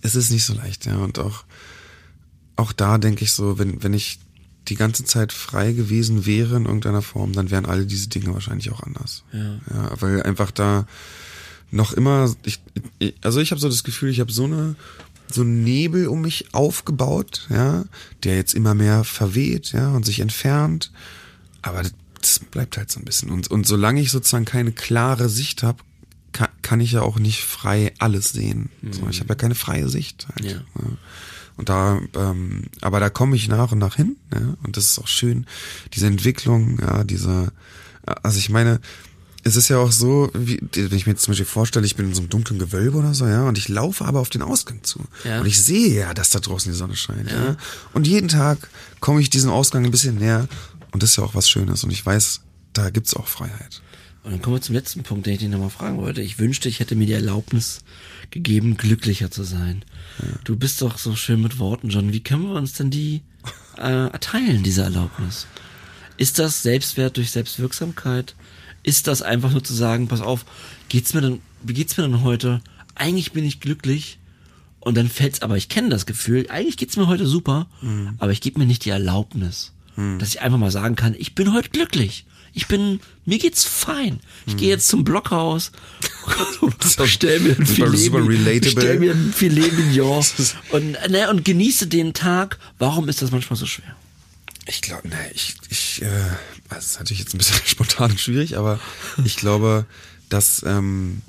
[0.00, 0.96] es ist nicht so leicht, ja.
[0.96, 1.44] Und auch,
[2.56, 4.18] auch da denke ich so, wenn, wenn ich
[4.68, 8.70] die ganze Zeit frei gewesen wäre in irgendeiner Form, dann wären alle diese Dinge wahrscheinlich
[8.70, 9.24] auch anders.
[9.32, 9.58] Ja.
[9.70, 10.86] ja weil einfach da
[11.70, 12.60] noch immer, ich,
[12.98, 14.76] ich also ich habe so das Gefühl, ich habe so eine
[15.30, 17.84] so einen Nebel um mich aufgebaut, ja,
[18.24, 20.92] der jetzt immer mehr verweht, ja, und sich entfernt.
[21.62, 21.82] Aber
[22.20, 23.30] das bleibt halt so ein bisschen.
[23.30, 25.82] Und, und solange ich sozusagen keine klare Sicht habe,
[26.32, 28.70] kann, kann ich ja auch nicht frei alles sehen.
[28.90, 30.26] So, ich habe ja keine freie Sicht.
[30.28, 30.44] Halt,
[30.74, 30.82] Ja.
[31.56, 34.98] Und da, ähm, aber da komme ich nach und nach hin, ja, und das ist
[34.98, 35.46] auch schön,
[35.92, 37.52] diese Entwicklung, ja, diese,
[38.22, 38.80] also ich meine,
[39.44, 42.06] es ist ja auch so, wie, wenn ich mir jetzt zum Beispiel vorstelle, ich bin
[42.06, 44.82] in so einem dunklen Gewölbe oder so, ja, und ich laufe aber auf den Ausgang
[44.84, 45.00] zu.
[45.24, 45.40] Ja.
[45.40, 47.56] Und ich sehe ja, dass da draußen die Sonne scheint, ja.
[47.92, 48.68] Und jeden Tag
[49.00, 50.48] komme ich diesem Ausgang ein bisschen näher
[50.92, 52.40] und das ist ja auch was Schönes und ich weiß,
[52.72, 53.82] da gibt's auch Freiheit.
[54.24, 56.22] Und dann kommen wir zum letzten Punkt, den ich dich nochmal fragen wollte.
[56.22, 57.80] Ich wünschte, ich hätte mir die Erlaubnis
[58.30, 59.84] gegeben, glücklicher zu sein.
[60.44, 62.12] Du bist doch so schön mit Worten, John.
[62.12, 63.22] Wie können wir uns denn die
[63.76, 65.46] äh, erteilen, diese Erlaubnis?
[66.18, 68.36] Ist das Selbstwert durch Selbstwirksamkeit?
[68.82, 70.44] Ist das einfach nur zu sagen, pass auf,
[70.88, 72.60] geht's mir denn, wie geht's mir denn heute?
[72.94, 74.18] Eigentlich bin ich glücklich.
[74.80, 77.68] Und dann fällt's, aber ich kenne das Gefühl, eigentlich geht's mir heute super,
[78.18, 79.70] aber ich gebe mir nicht die Erlaubnis,
[80.18, 82.24] dass ich einfach mal sagen kann, ich bin heute glücklich.
[82.52, 84.18] Ich bin, mir geht's fein.
[84.46, 85.70] Ich gehe jetzt zum Blockhaus,
[86.98, 90.24] bestell mir ein Filet, bestell mir ein Filet Mignon
[90.70, 92.58] und, ne, und genieße den Tag.
[92.78, 93.94] Warum ist das manchmal so schwer?
[94.66, 96.08] Ich glaube, ne, ich, ich, äh,
[96.74, 98.80] das ist natürlich jetzt ein bisschen spontan und schwierig, aber
[99.24, 99.86] ich glaube,
[100.28, 101.22] dass, ähm,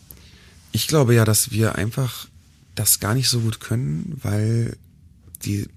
[0.71, 2.27] ich glaube ja, dass wir einfach
[2.75, 4.77] das gar nicht so gut können, weil
[5.45, 5.67] die,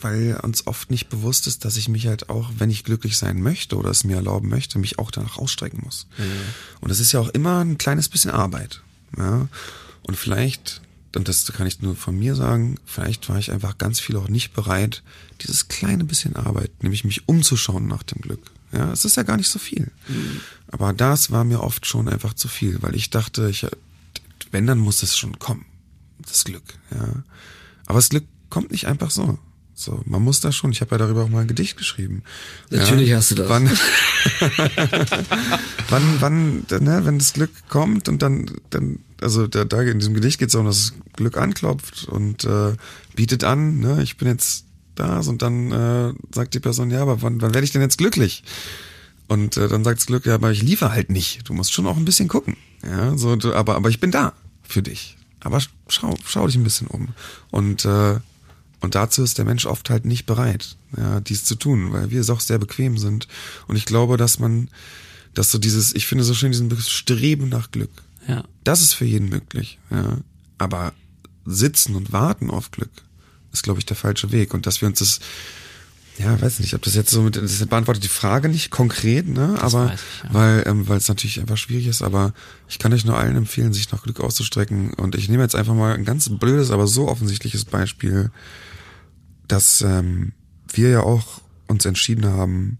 [0.00, 3.42] weil uns oft nicht bewusst ist, dass ich mich halt auch, wenn ich glücklich sein
[3.42, 6.06] möchte oder es mir erlauben möchte, mich auch danach ausstrecken muss.
[6.80, 8.82] Und das ist ja auch immer ein kleines bisschen Arbeit.
[9.16, 9.48] Ja?
[10.02, 10.80] Und vielleicht,
[11.14, 14.28] und das kann ich nur von mir sagen, vielleicht war ich einfach ganz viel auch
[14.28, 15.02] nicht bereit,
[15.42, 18.50] dieses kleine bisschen Arbeit, nämlich mich umzuschauen nach dem Glück.
[18.76, 19.90] Ja, es ist ja gar nicht so viel.
[20.68, 23.66] Aber das war mir oft schon einfach zu viel, weil ich dachte, ich,
[24.50, 25.64] wenn, dann muss es schon kommen.
[26.18, 27.22] Das Glück, ja.
[27.86, 29.38] Aber das Glück kommt nicht einfach so.
[29.78, 32.22] So, man muss da schon, ich habe ja darüber auch mal ein Gedicht geschrieben.
[32.70, 33.48] Natürlich ja, hast du das.
[33.50, 33.70] Wann,
[35.90, 40.14] wann, wann, ne, wenn das Glück kommt und dann, dann, also da, da in diesem
[40.14, 42.74] Gedicht geht es darum, dass das Glück anklopft und äh,
[43.14, 44.65] bietet an, ne, ich bin jetzt
[44.96, 47.98] da und dann äh, sagt die Person, ja, aber wann, wann werde ich denn jetzt
[47.98, 48.42] glücklich?
[49.28, 51.48] Und äh, dann sagt das Glück, ja, aber ich liefere halt nicht.
[51.48, 52.56] Du musst schon auch ein bisschen gucken.
[52.84, 54.32] Ja, so, du, aber, aber ich bin da
[54.62, 55.16] für dich.
[55.40, 57.08] Aber schau, schau dich ein bisschen um.
[57.50, 58.18] Und, äh,
[58.80, 62.24] und dazu ist der Mensch oft halt nicht bereit, ja, dies zu tun, weil wir
[62.30, 63.26] auch sehr bequem sind.
[63.66, 64.68] Und ich glaube, dass man,
[65.34, 67.90] dass so dieses, ich finde so schön diesen Streben nach Glück.
[68.28, 68.44] Ja.
[68.64, 70.18] Das ist für jeden möglich, ja.
[70.58, 70.92] Aber
[71.44, 72.90] sitzen und warten auf Glück
[73.56, 74.54] ist, glaube ich, der falsche Weg.
[74.54, 75.20] Und dass wir uns das,
[76.18, 79.56] ja, weiß nicht, ob das jetzt so mit, das beantwortet die Frage nicht konkret, ne,
[79.60, 80.34] aber, weiß ich, ja.
[80.34, 82.32] weil, ähm, weil es natürlich einfach schwierig ist, aber
[82.68, 84.94] ich kann euch nur allen empfehlen, sich nach Glück auszustrecken.
[84.94, 88.30] Und ich nehme jetzt einfach mal ein ganz blödes, aber so offensichtliches Beispiel,
[89.48, 90.32] dass ähm,
[90.72, 92.78] wir ja auch uns entschieden haben,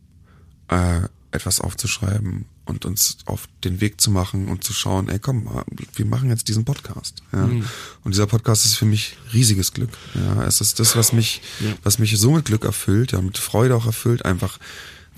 [0.68, 1.00] äh,
[1.30, 5.48] etwas aufzuschreiben und uns auf den Weg zu machen und zu schauen, ey komm,
[5.94, 7.22] wir machen jetzt diesen Podcast.
[7.32, 7.44] Ja.
[7.44, 9.90] Und dieser Podcast ist für mich riesiges Glück.
[10.14, 10.44] Ja.
[10.44, 11.42] Es ist das, was mich,
[11.82, 14.58] was mich so mit Glück erfüllt, ja, mit Freude auch erfüllt, einfach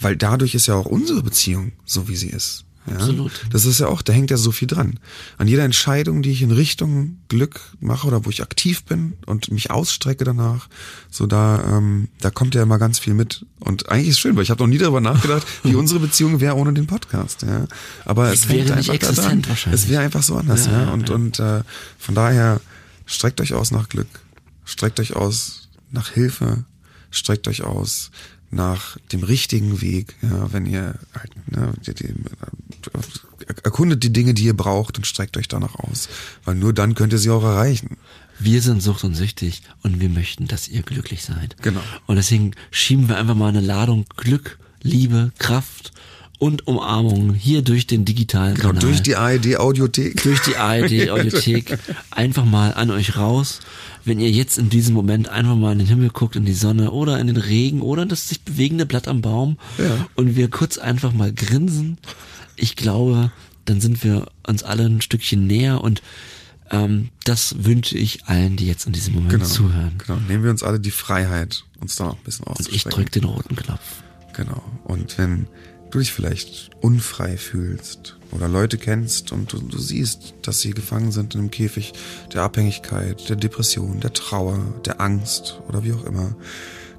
[0.01, 2.65] weil dadurch ist ja auch unsere Beziehung so, wie sie ist.
[2.87, 2.95] Ja?
[2.97, 3.47] Absolut.
[3.51, 4.99] Das ist ja auch, da hängt ja so viel dran.
[5.37, 9.51] An jeder Entscheidung, die ich in Richtung Glück mache oder wo ich aktiv bin und
[9.51, 10.69] mich ausstrecke danach,
[11.11, 13.45] so da, ähm, da kommt ja immer ganz viel mit.
[13.61, 16.41] Und eigentlich ist es schön, weil ich habe noch nie darüber nachgedacht, wie unsere Beziehung
[16.41, 17.43] wäre ohne den Podcast.
[17.43, 17.67] Ja?
[18.05, 19.49] Aber es, Es wäre nicht einfach existent daran.
[19.49, 19.83] wahrscheinlich.
[19.83, 20.67] Es wäre einfach so anders.
[20.67, 21.15] Ja, Ja, und ja.
[21.15, 21.63] und äh,
[21.99, 22.61] von daher
[23.07, 24.09] streckt euch aus nach Glück,
[24.65, 26.65] streckt euch aus nach Hilfe,
[27.11, 28.11] streckt euch aus
[28.51, 31.75] nach dem richtigen Weg, ja, wenn ihr halt, ne,
[33.63, 36.09] erkundet die Dinge, die ihr braucht und streckt euch danach aus,
[36.45, 37.99] weil nur dann könnt ihr sie auch erreichen.
[38.39, 41.61] Wir sind sucht und süchtig und wir möchten, dass ihr glücklich seid.
[41.61, 41.83] Genau.
[42.07, 45.93] Und deswegen schieben wir einfach mal eine Ladung Glück, Liebe, Kraft
[46.39, 48.83] und Umarmung hier durch den digitalen Genau, Kanal.
[48.83, 50.23] durch die ARD Audiothek.
[50.23, 51.79] durch die ARD Audiothek
[52.11, 53.61] einfach mal an euch raus.
[54.05, 56.93] Wenn ihr jetzt in diesem Moment einfach mal in den Himmel guckt, in die Sonne
[56.93, 60.07] oder in den Regen oder das sich bewegende Blatt am Baum Ja.
[60.15, 61.99] und wir kurz einfach mal grinsen,
[62.57, 63.33] ich glaube,
[63.65, 66.03] dann sind wir uns alle ein Stückchen näher und
[66.71, 69.93] ähm, das wünsche ich allen, die jetzt in diesem Moment Genau, zuhören.
[69.99, 70.21] genau.
[70.29, 72.91] Nehmen wir uns alle die Freiheit, uns da noch ein bisschen Und ich auszustrecken.
[72.97, 73.81] drück den roten Knopf.
[74.35, 74.63] Genau.
[74.85, 75.47] Und wenn
[75.91, 81.13] du dich vielleicht unfrei fühlst oder Leute kennst und du, du siehst, dass sie gefangen
[81.13, 81.93] sind in einem Käfig
[82.33, 86.37] der Abhängigkeit, der Depression, der Trauer, der Angst oder wie auch immer,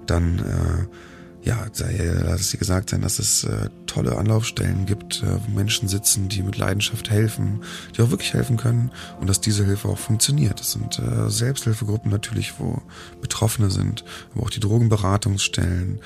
[0.05, 0.87] dann äh,
[1.43, 5.51] ja, sei, lass es dir gesagt sein, dass es äh, tolle Anlaufstellen gibt, äh, wo
[5.51, 7.61] Menschen sitzen, die mit Leidenschaft helfen,
[7.95, 8.91] die auch wirklich helfen können
[9.21, 10.59] und dass diese Hilfe auch funktioniert.
[10.59, 12.81] Das sind äh, Selbsthilfegruppen natürlich, wo
[13.21, 14.03] Betroffene sind,
[14.33, 15.99] aber auch die Drogenberatungsstellen,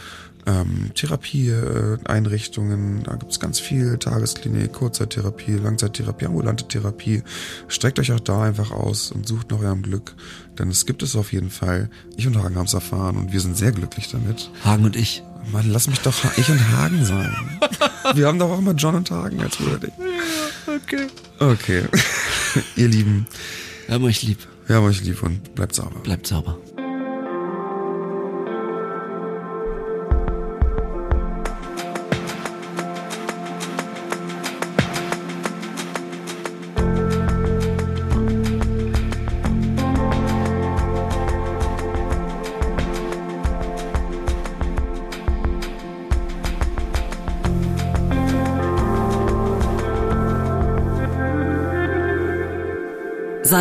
[0.46, 7.24] ähm, Therapieeinrichtungen, da gibt's ganz viel, Tagesklinik, Kurzzeittherapie, Langzeittherapie, ambulante Therapie.
[7.68, 10.16] Streckt euch auch da einfach aus und sucht nach eurem Glück,
[10.60, 11.90] denn es gibt es auf jeden Fall.
[12.18, 14.50] Ich und Hagen haben's erfahren und wir sind sehr glücklich damit.
[14.64, 15.24] Hagen und ich.
[15.52, 17.36] Mann, lass mich doch ich und Hagen sein.
[18.16, 19.92] Wir haben doch auch immer John und Hagen als Wording.
[20.68, 21.08] Okay.
[21.40, 21.84] Okay.
[22.78, 23.28] Ihr Lieben,
[23.88, 24.38] Wir haben euch lieb.
[24.68, 26.00] wir haben euch lieb und bleibt sauber.
[26.02, 26.58] Bleibt sauber.